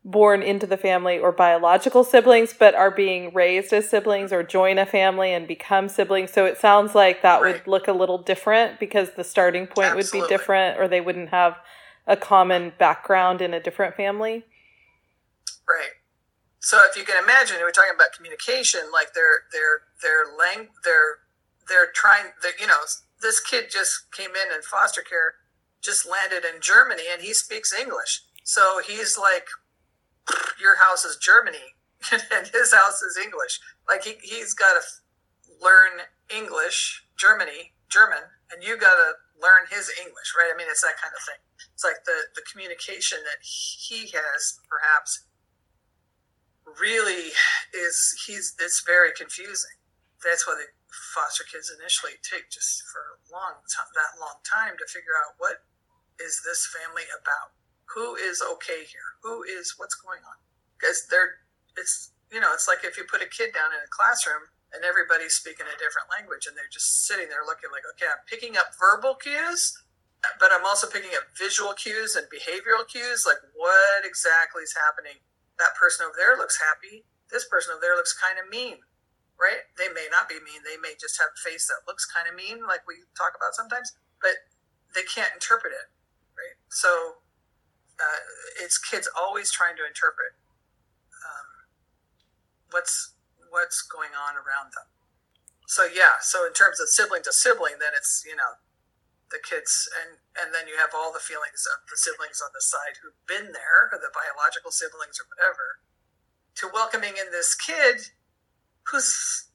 born 0.05 0.41
into 0.41 0.65
the 0.65 0.77
family 0.77 1.19
or 1.19 1.31
biological 1.31 2.03
siblings 2.03 2.53
but 2.57 2.73
are 2.75 2.91
being 2.91 3.33
raised 3.33 3.73
as 3.73 3.89
siblings 3.89 4.31
or 4.31 4.41
join 4.41 4.77
a 4.77 4.85
family 4.85 5.33
and 5.33 5.47
become 5.47 5.89
siblings 5.89 6.31
so 6.31 6.45
it 6.45 6.57
sounds 6.57 6.95
like 6.95 7.21
that 7.21 7.41
right. 7.41 7.55
would 7.55 7.67
look 7.67 7.87
a 7.87 7.93
little 7.93 8.17
different 8.17 8.79
because 8.79 9.11
the 9.11 9.23
starting 9.23 9.67
point 9.67 9.89
Absolutely. 9.89 10.21
would 10.21 10.27
be 10.27 10.33
different 10.33 10.79
or 10.79 10.87
they 10.87 11.01
wouldn't 11.01 11.29
have 11.29 11.57
a 12.05 12.15
common 12.15 12.71
background 12.77 13.41
in 13.41 13.53
a 13.53 13.59
different 13.59 13.95
family 13.95 14.45
right 15.67 15.89
so 16.67 16.83
if 16.83 16.97
you 16.97 17.05
can 17.05 17.15
imagine, 17.23 17.55
we're 17.61 17.71
talking 17.71 17.95
about 17.95 18.11
communication, 18.11 18.91
like 18.91 19.13
they're 19.15 19.47
they're 19.53 19.87
they're 20.03 20.35
lang 20.35 20.67
they're 20.83 21.23
they're 21.69 21.95
trying. 21.95 22.35
They're, 22.43 22.59
you 22.59 22.67
know, 22.67 22.83
this 23.21 23.39
kid 23.39 23.71
just 23.71 24.11
came 24.11 24.31
in 24.35 24.53
in 24.53 24.61
foster 24.63 24.99
care, 24.99 25.39
just 25.79 26.03
landed 26.03 26.43
in 26.43 26.59
Germany, 26.59 27.03
and 27.09 27.21
he 27.21 27.33
speaks 27.33 27.71
English. 27.71 28.19
So 28.43 28.81
he's 28.85 29.17
like, 29.17 29.47
your 30.59 30.75
house 30.75 31.05
is 31.05 31.15
Germany, 31.15 31.79
and 32.11 32.51
his 32.51 32.73
house 32.73 33.01
is 33.01 33.15
English. 33.15 33.61
Like 33.87 34.03
he 34.03 34.15
he's 34.21 34.53
got 34.53 34.75
to 34.75 34.83
learn 35.63 36.03
English, 36.27 37.05
Germany, 37.15 37.71
German, 37.87 38.27
and 38.51 38.61
you 38.61 38.75
got 38.75 38.99
to 38.99 39.15
learn 39.39 39.71
his 39.71 39.89
English, 39.95 40.35
right? 40.35 40.51
I 40.53 40.57
mean, 40.57 40.67
it's 40.69 40.83
that 40.83 40.99
kind 40.99 41.15
of 41.15 41.23
thing. 41.23 41.39
It's 41.71 41.85
like 41.85 42.03
the 42.03 42.27
the 42.35 42.43
communication 42.51 43.19
that 43.23 43.39
he 43.39 44.11
has, 44.11 44.59
perhaps 44.67 45.23
really 46.79 47.33
is 47.73 47.97
he's 48.25 48.55
it's 48.59 48.83
very 48.85 49.11
confusing. 49.11 49.77
That's 50.23 50.47
why 50.47 50.57
the 50.57 50.69
foster 51.13 51.45
kids 51.45 51.69
initially 51.69 52.17
take 52.25 52.49
just 52.49 52.81
for 52.89 53.17
a 53.17 53.19
long 53.29 53.61
time, 53.69 53.91
that 53.93 54.17
long 54.17 54.41
time 54.41 54.79
to 54.79 54.85
figure 54.89 55.13
out 55.13 55.37
what 55.37 55.65
is 56.17 56.41
this 56.41 56.65
family 56.65 57.05
about? 57.13 57.53
Who 57.93 58.15
is 58.15 58.41
okay 58.41 58.85
here? 58.85 59.17
Who 59.23 59.43
is 59.43 59.75
what's 59.77 59.95
going 59.95 60.25
on? 60.25 60.41
Because 60.77 61.05
they're 61.09 61.45
it's 61.77 62.11
you 62.33 62.41
know 62.41 62.51
it's 62.53 62.67
like 62.67 62.83
if 62.83 62.97
you 62.97 63.05
put 63.05 63.21
a 63.21 63.29
kid 63.29 63.53
down 63.53 63.71
in 63.71 63.81
a 63.81 63.91
classroom 63.93 64.49
and 64.73 64.83
everybody's 64.83 65.37
speaking 65.37 65.69
a 65.69 65.77
different 65.79 66.11
language 66.11 66.49
and 66.49 66.57
they're 66.57 66.71
just 66.71 67.05
sitting 67.07 67.29
there 67.29 67.45
looking 67.45 67.71
like 67.71 67.85
okay 67.95 68.09
I'm 68.09 68.25
picking 68.27 68.57
up 68.57 68.75
verbal 68.75 69.15
cues 69.15 69.77
but 70.41 70.49
I'm 70.51 70.65
also 70.65 70.89
picking 70.89 71.13
up 71.15 71.29
visual 71.37 71.71
cues 71.77 72.17
and 72.17 72.25
behavioral 72.27 72.83
cues 72.83 73.23
like 73.23 73.39
what 73.55 74.03
exactly 74.03 74.65
is 74.65 74.75
happening 74.75 75.21
that 75.59 75.75
person 75.75 76.05
over 76.05 76.15
there 76.15 76.37
looks 76.37 76.61
happy. 76.61 77.05
This 77.31 77.45
person 77.45 77.73
over 77.75 77.81
there 77.81 77.95
looks 77.95 78.15
kind 78.15 78.39
of 78.39 78.49
mean, 78.49 78.85
right? 79.35 79.67
They 79.77 79.89
may 79.89 80.07
not 80.09 80.29
be 80.29 80.39
mean. 80.39 80.63
They 80.63 80.77
may 80.77 80.95
just 80.95 81.17
have 81.19 81.33
a 81.35 81.39
face 81.39 81.67
that 81.67 81.85
looks 81.89 82.05
kind 82.05 82.29
of 82.29 82.37
mean, 82.37 82.63
like 82.63 82.87
we 82.87 83.03
talk 83.17 83.33
about 83.35 83.57
sometimes, 83.57 83.97
but 84.21 84.47
they 84.95 85.03
can't 85.03 85.33
interpret 85.33 85.73
it, 85.73 85.91
right? 86.37 86.55
So 86.69 87.23
uh, 87.99 88.21
it's 88.61 88.77
kids 88.77 89.09
always 89.11 89.51
trying 89.51 89.75
to 89.77 89.85
interpret 89.85 90.37
um, 91.25 91.47
what's 92.71 93.13
what's 93.49 93.81
going 93.81 94.13
on 94.13 94.37
around 94.37 94.73
them. 94.77 94.87
So 95.67 95.83
yeah, 95.83 96.21
so 96.21 96.45
in 96.45 96.53
terms 96.53 96.79
of 96.79 96.87
sibling 96.87 97.23
to 97.23 97.33
sibling, 97.33 97.81
then 97.81 97.91
it's 97.97 98.23
you 98.25 98.35
know 98.35 98.61
the 99.31 99.39
kids 99.41 99.89
and 99.91 100.17
and 100.39 100.53
then 100.53 100.69
you 100.69 100.77
have 100.77 100.93
all 100.93 101.11
the 101.11 101.23
feelings 101.23 101.65
of 101.65 101.85
the 101.89 101.97
siblings 101.97 102.39
on 102.39 102.53
the 102.53 102.63
side 102.63 103.01
who've 103.01 103.25
been 103.25 103.51
there, 103.51 103.89
or 103.91 103.97
the 103.97 104.13
biological 104.13 104.71
siblings 104.71 105.17
or 105.17 105.27
whatever, 105.29 105.81
to 106.61 106.69
welcoming 106.71 107.17
in 107.17 107.29
this 107.31 107.53
kid 107.53 108.13
who's 108.89 109.49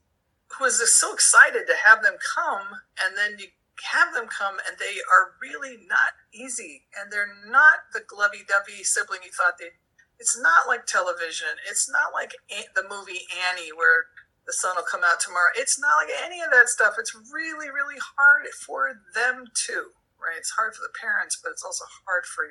who 0.59 0.67
is 0.69 0.79
just 0.79 1.01
so 1.01 1.15
excited 1.15 1.65
to 1.65 1.73
have 1.81 2.03
them 2.05 2.21
come, 2.21 2.85
and 3.01 3.17
then 3.17 3.41
you 3.41 3.49
have 3.83 4.15
them 4.15 4.27
come 4.29 4.57
and 4.69 4.79
they 4.79 5.01
are 5.11 5.35
really 5.41 5.81
not 5.89 6.15
easy 6.33 6.85
and 6.95 7.11
they're 7.11 7.35
not 7.49 7.91
the 7.93 8.01
glovey-dovey 8.01 8.85
sibling 8.85 9.21
you 9.25 9.33
thought 9.33 9.59
they 9.59 9.75
it's 10.21 10.39
not 10.39 10.69
like 10.69 10.87
television 10.87 11.59
it's 11.69 11.91
not 11.91 12.13
like 12.13 12.33
the 12.75 12.85
movie 12.89 13.27
annie 13.33 13.73
where 13.75 14.13
the 14.47 14.53
sun 14.53 14.77
will 14.77 14.87
come 14.87 15.03
out 15.05 15.19
tomorrow 15.21 15.51
it's 15.57 15.81
not 15.81 16.05
like 16.05 16.15
any 16.23 16.41
of 16.41 16.51
that 16.53 16.69
stuff 16.69 16.95
it's 16.99 17.17
really 17.33 17.69
really 17.69 17.99
hard 18.17 18.47
for 18.55 19.01
them 19.15 19.47
too 19.55 19.91
right 20.23 20.39
it's 20.39 20.55
hard 20.55 20.73
for 20.75 20.83
the 20.87 20.95
parents 20.95 21.37
but 21.43 21.51
it's 21.51 21.67
also 21.67 21.85
hard 22.07 22.25
for 22.25 22.47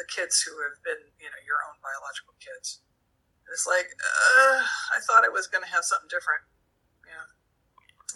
the 0.00 0.06
kids 0.10 0.42
who 0.42 0.56
have 0.64 0.80
been 0.82 1.12
you 1.20 1.28
know 1.28 1.40
your 1.44 1.60
own 1.68 1.76
biological 1.84 2.34
kids 2.40 2.80
it's 3.52 3.68
like 3.68 3.92
uh, 4.00 4.64
i 4.96 4.98
thought 5.04 5.22
it 5.22 5.32
was 5.32 5.46
going 5.46 5.62
to 5.62 5.68
have 5.68 5.84
something 5.84 6.08
different 6.08 6.42
yeah 7.04 7.28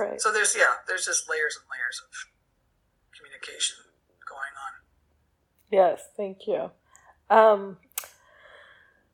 right 0.00 0.18
so 0.18 0.32
there's 0.32 0.56
yeah 0.56 0.80
there's 0.88 1.04
just 1.04 1.28
layers 1.28 1.54
and 1.60 1.68
layers 1.68 2.00
of 2.00 2.10
communication 3.18 3.76
going 4.28 4.54
on. 4.54 4.72
Yes, 5.70 6.08
thank 6.16 6.46
you. 6.46 6.70
Um, 7.30 7.78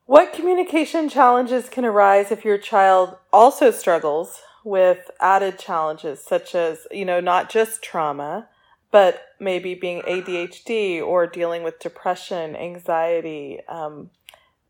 what 0.06 0.32
communication 0.32 1.08
challenges 1.08 1.68
can 1.68 1.84
arise 1.84 2.30
if 2.30 2.44
your 2.44 2.58
child 2.58 3.16
also 3.32 3.70
struggles 3.70 4.40
with 4.64 5.10
added 5.20 5.58
challenges, 5.58 6.22
such 6.22 6.54
as, 6.54 6.86
you 6.90 7.04
know, 7.04 7.20
not 7.20 7.50
just 7.50 7.82
trauma, 7.82 8.48
but 8.94 9.34
maybe 9.40 9.74
being 9.74 10.02
ADHD 10.02 11.02
or 11.02 11.26
dealing 11.26 11.64
with 11.64 11.80
depression, 11.80 12.54
anxiety, 12.54 13.58
um, 13.68 14.10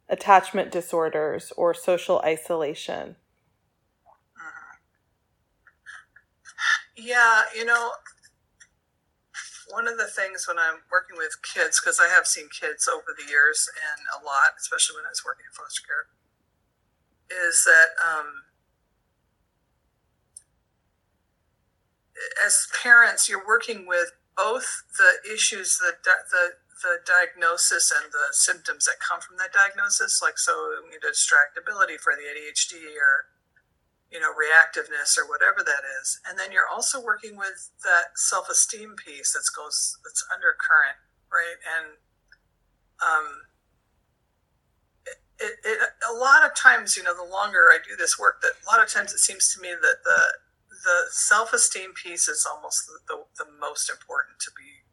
attachment 0.08 0.72
disorders, 0.72 1.52
or 1.58 1.74
social 1.74 2.22
isolation? 2.24 3.16
Mm-hmm. 4.32 4.76
Yeah, 6.96 7.42
you 7.54 7.66
know, 7.66 7.90
one 9.68 9.86
of 9.86 9.98
the 9.98 10.06
things 10.06 10.48
when 10.48 10.58
I'm 10.58 10.80
working 10.90 11.18
with 11.18 11.36
kids, 11.42 11.78
because 11.78 12.00
I 12.00 12.08
have 12.08 12.26
seen 12.26 12.48
kids 12.48 12.88
over 12.88 13.14
the 13.14 13.28
years 13.30 13.68
and 13.76 14.00
a 14.22 14.24
lot, 14.24 14.56
especially 14.58 14.96
when 14.96 15.04
I 15.04 15.12
was 15.12 15.22
working 15.22 15.44
in 15.44 15.52
foster 15.52 15.82
care, 15.84 16.06
is 17.46 17.64
that 17.64 17.88
um, 18.00 18.43
as 22.44 22.68
parents, 22.82 23.28
you're 23.28 23.46
working 23.46 23.86
with 23.86 24.12
both 24.36 24.84
the 24.98 25.32
issues, 25.32 25.78
the, 25.78 25.94
the 26.04 26.58
the 26.82 26.98
diagnosis 27.06 27.90
and 27.94 28.12
the 28.12 28.28
symptoms 28.32 28.84
that 28.84 29.00
come 29.00 29.20
from 29.20 29.38
that 29.38 29.54
diagnosis, 29.54 30.20
like 30.20 30.36
so 30.36 30.52
you 30.90 30.98
know, 30.98 31.08
distractibility 31.08 31.96
for 31.96 32.12
the 32.12 32.26
ADHD 32.26 32.92
or 32.98 33.30
you 34.10 34.20
know 34.20 34.34
reactiveness 34.34 35.16
or 35.16 35.26
whatever 35.26 35.62
that 35.64 35.86
is. 36.02 36.20
And 36.28 36.38
then 36.38 36.52
you're 36.52 36.68
also 36.68 37.00
working 37.00 37.36
with 37.36 37.70
that 37.84 38.18
self-esteem 38.18 38.96
piece 38.98 39.32
that 39.32 39.46
goes 39.56 39.96
that's 40.04 40.26
undercurrent 40.34 40.98
right? 41.34 41.58
And 41.66 41.86
um 43.02 43.26
it, 45.06 45.18
it, 45.40 45.58
it, 45.66 45.78
a 46.08 46.14
lot 46.14 46.46
of 46.46 46.54
times 46.54 46.96
you 46.96 47.02
know 47.02 47.14
the 47.14 47.28
longer 47.28 47.66
i 47.74 47.78
do 47.86 47.96
this 47.96 48.18
work 48.18 48.40
that 48.40 48.52
a 48.62 48.66
lot 48.70 48.82
of 48.82 48.88
times 48.88 49.12
it 49.12 49.18
seems 49.18 49.52
to 49.52 49.60
me 49.60 49.70
that 49.70 49.98
the 50.04 50.20
the 50.85 51.09
self-esteem 51.11 51.93
piece 51.95 52.28
is 52.28 52.47
almost 52.49 52.87
the, 52.87 53.01
the, 53.09 53.45
the 53.45 53.51
most 53.59 53.91
important 53.91 54.39
to 54.41 54.51
be 54.57 54.85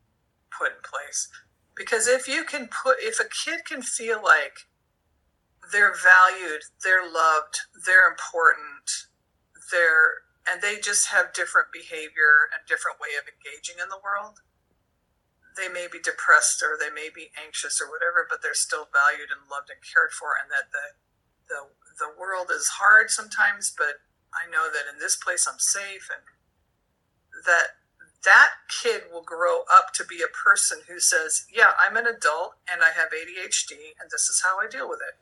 put 0.50 0.72
in 0.72 0.82
place 0.84 1.30
because 1.76 2.08
if 2.08 2.28
you 2.28 2.44
can 2.44 2.68
put 2.68 2.98
if 3.00 3.20
a 3.20 3.26
kid 3.28 3.66
can 3.66 3.82
feel 3.82 4.22
like 4.22 4.68
they're 5.72 5.96
valued, 5.96 6.62
they're 6.84 7.06
loved, 7.06 7.58
they're 7.86 8.10
important, 8.10 9.08
they're 9.72 10.28
and 10.46 10.62
they 10.62 10.82
just 10.82 11.10
have 11.10 11.34
different 11.34 11.70
behavior 11.72 12.50
and 12.52 12.66
different 12.66 13.00
way 13.00 13.14
of 13.18 13.30
engaging 13.30 13.78
in 13.82 13.90
the 13.90 14.02
world. 14.02 14.42
They 15.56 15.70
may 15.70 15.86
be 15.86 16.02
depressed 16.02 16.64
or 16.64 16.76
they 16.76 16.90
may 16.90 17.10
be 17.14 17.30
anxious 17.38 17.80
or 17.82 17.90
whatever, 17.90 18.26
but 18.26 18.42
they're 18.42 18.58
still 18.58 18.90
valued 18.90 19.30
and 19.30 19.50
loved 19.50 19.70
and 19.70 19.82
cared 19.82 20.12
for, 20.12 20.38
and 20.38 20.52
that 20.52 20.70
the 20.70 20.98
the 21.48 21.62
the 21.98 22.12
world 22.14 22.54
is 22.54 22.82
hard 22.82 23.10
sometimes, 23.10 23.74
but 23.74 24.06
I 24.34 24.50
know 24.50 24.72
that 24.72 24.88
in 24.92 25.00
this 25.00 25.16
place 25.16 25.48
I'm 25.48 25.60
safe, 25.60 26.10
and 26.10 26.24
that 27.46 27.80
that 28.24 28.52
kid 28.70 29.12
will 29.12 29.24
grow 29.24 29.64
up 29.72 29.94
to 29.96 30.06
be 30.06 30.22
a 30.22 30.32
person 30.32 30.82
who 30.88 31.00
says, 31.00 31.46
"Yeah, 31.52 31.74
I'm 31.80 31.98
an 31.98 32.08
adult 32.08 32.56
and 32.68 32.84
I 32.84 32.92
have 32.92 33.14
ADHD, 33.14 33.96
and 34.00 34.10
this 34.10 34.30
is 34.30 34.42
how 34.44 34.60
I 34.60 34.68
deal 34.68 34.88
with 34.88 35.02
it." 35.02 35.20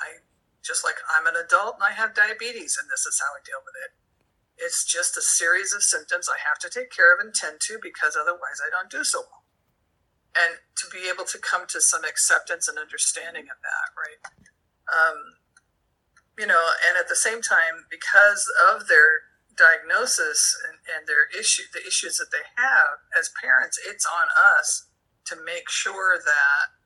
I 0.00 0.22
just 0.62 0.84
like 0.84 1.00
I'm 1.08 1.26
an 1.26 1.36
adult 1.36 1.80
and 1.80 1.84
I 1.84 1.92
have 1.96 2.14
diabetes 2.14 2.76
and 2.76 2.90
this 2.90 3.06
is 3.06 3.20
how 3.20 3.32
I 3.32 3.40
deal 3.44 3.62
with 3.64 3.74
it. 3.80 3.96
It's 4.58 4.84
just 4.84 5.16
a 5.16 5.22
series 5.22 5.72
of 5.72 5.82
symptoms 5.82 6.28
I 6.28 6.38
have 6.42 6.58
to 6.60 6.68
take 6.68 6.90
care 6.90 7.14
of 7.14 7.20
and 7.20 7.32
tend 7.32 7.62
to 7.70 7.78
because 7.80 8.18
otherwise 8.18 8.58
I 8.60 8.68
don't 8.68 8.90
do 8.90 9.04
so 9.04 9.22
well. 9.24 9.46
And 10.34 10.60
to 10.76 10.86
be 10.90 11.08
able 11.08 11.24
to 11.24 11.38
come 11.38 11.66
to 11.68 11.80
some 11.80 12.04
acceptance 12.04 12.68
and 12.68 12.76
understanding 12.76 13.48
of 13.48 13.58
that, 13.62 13.88
right? 13.96 14.20
Um, 14.90 15.40
you 16.38 16.46
know, 16.46 16.70
and 16.86 16.96
at 16.96 17.08
the 17.08 17.16
same 17.16 17.42
time, 17.42 17.86
because 17.90 18.46
of 18.72 18.86
their 18.86 19.26
diagnosis 19.58 20.56
and, 20.62 20.78
and 20.86 21.08
their 21.08 21.26
issue, 21.36 21.64
the 21.74 21.84
issues 21.84 22.16
that 22.16 22.30
they 22.30 22.46
have 22.54 23.02
as 23.18 23.30
parents, 23.42 23.78
it's 23.84 24.06
on 24.06 24.28
us 24.56 24.86
to 25.26 25.36
make 25.44 25.68
sure 25.68 26.16
that 26.16 26.78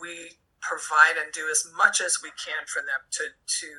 we 0.00 0.42
provide 0.60 1.14
and 1.22 1.32
do 1.32 1.46
as 1.50 1.64
much 1.76 2.00
as 2.00 2.18
we 2.22 2.30
can 2.30 2.66
for 2.66 2.82
them 2.82 3.06
to 3.12 3.30
to 3.46 3.70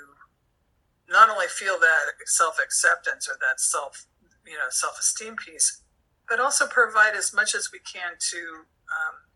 not 1.10 1.30
only 1.30 1.48
feel 1.48 1.78
that 1.80 2.16
self 2.26 2.58
acceptance 2.64 3.28
or 3.28 3.36
that 3.42 3.60
self 3.60 4.08
you 4.46 4.54
know 4.54 4.70
self 4.70 4.98
esteem 5.00 5.36
piece, 5.36 5.84
but 6.28 6.40
also 6.40 6.66
provide 6.66 7.16
as 7.16 7.34
much 7.34 7.54
as 7.54 7.70
we 7.72 7.80
can 7.80 8.14
to 8.32 8.66
um, 8.88 9.28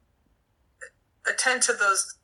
attend 1.27 1.61
to 1.63 1.73
those 1.73 2.15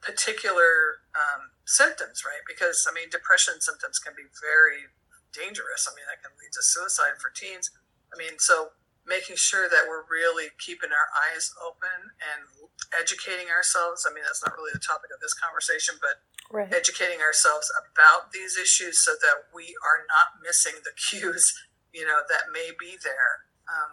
particular 0.00 1.00
um, 1.14 1.53
symptoms, 1.64 2.22
right? 2.24 2.44
Because 2.46 2.86
I 2.88 2.92
mean, 2.92 3.08
depression 3.10 3.60
symptoms 3.60 3.98
can 3.98 4.12
be 4.16 4.28
very 4.28 4.92
dangerous. 5.34 5.88
I 5.90 5.92
mean, 5.96 6.06
that 6.06 6.22
can 6.22 6.36
lead 6.38 6.54
to 6.54 6.62
suicide 6.62 7.18
for 7.18 7.28
teens. 7.34 7.74
I 8.12 8.16
mean, 8.16 8.38
so 8.38 8.76
making 9.04 9.36
sure 9.36 9.68
that 9.68 9.84
we're 9.84 10.06
really 10.08 10.48
keeping 10.56 10.88
our 10.88 11.08
eyes 11.12 11.52
open 11.60 12.16
and 12.24 12.48
educating 12.96 13.52
ourselves. 13.52 14.08
I 14.08 14.14
mean, 14.14 14.24
that's 14.24 14.40
not 14.40 14.56
really 14.56 14.72
the 14.72 14.80
topic 14.80 15.12
of 15.12 15.20
this 15.20 15.36
conversation, 15.36 16.00
but 16.00 16.24
right. 16.48 16.72
educating 16.72 17.20
ourselves 17.20 17.68
about 17.76 18.32
these 18.32 18.56
issues 18.56 19.04
so 19.04 19.12
that 19.20 19.52
we 19.52 19.76
are 19.84 20.08
not 20.08 20.40
missing 20.40 20.80
the 20.84 20.96
cues, 21.10 21.52
you 21.92 22.08
know, 22.08 22.24
that 22.32 22.48
may 22.48 22.72
be 22.80 22.96
there, 22.96 23.44
um, 23.68 23.92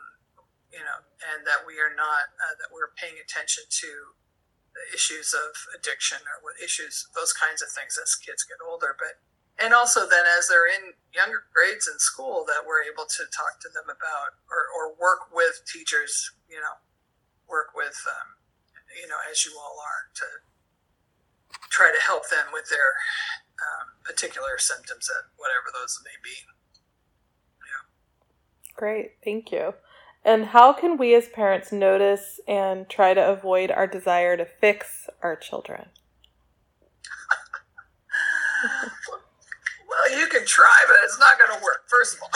you 0.71 0.79
know, 0.79 1.03
and 1.35 1.43
that 1.43 1.67
we 1.67 1.75
are 1.75 1.91
not, 1.91 2.31
uh, 2.39 2.55
that 2.55 2.71
we're 2.71 2.95
paying 2.95 3.19
attention 3.19 3.67
to 3.67 4.15
issues 4.93 5.33
of 5.33 5.51
addiction 5.75 6.19
or 6.23 6.43
what 6.43 6.55
issues, 6.63 7.07
those 7.15 7.33
kinds 7.33 7.61
of 7.61 7.69
things 7.71 7.99
as 8.01 8.15
kids 8.15 8.43
get 8.43 8.59
older. 8.63 8.95
But 8.97 9.19
and 9.59 9.73
also 9.73 10.07
then 10.09 10.25
as 10.25 10.47
they're 10.47 10.67
in 10.67 10.95
younger 11.13 11.45
grades 11.53 11.87
in 11.87 11.99
school 11.99 12.43
that 12.47 12.65
we're 12.65 12.83
able 12.83 13.05
to 13.05 13.23
talk 13.29 13.59
to 13.61 13.69
them 13.69 13.85
about 13.85 14.39
or, 14.49 14.65
or 14.73 14.95
work 14.95 15.29
with 15.29 15.61
teachers 15.67 16.31
you 16.49 16.55
know 16.55 16.79
work 17.47 17.75
with 17.75 17.99
um, 18.07 18.39
you 18.95 19.07
know 19.07 19.19
as 19.29 19.45
you 19.45 19.51
all 19.59 19.77
are 19.77 20.09
to 20.15 20.25
try 21.69 21.91
to 21.91 22.01
help 22.01 22.29
them 22.29 22.47
with 22.51 22.69
their 22.69 22.95
um, 23.59 23.91
particular 24.03 24.57
symptoms 24.57 25.07
that 25.07 25.29
whatever 25.37 25.67
those 25.71 25.99
may 26.03 26.17
be. 26.23 26.35
Yeah. 27.59 27.83
Great. 28.75 29.11
Thank 29.23 29.51
you 29.51 29.75
and 30.23 30.47
how 30.47 30.73
can 30.73 30.97
we 30.97 31.15
as 31.15 31.27
parents 31.29 31.71
notice 31.71 32.39
and 32.47 32.87
try 32.89 33.13
to 33.13 33.29
avoid 33.29 33.71
our 33.71 33.87
desire 33.87 34.37
to 34.37 34.45
fix 34.45 35.09
our 35.21 35.35
children 35.35 35.87
Well, 39.91 40.19
you 40.19 40.27
can 40.27 40.45
try, 40.45 40.85
but 40.87 40.97
it's 41.03 41.19
not 41.19 41.37
going 41.37 41.59
to 41.59 41.63
work, 41.63 41.83
first 41.87 42.15
of 42.15 42.21
all. 42.23 42.31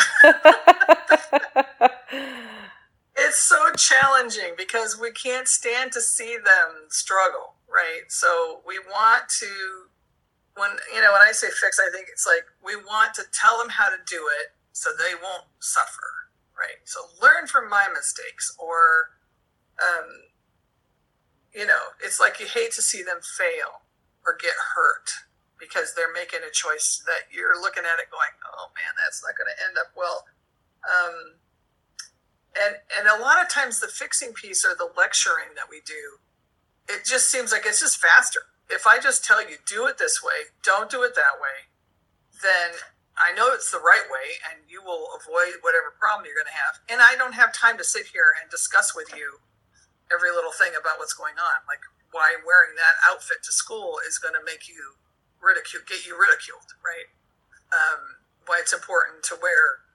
it's 3.17 3.39
so 3.39 3.71
challenging 3.77 4.55
because 4.57 4.99
we 4.99 5.11
can't 5.11 5.47
stand 5.47 5.93
to 5.93 6.01
see 6.01 6.35
them 6.35 6.87
struggle, 6.89 7.53
right? 7.69 8.03
So 8.09 8.59
we 8.67 8.79
want 8.79 9.29
to, 9.39 9.47
when, 10.57 10.71
you 10.93 11.01
know, 11.01 11.13
when 11.13 11.21
I 11.21 11.31
say 11.31 11.47
fix, 11.47 11.79
I 11.79 11.89
think 11.91 12.07
it's 12.11 12.27
like 12.27 12.43
we 12.63 12.75
want 12.75 13.13
to 13.15 13.23
tell 13.31 13.57
them 13.57 13.69
how 13.69 13.87
to 13.89 13.97
do 14.05 14.27
it 14.41 14.51
so 14.73 14.89
they 14.91 15.15
won't 15.15 15.45
suffer, 15.59 16.24
right? 16.57 16.81
So 16.83 17.01
learn 17.21 17.47
from 17.47 17.69
my 17.69 17.87
mistakes 17.93 18.55
or, 18.57 19.15
um, 19.79 20.31
you 21.53 21.65
know, 21.65 21.95
it's 22.03 22.19
like 22.19 22.39
you 22.39 22.47
hate 22.47 22.71
to 22.73 22.81
see 22.81 23.03
them 23.03 23.19
fail 23.21 23.83
or 24.25 24.35
get 24.35 24.55
hurt 24.75 25.27
because 25.59 25.93
they're 25.95 26.11
making 26.11 26.41
a 26.47 26.51
choice 26.51 27.01
that 27.05 27.31
you're 27.31 27.59
looking 27.59 27.83
at 27.83 27.99
it 27.99 28.11
going, 28.11 28.33
oh 28.43 28.71
man, 28.75 28.93
that's 28.99 29.23
not 29.23 29.37
going 29.37 29.47
to 29.47 29.57
end 29.63 29.77
up 29.77 29.91
well. 29.95 30.25
Um, 30.83 31.39
and 32.55 32.75
and 32.97 33.07
a 33.07 33.21
lot 33.21 33.41
of 33.41 33.49
times 33.49 33.79
the 33.79 33.87
fixing 33.87 34.33
piece 34.33 34.65
or 34.65 34.75
the 34.75 34.89
lecturing 34.97 35.55
that 35.55 35.69
we 35.69 35.81
do, 35.85 36.19
it 36.87 37.05
just 37.05 37.29
seems 37.29 37.51
like 37.51 37.65
it's 37.65 37.79
just 37.79 37.97
faster. 37.97 38.41
If 38.69 38.87
I 38.87 38.99
just 38.99 39.23
tell 39.23 39.41
you 39.41 39.57
do 39.65 39.85
it 39.87 39.97
this 39.97 40.23
way, 40.23 40.51
don't 40.63 40.89
do 40.89 41.03
it 41.03 41.15
that 41.15 41.39
way, 41.41 41.69
then 42.41 42.79
I 43.15 43.31
know 43.31 43.55
it's 43.55 43.71
the 43.71 43.79
right 43.79 44.03
way, 44.11 44.43
and 44.43 44.67
you 44.67 44.83
will 44.83 45.07
avoid 45.15 45.63
whatever 45.63 45.95
problem 45.95 46.27
you're 46.27 46.35
going 46.35 46.51
to 46.51 46.59
have. 46.59 46.83
And 46.91 46.99
I 46.99 47.15
don't 47.15 47.33
have 47.35 47.55
time 47.55 47.79
to 47.79 47.87
sit 47.87 48.11
here 48.11 48.35
and 48.35 48.51
discuss 48.51 48.91
with 48.91 49.15
you 49.15 49.39
every 50.11 50.29
little 50.35 50.51
thing 50.51 50.75
about 50.75 50.99
what's 50.99 51.15
going 51.15 51.39
on, 51.39 51.63
like 51.65 51.81
why 52.11 52.35
wearing 52.43 52.75
that 52.75 52.99
outfit 53.07 53.43
to 53.47 53.51
school 53.51 53.99
is 54.03 54.19
going 54.19 54.35
to 54.35 54.43
make 54.43 54.67
you 54.67 54.99
ridicule, 55.39 55.83
get 55.87 56.05
you 56.05 56.15
ridiculed, 56.15 56.75
right? 56.83 57.07
Um, 57.71 58.23
why 58.45 58.59
it's 58.61 58.73
important 58.73 59.23
to 59.31 59.39
wear, 59.39 59.87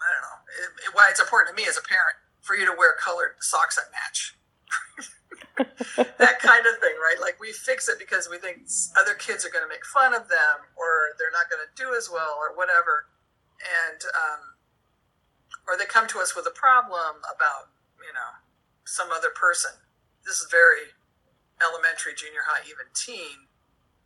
I 0.00 0.08
don't 0.16 0.24
know, 0.24 0.38
it, 0.84 0.90
why 0.96 1.08
it's 1.12 1.20
important 1.20 1.52
to 1.52 1.56
me 1.56 1.68
as 1.68 1.76
a 1.76 1.84
parent 1.84 2.18
for 2.40 2.56
you 2.56 2.66
to 2.66 2.74
wear 2.76 2.96
colored 2.98 3.36
socks 3.40 3.76
that 3.76 3.92
match. 3.92 4.36
that 5.96 6.36
kind 6.40 6.64
of 6.68 6.76
thing, 6.84 6.96
right? 7.00 7.16
Like 7.20 7.40
we 7.40 7.52
fix 7.52 7.88
it 7.88 7.98
because 7.98 8.28
we 8.28 8.36
think 8.36 8.68
other 9.00 9.14
kids 9.14 9.44
are 9.44 9.52
going 9.52 9.64
to 9.64 9.72
make 9.72 9.84
fun 9.88 10.12
of 10.12 10.28
them 10.28 10.68
or 10.76 11.16
they're 11.16 11.32
not 11.32 11.48
going 11.48 11.64
to 11.64 11.72
do 11.72 11.96
as 11.96 12.12
well 12.12 12.36
or 12.36 12.52
whatever. 12.52 13.08
And, 13.64 14.00
um, 14.12 14.42
or 15.64 15.80
they 15.80 15.88
come 15.88 16.06
to 16.12 16.20
us 16.20 16.36
with 16.36 16.44
a 16.44 16.52
problem 16.52 17.24
about, 17.24 17.72
you 18.04 18.12
know, 18.12 18.44
some 18.84 19.08
other 19.10 19.32
person. 19.32 19.72
This 20.28 20.44
is 20.44 20.48
very 20.52 20.92
elementary, 21.58 22.12
junior 22.12 22.44
high, 22.44 22.62
even 22.68 22.92
teen. 22.92 23.48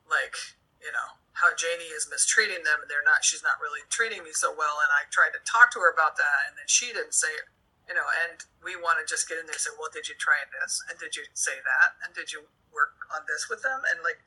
Like, 0.07 0.39
you 0.79 0.95
know, 0.95 1.19
how 1.35 1.51
Janie 1.59 1.91
is 1.91 2.07
mistreating 2.07 2.63
them 2.63 2.79
and 2.83 2.89
they're 2.89 3.05
not, 3.05 3.27
she's 3.27 3.43
not 3.43 3.59
really 3.59 3.83
treating 3.91 4.23
me 4.23 4.31
so 4.33 4.55
well. 4.55 4.79
And 4.79 4.91
I 4.95 5.11
tried 5.11 5.35
to 5.35 5.43
talk 5.43 5.75
to 5.75 5.83
her 5.83 5.91
about 5.91 6.15
that 6.15 6.47
and 6.47 6.55
then 6.55 6.71
she 6.71 6.95
didn't 6.95 7.15
say 7.15 7.35
it 7.35 7.51
you 7.91 7.99
know, 7.99 8.07
and 8.23 8.39
we 8.63 8.79
want 8.79 9.03
to 9.03 9.05
just 9.05 9.27
get 9.27 9.43
in 9.43 9.51
there 9.51 9.59
and 9.59 9.67
say, 9.67 9.75
well, 9.75 9.91
did 9.91 10.07
you 10.07 10.15
try 10.15 10.39
this? 10.55 10.79
And 10.87 10.95
did 10.95 11.19
you 11.19 11.27
say 11.35 11.59
that? 11.59 11.99
And 12.07 12.15
did 12.15 12.31
you 12.31 12.47
work 12.71 12.95
on 13.11 13.27
this 13.27 13.51
with 13.51 13.67
them? 13.67 13.83
And 13.91 13.99
like, 14.07 14.23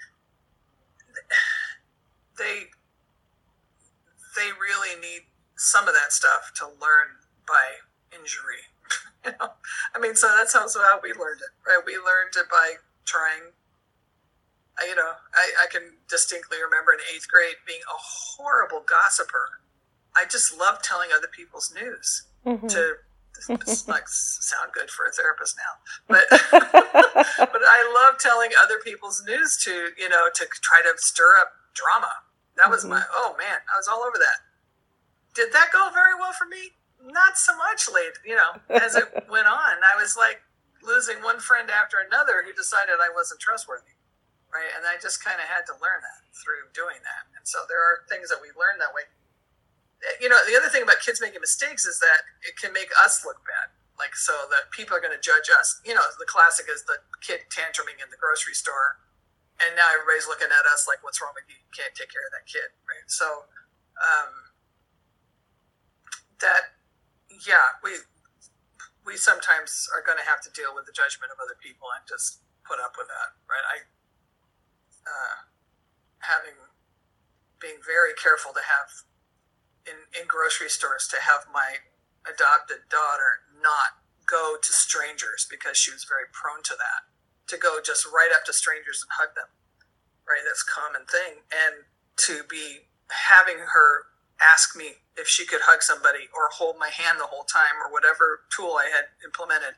they, 2.37 2.67
they 4.35 4.51
really 4.51 4.99
need 4.99 5.31
some 5.55 5.87
of 5.87 5.95
that 5.95 6.11
stuff 6.11 6.51
to 6.59 6.67
learn 6.67 7.23
by 7.47 7.87
injury. 8.11 8.67
you 9.23 9.31
know, 9.39 9.55
I 9.95 9.97
mean, 10.03 10.19
so 10.19 10.27
that's 10.27 10.51
how, 10.51 10.67
so 10.67 10.83
how 10.83 10.99
we 10.99 11.15
learned 11.15 11.39
it, 11.39 11.55
right? 11.63 11.79
We 11.87 11.95
learned 11.95 12.35
it 12.35 12.51
by 12.51 12.83
trying. 13.07 13.55
I, 14.75 14.89
you 14.89 14.95
know, 14.95 15.23
I, 15.31 15.63
I 15.63 15.67
can 15.71 16.01
distinctly 16.09 16.57
remember 16.57 16.91
in 16.91 16.99
eighth 17.15 17.29
grade 17.29 17.61
being 17.65 17.85
a 17.87 17.95
horrible 17.95 18.83
gossiper. 18.83 19.61
I 20.17 20.25
just 20.25 20.57
loved 20.57 20.83
telling 20.83 21.09
other 21.15 21.29
people's 21.31 21.71
news 21.71 22.25
mm-hmm. 22.43 22.67
to 22.67 22.97
this 23.35 23.87
might 23.87 24.07
sound 24.07 24.71
good 24.73 24.89
for 24.89 25.05
a 25.05 25.11
therapist 25.11 25.57
now, 25.57 25.81
but 26.07 26.25
but 26.51 27.61
I 27.63 27.79
love 27.93 28.19
telling 28.19 28.51
other 28.61 28.79
people's 28.83 29.23
news 29.25 29.57
to 29.63 29.89
you 29.97 30.09
know 30.09 30.29
to 30.33 30.45
try 30.61 30.81
to 30.81 30.93
stir 30.97 31.35
up 31.39 31.51
drama. 31.73 32.23
That 32.57 32.69
was 32.69 32.81
mm-hmm. 32.81 33.01
my 33.01 33.03
oh 33.11 33.35
man, 33.37 33.59
I 33.67 33.77
was 33.77 33.87
all 33.87 34.01
over 34.01 34.17
that. 34.17 34.45
Did 35.33 35.51
that 35.53 35.73
go 35.73 35.89
very 35.93 36.13
well 36.13 36.33
for 36.33 36.45
me? 36.45 36.77
Not 37.03 37.37
so 37.37 37.57
much 37.57 37.89
late, 37.89 38.15
you 38.23 38.37
know, 38.37 38.61
as 38.69 38.95
it 38.95 39.09
went 39.29 39.49
on. 39.49 39.81
I 39.83 39.99
was 39.99 40.15
like 40.15 40.41
losing 40.85 41.19
one 41.23 41.39
friend 41.39 41.67
after 41.67 41.97
another 41.99 42.45
who 42.45 42.53
decided 42.53 43.01
I 43.01 43.11
wasn't 43.11 43.41
trustworthy. 43.41 43.97
Right. 44.53 44.69
And 44.77 44.85
I 44.85 45.01
just 45.01 45.17
kind 45.25 45.41
of 45.41 45.49
had 45.49 45.65
to 45.73 45.73
learn 45.81 46.05
that 46.05 46.21
through 46.37 46.69
doing 46.77 47.01
that. 47.01 47.25
And 47.33 47.41
so 47.41 47.65
there 47.65 47.81
are 47.81 48.05
things 48.05 48.29
that 48.29 48.37
we 48.37 48.53
learn 48.53 48.77
that 48.77 48.93
way 48.93 49.09
you 50.19 50.27
know, 50.27 50.39
the 50.47 50.55
other 50.55 50.67
thing 50.67 50.83
about 50.83 50.99
kids 50.99 51.21
making 51.21 51.39
mistakes 51.39 51.85
is 51.85 51.99
that 51.99 52.27
it 52.43 52.59
can 52.59 52.73
make 52.73 52.91
us 53.03 53.23
look 53.23 53.39
bad. 53.47 53.71
Like, 53.93 54.17
so 54.17 54.33
that 54.49 54.73
people 54.73 54.97
are 54.97 55.03
going 55.03 55.13
to 55.13 55.21
judge 55.21 55.53
us. 55.53 55.79
You 55.85 55.93
know, 55.93 56.03
the 56.17 56.25
classic 56.25 56.65
is 56.65 56.83
the 56.83 56.97
kid 57.21 57.45
tantruming 57.53 58.01
in 58.01 58.09
the 58.09 58.17
grocery 58.17 58.57
store. 58.57 58.99
And 59.61 59.77
now 59.77 59.93
everybody's 59.93 60.25
looking 60.25 60.49
at 60.49 60.65
us 60.65 60.89
like, 60.89 61.05
what's 61.05 61.21
wrong 61.21 61.31
with 61.37 61.45
you? 61.45 61.55
You 61.55 61.71
can't 61.71 61.93
take 61.93 62.09
care 62.09 62.25
of 62.25 62.33
that 62.33 62.49
kid. 62.49 62.73
Right. 62.89 63.05
So, 63.05 63.47
um, 64.01 64.51
that, 66.41 66.73
yeah, 67.45 67.77
we, 67.85 68.01
we 69.05 69.13
sometimes 69.15 69.87
are 69.93 70.01
going 70.01 70.17
to 70.17 70.25
have 70.25 70.41
to 70.43 70.51
deal 70.51 70.73
with 70.73 70.89
the 70.89 70.95
judgment 70.95 71.29
of 71.29 71.37
other 71.37 71.55
people 71.61 71.87
and 71.93 72.03
just 72.09 72.41
put 72.65 72.81
up 72.81 72.97
with 72.97 73.07
that. 73.13 73.37
Right. 73.45 73.63
I, 73.63 73.77
uh, 75.05 75.37
having, 76.25 76.57
being 77.61 77.79
very 77.85 78.17
careful 78.17 78.51
to 78.57 78.63
have 78.65 79.05
in, 79.87 80.07
in 80.15 80.27
grocery 80.27 80.69
stores 80.69 81.07
to 81.11 81.17
have 81.21 81.47
my 81.51 81.83
adopted 82.25 82.87
daughter 82.89 83.43
not 83.61 83.99
go 84.25 84.55
to 84.61 84.71
strangers 84.71 85.45
because 85.49 85.77
she 85.77 85.91
was 85.91 86.05
very 86.07 86.27
prone 86.31 86.63
to 86.63 86.75
that. 86.79 87.07
To 87.51 87.57
go 87.59 87.79
just 87.83 88.07
right 88.07 88.31
up 88.33 88.45
to 88.45 88.53
strangers 88.53 89.03
and 89.03 89.11
hug 89.19 89.35
them, 89.35 89.51
right? 90.23 90.41
That's 90.47 90.63
a 90.63 90.71
common 90.71 91.03
thing. 91.05 91.43
And 91.51 91.83
to 92.29 92.47
be 92.47 92.87
having 93.11 93.59
her 93.59 94.07
ask 94.39 94.75
me 94.75 95.03
if 95.15 95.27
she 95.27 95.45
could 95.45 95.61
hug 95.67 95.83
somebody 95.83 96.31
or 96.33 96.49
hold 96.51 96.79
my 96.79 96.89
hand 96.89 97.19
the 97.19 97.29
whole 97.29 97.43
time 97.43 97.77
or 97.83 97.91
whatever 97.91 98.47
tool 98.49 98.79
I 98.79 98.89
had 98.89 99.11
implemented 99.23 99.75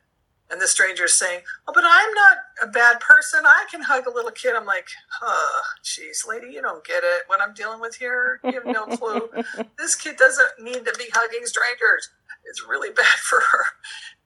and 0.49 0.61
the 0.61 0.67
stranger 0.67 1.05
is 1.05 1.17
saying, 1.17 1.41
"Oh, 1.67 1.73
but 1.73 1.83
I'm 1.85 2.13
not 2.13 2.37
a 2.61 2.67
bad 2.67 2.99
person. 2.99 3.45
I 3.45 3.65
can 3.69 3.81
hug 3.81 4.05
a 4.05 4.11
little 4.13 4.31
kid." 4.31 4.55
I'm 4.55 4.65
like, 4.65 4.87
"Oh, 5.21 5.61
jeez, 5.83 6.27
lady, 6.27 6.51
you 6.53 6.61
don't 6.61 6.85
get 6.85 7.03
it. 7.03 7.23
What 7.27 7.41
I'm 7.41 7.53
dealing 7.53 7.79
with 7.79 7.95
here, 7.95 8.39
you 8.43 8.53
have 8.53 8.65
no 8.65 8.85
clue. 8.85 9.29
this 9.77 9.95
kid 9.95 10.17
doesn't 10.17 10.59
need 10.59 10.85
to 10.85 10.93
be 10.97 11.09
hugging 11.13 11.45
strangers. 11.45 12.09
It's 12.45 12.63
really 12.67 12.91
bad 12.91 13.05
for 13.29 13.41
her." 13.51 13.65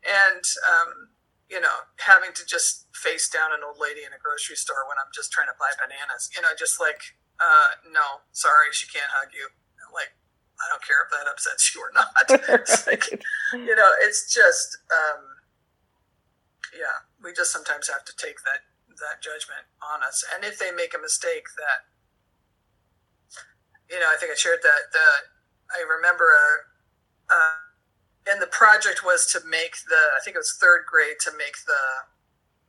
And 0.03 0.43
um, 0.67 1.09
you 1.49 1.61
know, 1.61 1.87
having 1.97 2.31
to 2.35 2.45
just 2.45 2.87
face 2.93 3.29
down 3.29 3.51
an 3.53 3.63
old 3.65 3.79
lady 3.79 4.01
in 4.03 4.11
a 4.11 4.19
grocery 4.21 4.55
store 4.55 4.83
when 4.87 4.99
I'm 4.99 5.11
just 5.15 5.31
trying 5.31 5.47
to 5.47 5.57
buy 5.57 5.71
bananas. 5.79 6.29
You 6.35 6.41
know, 6.41 6.51
just 6.57 6.79
like, 6.81 6.99
uh, 7.39 7.79
"No, 7.91 8.27
sorry, 8.33 8.71
she 8.71 8.87
can't 8.87 9.09
hug 9.09 9.31
you." 9.31 9.47
Like, 9.95 10.11
I 10.59 10.67
don't 10.67 10.83
care 10.83 10.99
if 11.07 11.09
that 11.15 11.31
upsets 11.31 11.73
you 11.73 11.79
or 11.81 11.91
not. 11.95 12.11
like, 12.87 13.07
you 13.55 13.75
know, 13.75 13.89
it's 14.03 14.27
just. 14.33 14.77
Um, 14.91 15.38
yeah, 16.75 17.05
we 17.21 17.33
just 17.33 17.51
sometimes 17.51 17.89
have 17.89 18.05
to 18.05 18.15
take 18.15 18.43
that 18.43 18.65
that 18.99 19.23
judgment 19.23 19.63
on 19.79 20.03
us. 20.03 20.25
And 20.27 20.43
if 20.43 20.59
they 20.59 20.71
make 20.71 20.93
a 20.93 20.99
mistake, 20.99 21.47
that 21.55 21.87
you 23.89 23.99
know, 23.99 24.09
I 24.11 24.17
think 24.19 24.31
I 24.31 24.35
shared 24.35 24.61
that. 24.61 24.93
I 25.69 25.81
remember 25.85 26.29
a, 26.33 26.49
uh, 27.33 27.61
and 28.29 28.41
the 28.41 28.49
project 28.49 29.05
was 29.05 29.25
to 29.33 29.41
make 29.45 29.85
the 29.89 30.01
I 30.17 30.21
think 30.21 30.35
it 30.35 30.41
was 30.41 30.57
third 30.57 30.85
grade 30.85 31.17
to 31.25 31.31
make 31.33 31.65
the 31.65 32.09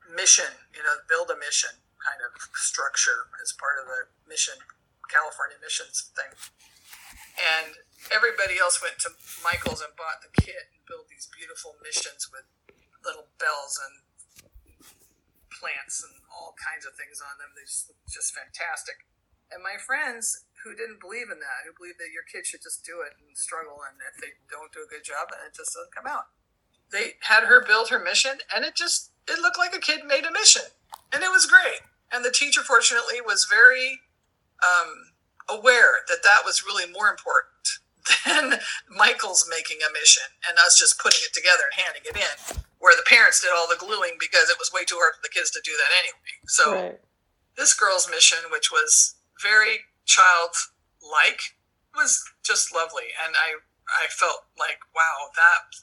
mission, 0.08 0.48
you 0.72 0.82
know, 0.82 1.00
build 1.08 1.28
a 1.30 1.38
mission 1.38 1.76
kind 2.00 2.20
of 2.24 2.32
structure 2.56 3.28
as 3.44 3.52
part 3.52 3.76
of 3.76 3.84
the 3.84 4.08
mission 4.24 4.56
California 5.10 5.58
missions 5.60 6.08
thing. 6.16 6.32
And 7.36 7.76
everybody 8.08 8.56
else 8.56 8.80
went 8.80 8.96
to 9.04 9.12
Michael's 9.44 9.84
and 9.84 9.92
bought 9.96 10.24
the 10.24 10.32
kit 10.32 10.72
and 10.72 10.80
built 10.88 11.08
these 11.10 11.28
beautiful 11.28 11.76
missions 11.82 12.30
with 12.32 12.48
little 13.04 13.28
bells 13.38 13.80
and 13.80 13.94
plants 15.60 16.00
and 16.00 16.16
all 16.32 16.56
kinds 16.56 16.88
of 16.88 16.96
things 16.96 17.20
on 17.20 17.36
them. 17.36 17.52
They're 17.52 17.68
just, 17.68 17.92
just 18.08 18.32
fantastic. 18.32 19.04
And 19.52 19.60
my 19.60 19.76
friends 19.76 20.46
who 20.62 20.72
didn't 20.76 21.02
believe 21.02 21.28
in 21.28 21.42
that, 21.42 21.66
who 21.66 21.76
believed 21.76 21.98
that 21.98 22.14
your 22.14 22.24
kid 22.24 22.46
should 22.46 22.62
just 22.62 22.84
do 22.86 23.02
it 23.04 23.16
and 23.18 23.36
struggle, 23.36 23.82
and 23.82 23.98
if 24.00 24.20
they 24.20 24.38
don't 24.48 24.72
do 24.72 24.86
a 24.86 24.90
good 24.90 25.04
job, 25.04 25.28
then 25.32 25.42
it 25.44 25.56
just 25.56 25.74
doesn't 25.74 25.94
come 25.94 26.06
out. 26.06 26.30
They 26.92 27.20
had 27.26 27.44
her 27.50 27.64
build 27.64 27.90
her 27.90 27.98
mission, 27.98 28.42
and 28.54 28.64
it 28.64 28.74
just 28.74 29.10
it 29.26 29.40
looked 29.40 29.58
like 29.58 29.74
a 29.74 29.82
kid 29.82 30.06
made 30.06 30.24
a 30.24 30.32
mission, 30.32 30.70
and 31.12 31.22
it 31.22 31.30
was 31.30 31.46
great. 31.46 31.82
And 32.12 32.24
the 32.24 32.34
teacher, 32.34 32.62
fortunately, 32.62 33.22
was 33.22 33.46
very 33.46 34.02
um, 34.62 35.14
aware 35.48 36.02
that 36.08 36.22
that 36.22 36.42
was 36.44 36.64
really 36.66 36.90
more 36.90 37.08
important 37.08 37.80
than 38.26 38.58
Michael's 38.90 39.46
making 39.48 39.78
a 39.82 39.92
mission 39.92 40.26
and 40.46 40.58
us 40.58 40.78
just 40.78 40.98
putting 40.98 41.20
it 41.24 41.34
together 41.34 41.70
and 41.70 41.86
handing 41.86 42.04
it 42.06 42.16
in 42.18 42.62
where 42.80 42.96
the 42.96 43.06
parents 43.06 43.40
did 43.40 43.52
all 43.54 43.68
the 43.68 43.78
gluing 43.78 44.16
because 44.18 44.48
it 44.48 44.56
was 44.58 44.72
way 44.72 44.88
too 44.88 44.96
hard 44.96 45.14
for 45.14 45.22
the 45.22 45.32
kids 45.32 45.52
to 45.52 45.60
do 45.62 45.76
that 45.76 45.92
anyway. 46.00 46.34
So 46.48 46.64
right. 46.72 47.00
this 47.56 47.76
girl's 47.76 48.08
mission, 48.10 48.40
which 48.50 48.72
was 48.72 49.20
very 49.40 49.84
child-like, 50.08 51.60
was 51.94 52.24
just 52.42 52.74
lovely, 52.74 53.12
and 53.20 53.36
I 53.36 53.62
I 53.90 54.06
felt 54.08 54.48
like 54.58 54.80
wow, 54.96 55.30
that 55.36 55.76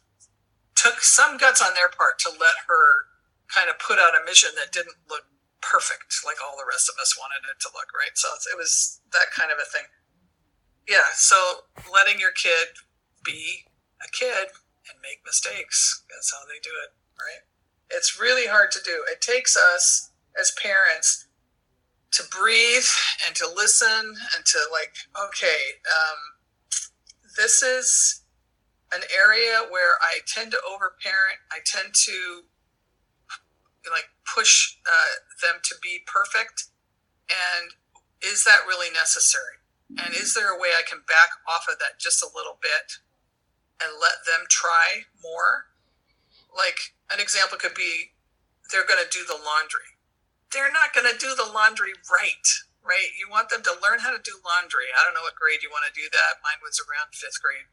took 0.75 1.01
some 1.01 1.37
guts 1.37 1.61
on 1.61 1.73
their 1.77 1.89
part 1.89 2.19
to 2.25 2.29
let 2.29 2.65
her 2.67 3.07
kind 3.53 3.69
of 3.69 3.79
put 3.79 3.99
out 3.99 4.17
a 4.17 4.25
mission 4.25 4.51
that 4.55 4.71
didn't 4.71 4.97
look 5.09 5.25
perfect 5.61 6.21
like 6.25 6.37
all 6.39 6.55
the 6.55 6.67
rest 6.67 6.87
of 6.89 6.95
us 7.01 7.17
wanted 7.17 7.43
it 7.49 7.59
to 7.61 7.69
look, 7.73 7.89
right? 7.93 8.15
So 8.15 8.29
it 8.51 8.57
was 8.57 9.01
that 9.11 9.33
kind 9.35 9.51
of 9.51 9.57
a 9.57 9.67
thing. 9.67 9.87
Yeah, 10.87 11.11
so 11.13 11.67
letting 11.91 12.19
your 12.19 12.31
kid 12.31 12.79
be 13.25 13.67
a 13.99 14.07
kid 14.11 14.55
and 14.89 15.01
make 15.01 15.21
mistakes. 15.25 16.03
That's 16.09 16.31
how 16.31 16.45
they 16.47 16.59
do 16.61 16.73
it, 16.83 16.91
right? 17.19 17.43
It's 17.89 18.19
really 18.19 18.47
hard 18.47 18.71
to 18.71 18.79
do. 18.83 19.03
It 19.09 19.21
takes 19.21 19.55
us 19.55 20.11
as 20.39 20.53
parents 20.61 21.27
to 22.11 22.23
breathe 22.31 22.87
and 23.25 23.35
to 23.35 23.47
listen 23.53 24.15
and 24.35 24.45
to 24.45 24.59
like, 24.71 24.95
okay, 25.15 25.79
um, 25.85 26.19
this 27.37 27.61
is 27.61 28.23
an 28.93 29.01
area 29.11 29.67
where 29.69 29.95
I 30.01 30.19
tend 30.25 30.51
to 30.51 30.59
overparent. 30.63 31.43
I 31.51 31.59
tend 31.65 31.93
to 31.93 32.43
like 33.91 34.09
push 34.25 34.75
uh, 34.85 35.23
them 35.41 35.61
to 35.63 35.75
be 35.81 35.99
perfect. 36.07 36.65
And 37.29 37.71
is 38.23 38.43
that 38.43 38.67
really 38.67 38.91
necessary? 38.91 39.63
And 40.03 40.13
is 40.13 40.33
there 40.33 40.51
a 40.51 40.59
way 40.59 40.69
I 40.75 40.83
can 40.87 40.99
back 41.07 41.29
off 41.47 41.67
of 41.71 41.79
that 41.79 41.99
just 41.99 42.23
a 42.23 42.27
little 42.35 42.59
bit 42.61 42.99
and 43.81 43.97
let 44.01 44.25
them 44.25 44.45
try 44.49 45.07
more? 45.21 45.71
Like 46.51 46.97
an 47.13 47.21
example 47.21 47.57
could 47.57 47.77
be 47.77 48.17
they're 48.71 48.87
going 48.87 49.01
to 49.01 49.09
do 49.09 49.23
the 49.23 49.37
laundry. 49.37 49.95
They're 50.51 50.71
not 50.71 50.95
going 50.95 51.07
to 51.07 51.15
do 51.15 51.35
the 51.35 51.47
laundry 51.47 51.95
right, 52.07 52.47
right? 52.83 53.11
You 53.19 53.27
want 53.27 53.51
them 53.51 53.63
to 53.67 53.79
learn 53.83 53.99
how 53.99 54.15
to 54.15 54.21
do 54.23 54.39
laundry. 54.43 54.91
I 54.95 55.03
don't 55.03 55.15
know 55.15 55.23
what 55.23 55.35
grade 55.35 55.63
you 55.63 55.71
want 55.71 55.87
to 55.87 55.95
do 55.95 56.07
that. 56.07 56.43
Mine 56.43 56.63
was 56.63 56.79
around 56.79 57.11
fifth 57.15 57.39
grade. 57.43 57.67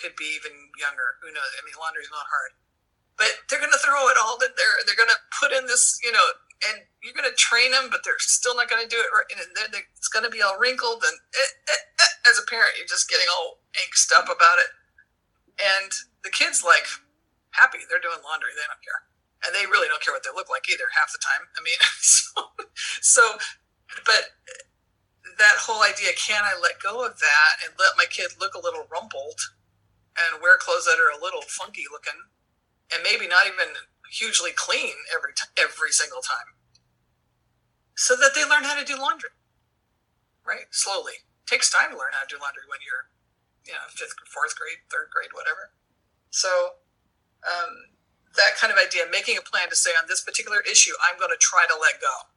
Could 0.00 0.16
be 0.16 0.32
even 0.32 0.72
younger. 0.80 1.20
Who 1.22 1.30
knows? 1.30 1.52
I 1.56 1.62
mean, 1.62 1.76
laundry's 1.76 2.10
not 2.10 2.28
hard. 2.28 2.56
But 3.14 3.46
they're 3.46 3.62
going 3.62 3.72
to 3.72 3.84
throw 3.84 4.10
it 4.10 4.18
all 4.18 4.40
in 4.42 4.50
there. 4.58 4.82
They're 4.82 4.98
going 4.98 5.12
to 5.12 5.22
put 5.38 5.54
in 5.54 5.70
this, 5.70 6.00
you 6.02 6.10
know, 6.10 6.24
and 6.66 6.82
you're 7.04 7.14
going 7.14 7.28
to 7.28 7.36
train 7.36 7.70
them, 7.70 7.92
but 7.92 8.02
they're 8.02 8.18
still 8.18 8.56
not 8.58 8.66
going 8.66 8.82
to 8.82 8.90
do 8.90 8.98
it 8.98 9.12
right. 9.14 9.28
And 9.30 9.54
then 9.54 9.70
it's 9.94 10.10
going 10.10 10.26
to 10.26 10.32
be 10.32 10.42
all 10.42 10.58
wrinkled. 10.58 11.04
And 11.06 11.14
eh, 11.14 11.52
eh, 11.70 11.82
eh, 12.00 12.12
as 12.26 12.42
a 12.42 12.48
parent, 12.48 12.74
you're 12.74 12.90
just 12.90 13.06
getting 13.06 13.28
all 13.30 13.62
angst 13.76 14.10
up 14.10 14.26
about 14.26 14.58
it. 14.58 14.72
And 15.58 15.90
the 16.22 16.30
kid's 16.30 16.62
like 16.64 16.86
happy. 17.54 17.86
They're 17.86 18.02
doing 18.02 18.22
laundry. 18.26 18.52
They 18.54 18.66
don't 18.66 18.82
care. 18.82 19.06
And 19.44 19.52
they 19.52 19.68
really 19.68 19.86
don't 19.86 20.00
care 20.00 20.14
what 20.14 20.24
they 20.24 20.32
look 20.34 20.48
like 20.48 20.66
either 20.66 20.88
half 20.96 21.12
the 21.12 21.20
time. 21.20 21.52
I 21.54 21.60
mean, 21.60 21.78
so, 22.00 22.54
so 23.00 23.22
but 24.02 24.34
that 25.38 25.62
whole 25.62 25.82
idea 25.82 26.10
can 26.18 26.42
I 26.42 26.58
let 26.58 26.82
go 26.82 27.06
of 27.06 27.18
that 27.18 27.52
and 27.62 27.74
let 27.78 27.98
my 27.98 28.06
kid 28.06 28.34
look 28.38 28.54
a 28.54 28.62
little 28.62 28.86
rumpled 28.90 29.38
and 30.14 30.42
wear 30.42 30.58
clothes 30.58 30.86
that 30.86 30.98
are 30.98 31.10
a 31.10 31.20
little 31.20 31.42
funky 31.42 31.86
looking 31.90 32.30
and 32.92 33.02
maybe 33.02 33.26
not 33.26 33.46
even 33.46 33.74
hugely 34.10 34.50
clean 34.54 34.94
every 35.10 35.34
t- 35.34 35.50
every 35.58 35.90
single 35.90 36.22
time 36.22 36.54
so 37.96 38.14
that 38.14 38.34
they 38.34 38.46
learn 38.46 38.62
how 38.62 38.78
to 38.78 38.86
do 38.86 38.94
laundry 38.98 39.34
right 40.46 40.70
slowly 40.70 41.26
takes 41.46 41.70
time 41.70 41.90
to 41.90 41.98
learn 41.98 42.14
how 42.14 42.22
to 42.22 42.30
do 42.30 42.38
laundry 42.38 42.62
when 42.70 42.78
you're 42.84 43.10
you 43.66 43.72
know 43.72 43.86
fifth 43.88 44.14
fourth 44.28 44.56
grade 44.56 44.84
third 44.90 45.08
grade 45.12 45.32
whatever. 45.32 45.72
So 46.30 46.80
um, 47.44 47.94
that 48.36 48.58
kind 48.58 48.72
of 48.72 48.78
idea 48.78 49.06
making 49.10 49.38
a 49.38 49.44
plan 49.44 49.70
to 49.70 49.76
say 49.76 49.90
on 49.94 50.06
this 50.08 50.22
particular 50.22 50.58
issue 50.66 50.94
i'm 51.06 51.18
going 51.18 51.30
to 51.30 51.38
try 51.38 51.66
to 51.66 51.76
let 51.78 52.02
go 52.02 52.30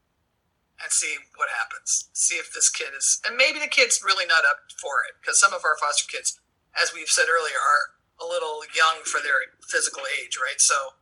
and 0.77 0.93
see 0.93 1.17
what 1.35 1.49
happens 1.49 2.09
see 2.13 2.37
if 2.37 2.53
this 2.53 2.69
kid 2.69 2.93
is 2.93 3.19
and 3.25 3.33
maybe 3.33 3.57
the 3.57 3.69
kid's 3.69 4.05
really 4.05 4.25
not 4.25 4.45
up 4.45 4.69
for 4.77 5.01
it 5.09 5.17
because 5.17 5.39
some 5.39 5.53
of 5.53 5.65
our 5.65 5.77
foster 5.81 6.05
kids 6.05 6.37
as 6.77 6.93
we've 6.93 7.09
said 7.09 7.25
earlier 7.25 7.57
are 7.57 7.97
a 8.21 8.25
little 8.25 8.61
young 8.73 9.05
for 9.05 9.21
their 9.21 9.53
physical 9.65 10.05
age 10.21 10.37
right? 10.37 10.61
So 10.61 10.97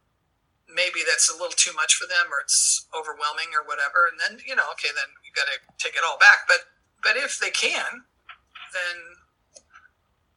maybe 0.67 1.03
that's 1.07 1.31
a 1.31 1.35
little 1.35 1.55
too 1.55 1.71
much 1.75 1.95
for 1.95 2.07
them 2.07 2.31
or 2.31 2.43
it's 2.43 2.87
overwhelming 2.91 3.55
or 3.55 3.63
whatever 3.63 4.07
and 4.07 4.19
then 4.19 4.43
you 4.43 4.55
know 4.55 4.67
okay 4.75 4.91
then 4.91 5.11
you 5.23 5.31
got 5.35 5.47
to 5.47 5.59
take 5.79 5.95
it 5.95 6.03
all 6.07 6.19
back. 6.19 6.47
But 6.47 6.71
but 7.03 7.15
if 7.15 7.39
they 7.39 7.51
can 7.51 8.07
then 8.75 9.14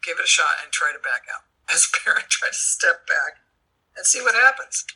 give 0.08 0.16
it 0.16 0.24
a 0.24 0.28
shot 0.28 0.64
and 0.64 0.72
try 0.72 0.96
to 0.96 1.02
back 1.04 1.28
out. 1.28 1.44
As 1.68 1.84
a 1.84 1.92
parent 1.92 2.32
try 2.32 2.48
to 2.48 2.56
step 2.56 3.04
back 3.04 3.44
and 3.92 4.08
see 4.08 4.24
what 4.24 4.34
happens. 4.34 4.88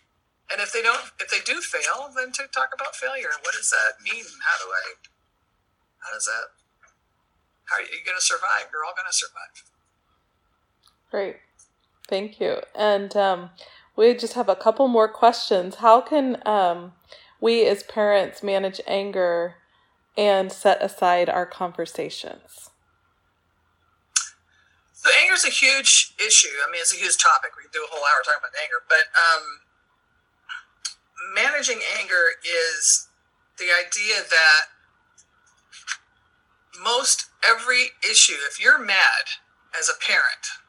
And 0.49 0.65
if 0.65 0.73
they 0.73 0.81
don't 0.81 1.13
if 1.21 1.29
they 1.29 1.45
do 1.45 1.61
fail 1.61 2.09
then 2.17 2.33
to 2.33 2.49
talk 2.49 2.73
about 2.73 2.97
failure. 2.97 3.37
What 3.45 3.53
does 3.53 3.69
that 3.69 4.01
mean? 4.01 4.25
How 4.25 4.57
do 4.57 4.73
i 4.73 4.97
how 6.01 6.17
does 6.17 6.25
that 6.25 6.57
how 7.69 7.77
are 7.77 7.83
you 7.83 8.01
going 8.05 8.17
to 8.17 8.25
survive? 8.25 8.73
You're 8.73 8.85
all 8.85 8.97
going 8.97 9.09
to 9.09 9.17
survive. 9.17 9.65
Great. 11.11 11.37
Thank 12.09 12.41
you. 12.41 12.57
And 12.75 13.17
um, 13.17 13.51
we 13.97 14.15
just 14.15 14.35
have 14.35 14.49
a 14.49 14.57
couple 14.57 14.89
more 14.89 15.09
questions. 15.09 15.77
How 15.77 16.01
can 16.01 16.43
um, 16.47 16.93
we 17.41 17.67
as 17.67 17.83
parents 17.83 18.43
manage 18.43 18.81
anger 18.87 19.57
and 20.17 20.53
set 20.53 20.83
aside 20.83 21.29
our 21.31 21.47
conversations? 21.47 22.72
So 25.03 25.11
anger 25.19 25.35
is 25.35 25.45
a 25.45 25.51
huge 25.51 26.15
issue. 26.23 26.55
I 26.63 26.71
mean, 26.71 26.81
it's 26.81 26.95
a 26.95 26.97
huge 26.97 27.19
topic. 27.19 27.59
We 27.59 27.67
do 27.73 27.83
a 27.83 27.91
whole 27.91 28.07
hour 28.07 28.23
talking 28.23 28.39
about 28.39 28.55
anger, 28.55 28.87
but 28.87 29.11
um, 29.19 29.67
managing 31.35 31.83
anger 31.99 32.39
is 32.47 33.09
the 33.59 33.75
idea 33.75 34.23
that 34.23 34.71
most 36.79 37.27
every 37.43 37.99
issue, 38.09 38.39
if 38.47 38.63
you're 38.63 38.79
mad 38.79 39.43
as 39.77 39.91
a 39.91 39.99
parent, 39.99 40.63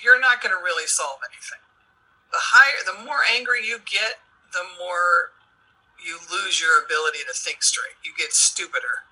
you're 0.00 0.20
not 0.20 0.40
going 0.40 0.56
to 0.56 0.62
really 0.62 0.86
solve 0.86 1.20
anything 1.28 1.60
the 2.30 2.52
higher, 2.52 2.84
the 2.84 3.04
more 3.04 3.24
angry 3.24 3.64
you 3.64 3.80
get, 3.88 4.20
the 4.52 4.64
more 4.76 5.32
you 5.96 6.20
lose 6.28 6.60
your 6.60 6.84
ability 6.84 7.24
to 7.24 7.32
think 7.32 7.62
straight. 7.62 7.96
You 8.04 8.12
get 8.16 8.32
stupider 8.32 9.08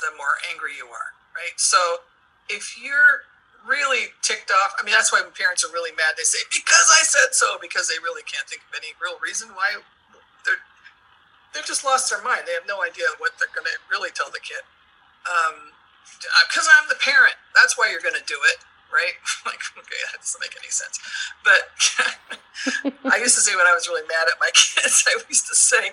the 0.00 0.12
more 0.16 0.36
angry 0.52 0.76
you 0.76 0.86
are, 0.86 1.16
right? 1.34 1.56
So 1.56 2.04
if 2.48 2.80
you're 2.80 3.28
really 3.64 4.16
ticked 4.22 4.50
off, 4.50 4.74
I 4.80 4.84
mean, 4.84 4.96
that's 4.96 5.12
why 5.12 5.20
parents 5.36 5.64
are 5.64 5.72
really 5.72 5.92
mad, 5.92 6.16
they 6.16 6.24
say, 6.24 6.40
because 6.48 6.88
I 6.92 7.04
said 7.04 7.36
so, 7.36 7.60
because 7.60 7.88
they 7.88 8.00
really 8.00 8.24
can't 8.24 8.48
think 8.48 8.64
of 8.64 8.72
any 8.76 8.96
real 8.96 9.20
reason 9.20 9.52
why 9.52 9.84
they're, 10.44 10.62
they've 11.52 11.66
just 11.66 11.84
lost 11.84 12.08
their 12.08 12.22
mind. 12.24 12.48
They 12.48 12.56
have 12.56 12.68
no 12.68 12.80
idea 12.80 13.12
what 13.20 13.36
they're 13.36 13.52
going 13.52 13.68
to 13.68 13.76
really 13.92 14.10
tell 14.10 14.32
the 14.32 14.40
kid. 14.40 14.64
Because 16.48 16.66
um, 16.66 16.74
I'm 16.80 16.88
the 16.88 16.98
parent. 16.98 17.36
That's 17.52 17.76
why 17.76 17.92
you're 17.92 18.04
going 18.04 18.16
to 18.16 18.24
do 18.24 18.40
it 18.48 18.64
right? 18.92 19.16
like, 19.46 19.60
okay, 19.76 20.00
that 20.12 20.20
doesn't 20.20 20.40
make 20.40 20.56
any 20.56 20.72
sense. 20.72 20.98
But 21.44 21.68
I 23.12 23.20
used 23.20 23.36
to 23.36 23.42
say 23.44 23.54
when 23.56 23.66
I 23.68 23.74
was 23.74 23.88
really 23.88 24.06
mad 24.08 24.28
at 24.28 24.40
my 24.40 24.50
kids, 24.56 25.04
I 25.06 25.20
used 25.28 25.48
to 25.48 25.56
say, 25.56 25.92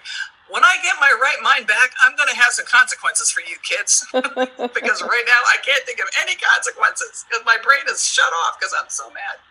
when 0.49 0.63
I 0.63 0.77
get 0.83 0.95
my 1.01 1.09
right 1.17 1.41
mind 1.41 1.65
back, 1.65 1.91
I'm 2.05 2.15
going 2.15 2.29
to 2.29 2.37
have 2.37 2.53
some 2.53 2.65
consequences 2.65 3.31
for 3.31 3.41
you 3.41 3.57
kids. 3.65 4.05
because 4.13 5.01
right 5.01 5.25
now 5.25 5.41
I 5.49 5.57
can't 5.65 5.83
think 5.85 5.99
of 5.99 6.09
any 6.21 6.37
consequences 6.37 7.25
because 7.25 7.43
my 7.45 7.57
brain 7.61 7.85
is 7.89 8.05
shut 8.05 8.29
off 8.45 8.59
because 8.59 8.73
I'm 8.77 8.89
so 8.89 9.09
mad. 9.09 9.41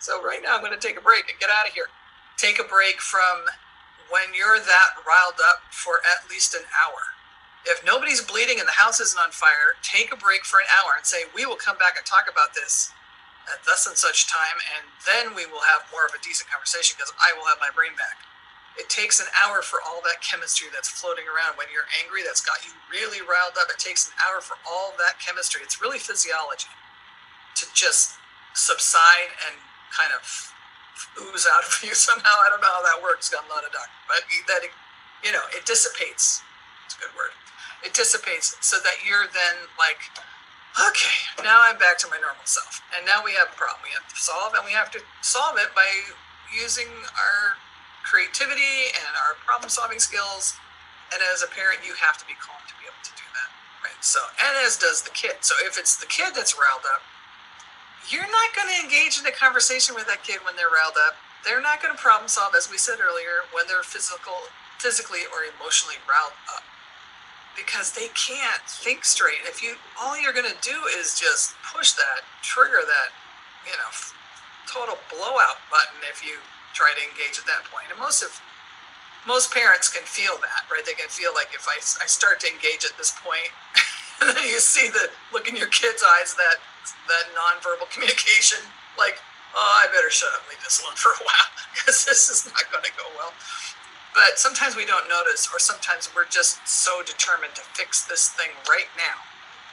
So 0.00 0.22
right 0.24 0.40
now 0.42 0.56
I'm 0.56 0.64
going 0.64 0.74
to 0.74 0.80
take 0.80 0.98
a 0.98 1.04
break 1.04 1.28
and 1.28 1.38
get 1.38 1.50
out 1.52 1.68
of 1.68 1.74
here. 1.74 1.92
Take 2.40 2.58
a 2.58 2.66
break 2.66 3.00
from 3.00 3.46
when 4.10 4.34
you're 4.34 4.58
that 4.58 4.90
riled 5.06 5.38
up 5.38 5.68
for 5.70 6.00
at 6.02 6.28
least 6.28 6.54
an 6.54 6.64
hour 6.72 7.12
if 7.64 7.84
nobody's 7.86 8.20
bleeding 8.20 8.58
and 8.58 8.66
the 8.66 8.74
house 8.74 8.98
isn't 9.00 9.18
on 9.20 9.30
fire, 9.30 9.78
take 9.82 10.12
a 10.12 10.18
break 10.18 10.44
for 10.44 10.58
an 10.58 10.66
hour 10.66 10.94
and 10.96 11.06
say, 11.06 11.30
we 11.34 11.46
will 11.46 11.58
come 11.58 11.78
back 11.78 11.94
and 11.96 12.04
talk 12.04 12.26
about 12.30 12.54
this 12.54 12.90
at 13.50 13.62
thus 13.66 13.86
and 13.86 13.96
such 13.96 14.30
time, 14.30 14.58
and 14.78 14.86
then 15.06 15.34
we 15.34 15.46
will 15.46 15.62
have 15.66 15.82
more 15.90 16.06
of 16.06 16.14
a 16.14 16.20
decent 16.22 16.50
conversation 16.50 16.94
because 16.98 17.12
I 17.18 17.34
will 17.34 17.46
have 17.46 17.58
my 17.58 17.70
brain 17.74 17.94
back. 17.98 18.18
It 18.78 18.88
takes 18.88 19.20
an 19.20 19.28
hour 19.36 19.60
for 19.60 19.80
all 19.84 20.00
that 20.08 20.24
chemistry 20.24 20.68
that's 20.72 20.88
floating 20.88 21.28
around. 21.28 21.60
When 21.60 21.68
you're 21.68 21.88
angry, 22.00 22.24
that's 22.24 22.40
got 22.40 22.64
you 22.64 22.72
really 22.88 23.20
riled 23.20 23.60
up. 23.60 23.68
It 23.68 23.78
takes 23.78 24.08
an 24.08 24.16
hour 24.24 24.40
for 24.40 24.56
all 24.64 24.96
that 24.96 25.20
chemistry. 25.20 25.60
It's 25.62 25.80
really 25.80 26.00
physiology 26.00 26.72
to 27.60 27.64
just 27.74 28.16
subside 28.54 29.36
and 29.44 29.60
kind 29.92 30.12
of 30.16 30.24
ooze 31.20 31.44
out 31.44 31.68
of 31.68 31.72
you 31.84 31.92
somehow. 31.92 32.32
I 32.44 32.48
don't 32.48 32.64
know 32.64 32.72
how 32.72 32.84
that 32.84 33.04
works. 33.04 33.28
I'm 33.36 33.44
not 33.48 33.64
a 33.64 33.72
doctor, 33.72 33.98
but 34.08 34.24
that 34.48 34.64
you 35.20 35.32
know 35.32 35.44
it 35.52 35.68
dissipates. 35.68 36.40
It's 36.86 36.96
a 36.96 37.00
good 37.00 37.12
word 37.16 37.36
it 37.82 37.94
dissipates 37.94 38.56
so 38.60 38.78
that 38.82 39.02
you're 39.06 39.26
then 39.34 39.66
like 39.78 39.98
okay 40.78 41.44
now 41.44 41.58
i'm 41.60 41.76
back 41.76 41.98
to 41.98 42.08
my 42.08 42.16
normal 42.22 42.46
self 42.46 42.80
and 42.96 43.04
now 43.04 43.20
we 43.22 43.34
have 43.34 43.50
a 43.50 43.58
problem 43.58 43.82
we 43.82 43.92
have 43.92 44.06
to 44.08 44.16
solve 44.16 44.54
and 44.54 44.64
we 44.64 44.72
have 44.72 44.90
to 44.90 45.02
solve 45.20 45.58
it 45.58 45.68
by 45.74 45.86
using 46.54 46.88
our 47.18 47.58
creativity 48.02 48.92
and 48.94 49.12
our 49.26 49.38
problem 49.46 49.70
solving 49.70 49.98
skills. 49.98 50.54
And 51.12 51.20
as 51.32 51.42
a 51.42 51.50
parent 51.50 51.84
you 51.86 51.94
have 51.98 52.16
to 52.18 52.26
be 52.26 52.36
calm 52.40 52.60
to 52.68 52.74
be 52.80 52.88
able 52.88 53.02
to 53.04 53.14
do 53.14 53.26
that 53.36 53.50
right? 53.84 54.00
So 54.00 54.20
and 54.40 54.54
as 54.64 54.76
does 54.76 55.02
the 55.02 55.14
kid. 55.14 55.42
So 55.42 55.54
if 55.66 55.78
it's 55.78 55.96
the 55.96 56.06
kid 56.06 56.34
that's 56.34 56.56
riled 56.56 56.86
up 56.88 57.02
you're 58.10 58.26
not 58.26 58.50
going 58.56 58.66
to 58.66 58.78
engage 58.82 59.20
in 59.20 59.26
a 59.26 59.34
conversation 59.34 59.94
with 59.94 60.06
that 60.06 60.24
kid 60.24 60.42
when 60.44 60.56
they're 60.56 60.72
riled 60.72 60.98
up. 61.06 61.14
They're 61.44 61.62
not 61.62 61.82
going 61.82 61.94
to 61.94 62.00
problem 62.00 62.28
solve 62.28 62.54
as 62.56 62.70
we 62.70 62.78
said 62.78 62.98
earlier 62.98 63.46
when 63.54 63.66
they're 63.66 63.86
physical 63.86 64.50
physically 64.78 65.22
or 65.30 65.46
emotionally 65.46 65.98
riled 66.08 66.34
up. 66.50 66.66
Because 67.54 67.92
they 67.92 68.08
can't 68.16 68.62
think 68.66 69.04
straight. 69.04 69.44
If 69.46 69.62
you 69.62 69.76
all 70.00 70.18
you're 70.18 70.32
going 70.32 70.48
to 70.48 70.62
do 70.62 70.74
is 70.98 71.18
just 71.18 71.54
push 71.62 71.92
that 71.92 72.24
trigger 72.42 72.80
that 72.82 73.10
you 73.66 73.76
know 73.76 73.90
total 74.66 74.98
blowout 75.12 75.60
button 75.70 76.00
if 76.08 76.24
you 76.24 76.40
try 76.72 76.92
to 76.96 77.02
engage 77.02 77.38
at 77.38 77.46
that 77.46 77.64
point. 77.68 77.88
And 77.90 77.98
most 77.98 78.22
of 78.22 78.32
most 79.22 79.54
parents 79.54 79.86
can 79.86 80.02
feel 80.02 80.34
that, 80.42 80.66
right? 80.66 80.82
They 80.82 80.98
can 80.98 81.06
feel 81.06 81.30
like 81.30 81.54
if 81.54 81.62
I, 81.70 81.78
I 82.02 82.10
start 82.10 82.42
to 82.42 82.50
engage 82.50 82.82
at 82.82 82.98
this 82.98 83.14
point, 83.22 83.54
and 84.18 84.34
then 84.34 84.42
you 84.50 84.58
see 84.58 84.90
the 84.90 85.14
look 85.30 85.46
in 85.46 85.54
your 85.54 85.70
kid's 85.70 86.02
eyes 86.02 86.34
that 86.34 86.58
that 87.06 87.30
nonverbal 87.38 87.86
communication, 87.94 88.58
like 88.98 89.22
oh, 89.54 89.84
I 89.84 89.88
better 89.92 90.10
shut 90.10 90.32
up 90.32 90.42
and 90.44 90.56
leave 90.56 90.64
this 90.64 90.80
alone 90.80 90.96
for 90.96 91.12
a 91.12 91.22
while 91.22 91.48
because 91.72 92.04
this 92.04 92.28
is 92.28 92.48
not 92.48 92.64
going 92.72 92.84
to 92.84 92.94
go 92.96 93.06
well. 93.16 93.32
But 94.12 94.36
sometimes 94.36 94.76
we 94.76 94.84
don't 94.84 95.08
notice, 95.08 95.48
or 95.48 95.56
sometimes 95.56 96.12
we're 96.12 96.28
just 96.28 96.60
so 96.68 97.00
determined 97.00 97.56
to 97.56 97.64
fix 97.72 98.04
this 98.04 98.28
thing 98.28 98.52
right 98.68 98.90
now. 99.00 99.24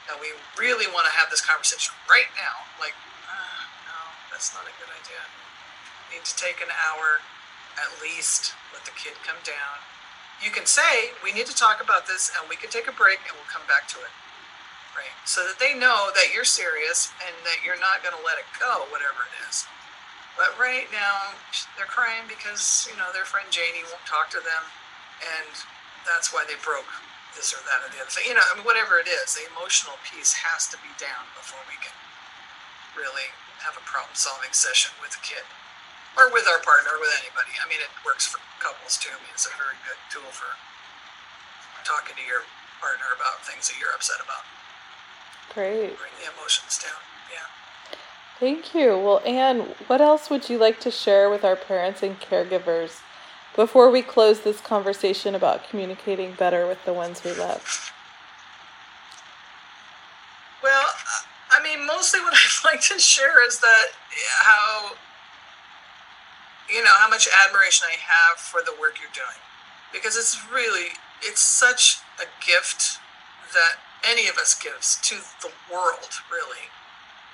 And 0.08 0.16
we 0.16 0.32
really 0.56 0.88
want 0.88 1.04
to 1.04 1.12
have 1.12 1.28
this 1.28 1.44
conversation 1.44 1.92
right 2.08 2.28
now. 2.40 2.56
Like, 2.80 2.96
uh, 3.28 3.60
no, 3.84 4.00
that's 4.32 4.56
not 4.56 4.64
a 4.64 4.72
good 4.80 4.88
idea. 4.88 5.20
Need 6.10 6.26
to 6.26 6.36
take 6.36 6.60
an 6.60 6.70
hour 6.70 7.22
at 7.78 7.90
least, 8.02 8.52
let 8.74 8.84
the 8.84 8.94
kid 8.98 9.16
come 9.22 9.40
down. 9.46 9.80
You 10.42 10.50
can 10.50 10.64
say, 10.64 11.14
we 11.20 11.32
need 11.32 11.46
to 11.46 11.56
talk 11.56 11.80
about 11.80 12.08
this 12.08 12.32
and 12.34 12.48
we 12.48 12.56
can 12.56 12.72
take 12.72 12.88
a 12.88 12.96
break 12.96 13.20
and 13.28 13.36
we'll 13.36 13.48
come 13.48 13.64
back 13.68 13.86
to 13.94 13.98
it. 14.00 14.12
Right? 14.96 15.12
So 15.24 15.46
that 15.46 15.62
they 15.62 15.76
know 15.76 16.10
that 16.12 16.34
you're 16.34 16.48
serious 16.48 17.14
and 17.22 17.32
that 17.46 17.62
you're 17.62 17.78
not 17.78 18.02
going 18.02 18.16
to 18.16 18.24
let 18.24 18.40
it 18.40 18.48
go, 18.58 18.88
whatever 18.90 19.22
it 19.28 19.34
is. 19.48 19.64
But 20.34 20.56
right 20.56 20.88
now, 20.90 21.36
they're 21.76 21.90
crying 21.90 22.24
because, 22.26 22.88
you 22.88 22.96
know, 22.96 23.12
their 23.12 23.28
friend 23.28 23.46
Janie 23.52 23.86
won't 23.86 24.02
talk 24.08 24.32
to 24.34 24.40
them. 24.42 24.64
And 25.20 25.52
that's 26.08 26.32
why 26.32 26.48
they 26.48 26.56
broke 26.64 26.88
this 27.36 27.52
or 27.52 27.60
that 27.68 27.84
or 27.84 27.92
the 27.92 28.00
other 28.00 28.10
thing. 28.10 28.26
You 28.26 28.34
know, 28.34 28.42
I 28.42 28.56
mean, 28.56 28.64
whatever 28.64 28.98
it 28.98 29.06
is, 29.06 29.36
the 29.36 29.46
emotional 29.52 30.00
piece 30.02 30.32
has 30.40 30.66
to 30.72 30.80
be 30.80 30.90
down 30.96 31.28
before 31.36 31.60
we 31.68 31.76
can 31.78 31.94
really 32.96 33.30
have 33.62 33.76
a 33.76 33.84
problem 33.84 34.16
solving 34.16 34.50
session 34.56 34.90
with 35.04 35.12
a 35.14 35.22
kid 35.22 35.44
or 36.18 36.32
with 36.32 36.46
our 36.50 36.62
partner 36.62 36.98
with 36.98 37.12
anybody. 37.20 37.54
I 37.60 37.68
mean, 37.68 37.78
it 37.78 37.90
works 38.06 38.26
for 38.26 38.40
couples 38.58 38.98
too. 38.98 39.12
I 39.12 39.18
mean, 39.22 39.32
it's 39.34 39.46
a 39.46 39.54
very 39.54 39.78
good 39.86 40.00
tool 40.10 40.30
for 40.30 40.50
talking 41.84 42.16
to 42.16 42.24
your 42.26 42.42
partner 42.80 43.12
about 43.14 43.44
things 43.44 43.68
that 43.68 43.78
you're 43.78 43.92
upset 43.94 44.18
about. 44.22 44.44
Great. 45.54 45.96
Bring 45.98 46.16
the 46.22 46.30
emotions 46.32 46.78
down. 46.78 47.00
Yeah. 47.32 47.48
Thank 48.38 48.74
you. 48.74 48.98
Well, 48.98 49.22
Ann, 49.26 49.74
what 49.86 50.00
else 50.00 50.30
would 50.30 50.48
you 50.48 50.58
like 50.58 50.80
to 50.80 50.90
share 50.90 51.28
with 51.28 51.44
our 51.44 51.56
parents 51.56 52.02
and 52.02 52.18
caregivers 52.20 53.00
before 53.56 53.90
we 53.90 54.02
close 54.02 54.40
this 54.40 54.60
conversation 54.60 55.34
about 55.34 55.68
communicating 55.68 56.32
better 56.32 56.66
with 56.66 56.84
the 56.84 56.92
ones 56.92 57.24
we 57.24 57.32
love? 57.32 57.92
Well, 60.62 60.86
I 61.50 61.62
mean, 61.62 61.86
mostly 61.86 62.20
what 62.20 62.34
I'd 62.64 62.64
like 62.64 62.80
to 62.82 62.98
share 62.98 63.46
is 63.46 63.58
that 63.60 63.86
how, 64.42 64.92
you 66.72 66.82
know, 66.82 66.94
how 66.94 67.08
much 67.08 67.28
admiration 67.46 67.86
I 67.90 67.98
have 67.98 68.38
for 68.38 68.62
the 68.62 68.72
work 68.78 68.96
you're 69.02 69.12
doing. 69.12 69.40
Because 69.92 70.16
it's 70.16 70.38
really, 70.46 70.94
it's 71.22 71.42
such 71.42 71.98
a 72.22 72.26
gift 72.44 72.98
that 73.52 73.82
any 74.06 74.28
of 74.28 74.38
us 74.38 74.54
gives 74.54 74.96
to 75.02 75.16
the 75.42 75.52
world, 75.66 76.22
really 76.30 76.70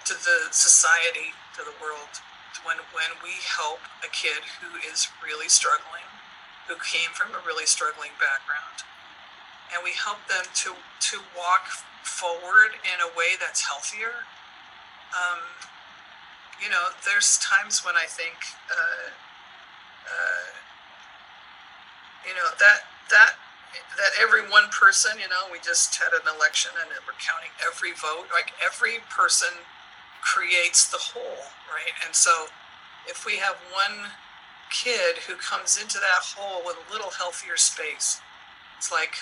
to 0.07 0.14
the 0.14 0.49
society, 0.51 1.37
to 1.59 1.62
the 1.62 1.74
world, 1.82 2.22
when 2.64 2.78
when 2.95 3.14
we 3.22 3.39
help 3.43 3.78
a 4.03 4.11
kid 4.11 4.43
who 4.59 4.78
is 4.82 5.09
really 5.22 5.49
struggling, 5.49 6.07
who 6.66 6.74
came 6.82 7.12
from 7.12 7.34
a 7.34 7.43
really 7.47 7.66
struggling 7.66 8.14
background, 8.18 8.82
and 9.70 9.84
we 9.84 9.93
help 9.93 10.26
them 10.26 10.47
to 10.66 10.74
to 11.12 11.22
walk 11.37 11.68
forward 12.03 12.78
in 12.82 12.99
a 13.03 13.11
way 13.18 13.39
that's 13.39 13.66
healthier. 13.66 14.24
Um, 15.14 15.43
you 16.62 16.70
know, 16.70 16.95
there's 17.05 17.39
times 17.39 17.84
when 17.84 17.95
I 17.97 18.07
think, 18.09 18.34
uh, 18.70 19.12
uh, 20.07 20.47
you 22.27 22.35
know, 22.35 22.49
that 22.59 22.87
that 23.11 23.39
that 23.97 24.13
every 24.21 24.43
one 24.49 24.69
person, 24.73 25.17
you 25.21 25.29
know, 25.29 25.49
we 25.53 25.59
just 25.61 25.95
had 25.97 26.13
an 26.13 26.25
election 26.27 26.73
and 26.81 26.91
we're 27.07 27.19
counting 27.21 27.53
every 27.65 27.93
vote. 27.93 28.29
Like 28.33 28.53
every 28.65 29.05
person 29.09 29.53
creates 30.23 30.91
the 30.91 30.99
whole, 30.99 31.53
right? 31.71 31.95
And 32.05 32.15
so 32.15 32.51
if 33.07 33.25
we 33.25 33.37
have 33.37 33.57
one 33.71 34.11
kid 34.71 35.23
who 35.29 35.35
comes 35.37 35.81
into 35.81 35.99
that 35.99 36.23
whole 36.35 36.65
with 36.67 36.77
a 36.77 36.93
little 36.93 37.11
healthier 37.11 37.57
space, 37.57 38.21
it's 38.77 38.91
like 38.91 39.15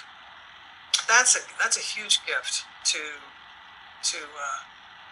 that's 1.07 1.37
a 1.37 1.41
that's 1.61 1.76
a 1.76 1.85
huge 1.85 2.24
gift 2.26 2.64
to 2.95 3.03
to 4.11 4.18
uh, 4.18 4.61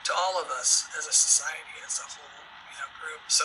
to 0.05 0.13
all 0.17 0.41
of 0.41 0.49
us 0.49 0.89
as 0.99 1.07
a 1.07 1.13
society, 1.13 1.77
as 1.87 2.01
a 2.01 2.09
whole, 2.09 2.41
you 2.73 2.77
know, 2.81 2.89
group. 2.99 3.21
So 3.29 3.45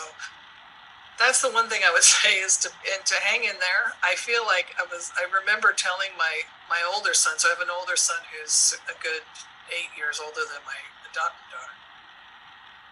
that's 1.20 1.41
the 1.41 1.49
one 1.49 1.68
thing 1.70 1.82
I 1.88 1.91
would 1.91 2.03
say 2.22 2.39
is 2.39 2.57
to 2.65 2.70
and 2.93 3.05
to 3.05 3.15
hang 3.22 3.43
in 3.43 3.57
there. 3.59 3.93
I 4.03 4.15
feel 4.15 4.45
like 4.45 4.74
I 4.80 4.86
was 4.89 5.11
I 5.18 5.26
remember 5.30 5.74
telling 5.74 6.13
my 6.18 6.45
my 6.70 6.82
older 6.84 7.13
son. 7.13 7.38
So 7.38 7.49
I 7.49 7.53
have 7.57 7.61
an 7.61 7.74
older 7.74 7.95
son 7.95 8.22
who's 8.32 8.78
a 8.89 8.95
good 9.01 9.26
eight 9.74 9.91
years 9.97 10.20
older 10.24 10.45
than 10.47 10.63
my 10.63 10.80
adopted 11.09 11.43
daughter 11.51 11.76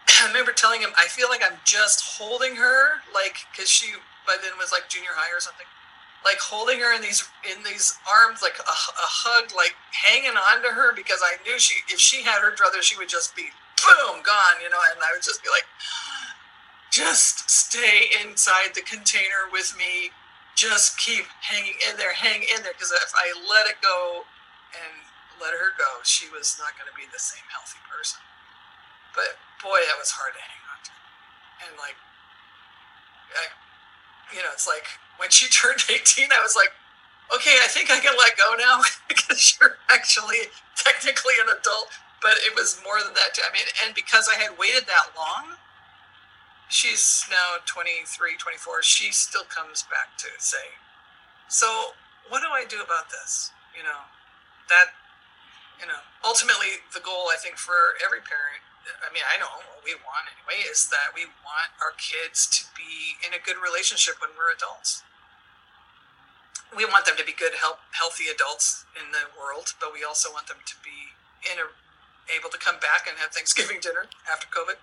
I 0.22 0.28
remember 0.28 0.52
telling 0.52 0.80
him, 0.80 0.90
I 0.98 1.06
feel 1.06 1.28
like 1.28 1.42
I'm 1.44 1.58
just 1.64 2.18
holding 2.18 2.56
her, 2.56 3.02
like, 3.14 3.46
because 3.50 3.68
she 3.68 3.92
by 4.26 4.36
then 4.42 4.58
was 4.58 4.72
like 4.72 4.88
junior 4.88 5.14
high 5.14 5.30
or 5.30 5.38
something, 5.40 5.66
like 6.26 6.38
holding 6.42 6.80
her 6.82 6.90
in 6.94 7.02
these 7.02 7.22
in 7.46 7.62
these 7.62 7.98
arms, 8.06 8.42
like 8.42 8.58
a, 8.58 8.74
a 8.74 9.08
hug, 9.22 9.54
like 9.54 9.74
hanging 9.94 10.34
on 10.34 10.62
to 10.66 10.74
her 10.74 10.94
because 10.94 11.22
I 11.22 11.38
knew 11.46 11.58
she, 11.58 11.78
if 11.92 12.00
she 12.00 12.22
had 12.22 12.42
her 12.42 12.54
brother, 12.56 12.82
she 12.82 12.98
would 12.98 13.08
just 13.08 13.36
be 13.36 13.54
boom 13.78 14.22
gone, 14.26 14.58
you 14.62 14.70
know, 14.70 14.82
and 14.90 14.98
I 14.98 15.14
would 15.14 15.22
just 15.22 15.42
be 15.42 15.50
like, 15.50 15.66
just 16.90 17.50
stay 17.50 18.08
inside 18.22 18.74
the 18.74 18.82
container 18.82 19.50
with 19.50 19.76
me, 19.76 20.10
just 20.54 20.98
keep 20.98 21.26
hanging 21.42 21.76
in 21.88 21.96
there, 21.96 22.14
hang 22.14 22.42
in 22.42 22.62
there, 22.62 22.72
because 22.72 22.92
if 22.92 23.12
I 23.14 23.32
let 23.36 23.68
it 23.68 23.82
go 23.82 24.24
and 24.72 25.06
let 25.40 25.52
her 25.52 25.76
go, 25.76 26.00
she 26.02 26.28
was 26.32 26.56
not 26.56 26.72
going 26.80 26.88
to 26.88 26.96
be 26.96 27.04
the 27.12 27.20
same 27.20 27.44
healthy 27.52 27.80
person. 27.84 28.20
But 29.12 29.36
boy, 29.60 29.80
that 29.88 30.00
was 30.00 30.12
hard 30.16 30.32
to 30.32 30.42
hang 30.42 30.62
on 30.72 30.78
to. 30.88 30.92
And 31.68 31.72
like, 31.80 31.96
I, 33.36 33.52
you 34.32 34.40
know, 34.40 34.52
it's 34.52 34.68
like 34.68 34.86
when 35.16 35.28
she 35.28 35.48
turned 35.52 35.84
18, 35.88 36.32
I 36.32 36.40
was 36.40 36.56
like, 36.56 36.72
okay, 37.34 37.60
I 37.64 37.68
think 37.68 37.90
I 37.90 38.00
can 38.00 38.14
let 38.16 38.36
go 38.36 38.54
now 38.56 38.80
because 39.08 39.56
you're 39.56 39.78
actually 39.90 40.52
technically 40.76 41.36
an 41.40 41.52
adult. 41.52 41.92
But 42.22 42.40
it 42.48 42.56
was 42.56 42.80
more 42.82 43.04
than 43.04 43.12
that. 43.12 43.36
Too. 43.36 43.44
I 43.44 43.52
mean, 43.52 43.68
and 43.84 43.94
because 43.94 44.26
I 44.26 44.40
had 44.40 44.56
waited 44.56 44.88
that 44.88 45.12
long, 45.12 45.60
she's 46.68 47.24
now 47.30 47.62
23, 47.64 48.36
24. 48.36 48.82
She 48.82 49.12
still 49.12 49.44
comes 49.44 49.82
back 49.82 50.16
to 50.18 50.28
say, 50.38 50.78
so 51.48 51.94
what 52.28 52.42
do 52.42 52.48
I 52.50 52.64
do 52.64 52.82
about 52.82 53.10
this? 53.10 53.52
You 53.76 53.84
know, 53.84 54.08
that, 54.68 54.96
you 55.80 55.86
know, 55.86 56.00
ultimately 56.24 56.82
the 56.92 57.00
goal 57.00 57.30
I 57.30 57.36
think 57.36 57.56
for 57.56 57.94
every 58.02 58.20
parent 58.20 58.66
I 59.02 59.10
mean, 59.10 59.26
I 59.26 59.38
know 59.38 59.50
what 59.50 59.82
we 59.82 59.98
want 59.98 60.30
anyway 60.30 60.62
is 60.66 60.86
that 60.94 61.10
we 61.14 61.26
want 61.42 61.70
our 61.82 61.94
kids 61.98 62.46
to 62.58 62.62
be 62.78 63.18
in 63.26 63.34
a 63.34 63.42
good 63.42 63.58
relationship 63.58 64.22
when 64.22 64.30
we're 64.38 64.54
adults. 64.54 65.02
We 66.74 66.86
want 66.86 67.06
them 67.06 67.18
to 67.18 67.26
be 67.26 67.34
good, 67.34 67.58
help, 67.58 67.82
healthy 67.94 68.26
adults 68.30 68.86
in 68.94 69.10
the 69.14 69.30
world, 69.34 69.74
but 69.78 69.94
we 69.94 70.02
also 70.02 70.30
want 70.30 70.46
them 70.46 70.62
to 70.66 70.76
be 70.82 71.14
in 71.46 71.58
a, 71.62 71.70
able 72.30 72.50
to 72.50 72.58
come 72.58 72.78
back 72.82 73.06
and 73.06 73.18
have 73.18 73.30
Thanksgiving 73.30 73.78
dinner 73.82 74.10
after 74.26 74.46
COVID. 74.50 74.78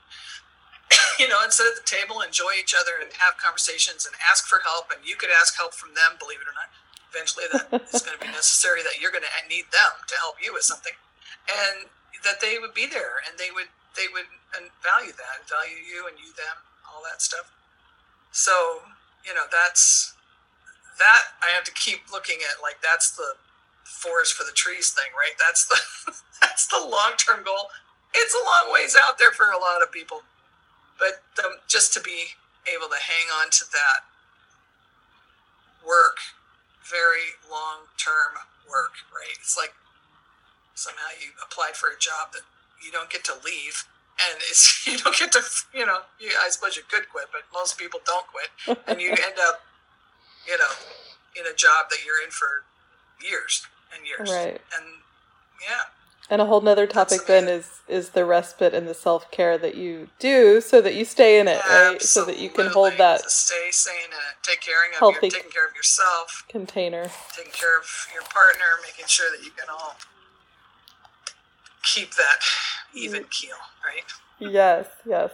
you 1.22 1.28
know, 1.28 1.42
and 1.42 1.52
sit 1.54 1.68
at 1.68 1.78
the 1.78 1.86
table, 1.86 2.22
enjoy 2.22 2.58
each 2.60 2.74
other, 2.74 3.00
and 3.02 3.12
have 3.20 3.38
conversations, 3.38 4.06
and 4.06 4.14
ask 4.24 4.46
for 4.46 4.62
help. 4.64 4.90
And 4.94 5.02
you 5.06 5.16
could 5.16 5.34
ask 5.34 5.58
help 5.58 5.74
from 5.74 5.94
them, 5.94 6.20
believe 6.20 6.42
it 6.42 6.50
or 6.50 6.56
not. 6.56 6.72
Eventually, 7.10 7.46
that 7.52 7.70
is 7.94 8.02
going 8.02 8.18
to 8.18 8.24
be 8.24 8.32
necessary. 8.32 8.82
That 8.82 8.98
you're 9.02 9.14
going 9.14 9.26
to 9.26 9.34
need 9.46 9.70
them 9.70 9.94
to 10.08 10.16
help 10.18 10.42
you 10.42 10.54
with 10.54 10.66
something, 10.66 10.98
and 11.46 11.90
that 12.24 12.40
they 12.40 12.58
would 12.58 12.74
be 12.74 12.88
there 12.88 13.20
and 13.28 13.36
they 13.38 13.52
would 13.52 13.68
they 13.94 14.10
would 14.10 14.26
value 14.82 15.14
that, 15.14 15.42
and 15.42 15.46
value 15.46 15.78
you 15.78 16.06
and 16.10 16.18
you 16.18 16.34
them, 16.34 16.58
all 16.90 17.02
that 17.06 17.22
stuff. 17.22 17.50
So, 18.32 18.90
you 19.26 19.34
know, 19.34 19.46
that's 19.52 20.14
that 20.98 21.38
I 21.42 21.50
have 21.54 21.64
to 21.66 21.74
keep 21.74 22.10
looking 22.12 22.42
at 22.42 22.62
like 22.62 22.82
that's 22.82 23.12
the 23.14 23.38
forest 23.84 24.34
for 24.34 24.44
the 24.44 24.54
trees 24.54 24.90
thing, 24.90 25.10
right? 25.14 25.38
That's 25.38 25.66
the 25.70 25.78
that's 26.42 26.68
the 26.68 26.82
long 26.82 27.14
term 27.18 27.44
goal. 27.44 27.70
It's 28.14 28.34
a 28.34 28.44
long 28.46 28.74
ways 28.74 28.96
out 28.98 29.18
there 29.18 29.32
for 29.32 29.50
a 29.50 29.58
lot 29.58 29.82
of 29.82 29.92
people, 29.92 30.22
but 31.00 31.24
the, 31.36 31.60
just 31.68 31.94
to 31.94 32.02
be 32.02 32.36
able 32.68 32.88
to 32.88 33.00
hang 33.00 33.28
on 33.42 33.50
to 33.52 33.66
that 33.72 34.08
work, 35.86 36.18
very 36.84 37.36
long 37.50 37.90
term 37.98 38.40
work, 38.70 39.04
right? 39.12 39.36
It's 39.40 39.58
like 39.58 39.74
somehow 40.76 41.14
you 41.20 41.32
applied 41.44 41.76
for 41.76 41.90
a 41.90 42.00
job 42.00 42.34
that 42.34 42.44
you 42.84 42.92
don't 42.92 43.10
get 43.10 43.24
to 43.26 43.34
leave 43.46 43.86
and 44.20 44.38
it's 44.50 44.86
you 44.88 44.98
don't 44.98 45.18
get 45.18 45.32
to 45.32 45.42
you 45.74 45.86
know 45.86 46.00
you, 46.20 46.30
i 46.44 46.50
suppose 46.50 46.76
you 46.76 46.84
could 46.90 47.08
quit 47.10 47.26
but 47.32 47.42
most 47.54 47.78
people 47.78 48.00
don't 48.06 48.26
quit 48.28 48.78
and 48.88 49.00
you 49.00 49.10
end 49.10 49.38
up 49.40 49.62
you 50.46 50.58
know 50.58 50.74
in 51.40 51.46
a 51.46 51.56
job 51.56 51.90
that 51.90 52.00
you're 52.06 52.22
in 52.24 52.30
for 52.30 52.66
years 53.22 53.66
and 53.96 54.06
years. 54.06 54.30
Right. 54.30 54.62
And 54.76 54.86
yeah 55.62 55.88
and 56.30 56.42
a 56.42 56.46
whole 56.46 56.62
nother 56.62 56.88
topic 56.88 57.26
then 57.28 57.48
is 57.48 57.82
is 57.88 58.10
the 58.10 58.26
respite 58.26 58.74
and 58.74 58.88
the 58.88 58.94
self 58.94 59.30
care 59.32 59.58
that 59.58 59.76
you 59.76 60.10
do 60.20 60.62
so 60.62 60.82
that 60.82 60.96
you 60.96 61.06
stay 61.06 61.40
in 61.40 61.48
it, 61.48 61.62
right? 61.70 62.02
So 62.02 62.26
that 62.26 62.40
you 62.40 62.50
can 62.50 62.68
hold 62.68 62.94
that 62.98 63.30
stay 63.30 63.70
sane 63.72 63.96
in 64.06 64.12
it, 64.12 64.44
take 64.44 64.62
care 64.62 64.90
of 64.90 64.98
healthy 64.98 65.28
your, 65.28 65.32
taking 65.32 65.52
care 65.52 65.68
of 65.68 65.76
yourself, 65.76 66.46
container, 66.48 67.10
taking 67.36 67.52
care 67.52 67.78
of 67.78 68.08
your 68.14 68.24
partner, 68.24 68.66
making 68.82 69.06
sure 69.08 69.30
that 69.36 69.44
you 69.46 69.52
can 69.52 69.68
all 69.70 69.96
keep 71.84 72.16
that 72.16 72.40
even 72.94 73.26
keel, 73.26 73.56
right? 73.86 74.04
yes, 74.40 74.88
yes. 75.06 75.32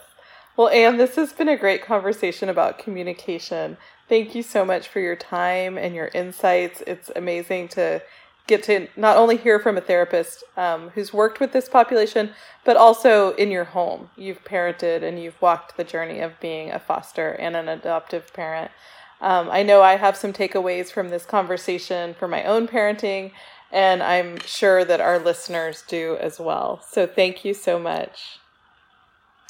Well, 0.58 0.70
Ann, 0.70 0.98
this 0.98 1.16
has 1.16 1.32
been 1.32 1.48
a 1.48 1.56
great 1.56 1.86
conversation 1.86 2.50
about 2.50 2.80
communication. 2.80 3.78
Thank 4.10 4.36
you 4.36 4.44
so 4.44 4.66
much 4.66 4.90
for 4.90 5.00
your 5.00 5.16
time 5.16 5.78
and 5.78 5.96
your 5.96 6.10
insights. 6.14 6.82
It's 6.86 7.10
amazing 7.16 7.70
to 7.70 8.02
get 8.50 8.64
to 8.64 8.88
not 8.98 9.16
only 9.16 9.38
hear 9.38 9.60
from 9.60 9.78
a 9.78 9.82
therapist 9.82 10.44
um, 10.58 10.90
who's 10.90 11.14
worked 11.14 11.40
with 11.40 11.54
this 11.54 11.70
population, 11.70 12.32
but 12.66 12.76
also 12.76 13.34
in 13.36 13.52
your 13.52 13.64
home. 13.64 14.10
You've 14.18 14.44
parented 14.44 15.04
and 15.04 15.22
you've 15.22 15.42
walked 15.42 15.78
the 15.78 15.84
journey 15.84 16.20
of 16.20 16.40
being 16.40 16.72
a 16.72 16.80
foster 16.80 17.32
and 17.32 17.56
an 17.56 17.70
adoptive 17.70 18.34
parent. 18.34 18.72
Um, 19.22 19.50
I 19.52 19.64
know 19.64 19.82
I 19.82 19.98
have 19.98 20.18
some 20.18 20.34
takeaways 20.34 20.92
from 20.92 21.10
this 21.10 21.26
conversation 21.26 22.16
for 22.16 22.28
my 22.28 22.44
own 22.44 22.68
parenting, 22.68 23.32
and 23.72 24.02
I'm 24.02 24.40
sure 24.40 24.84
that 24.84 25.00
our 25.00 25.20
listeners 25.20 25.84
do 25.88 26.18
as 26.20 26.40
well. 26.40 26.82
So 26.90 27.06
thank 27.06 27.46
you 27.46 27.54
so 27.54 27.78
much. 27.78 28.40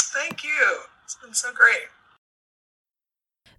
Thank 0.01 0.43
you. 0.43 0.79
It's 1.03 1.15
been 1.23 1.33
so 1.33 1.53
great. 1.53 1.87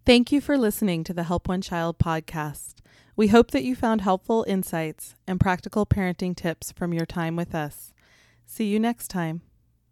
Thank 0.05 0.33
you 0.33 0.41
for 0.41 0.59
listening 0.59 1.05
to 1.05 1.15
the 1.15 1.25
Help 1.25 1.49
One 1.49 1.61
Child 1.61 1.99
podcast. 1.99 2.80
We 3.21 3.29
hope 3.29 3.51
that 3.51 3.65
you 3.65 3.77
found 3.77 4.01
helpful 4.01 4.47
insights 4.49 5.15
and 5.27 5.39
practical 5.39 5.85
parenting 5.85 6.35
tips 6.35 6.73
from 6.73 6.95
your 6.95 7.05
time 7.05 7.37
with 7.37 7.55
us. 7.55 7.93
See 8.47 8.65
you 8.65 8.81
next 8.81 9.09
time. 9.09 9.43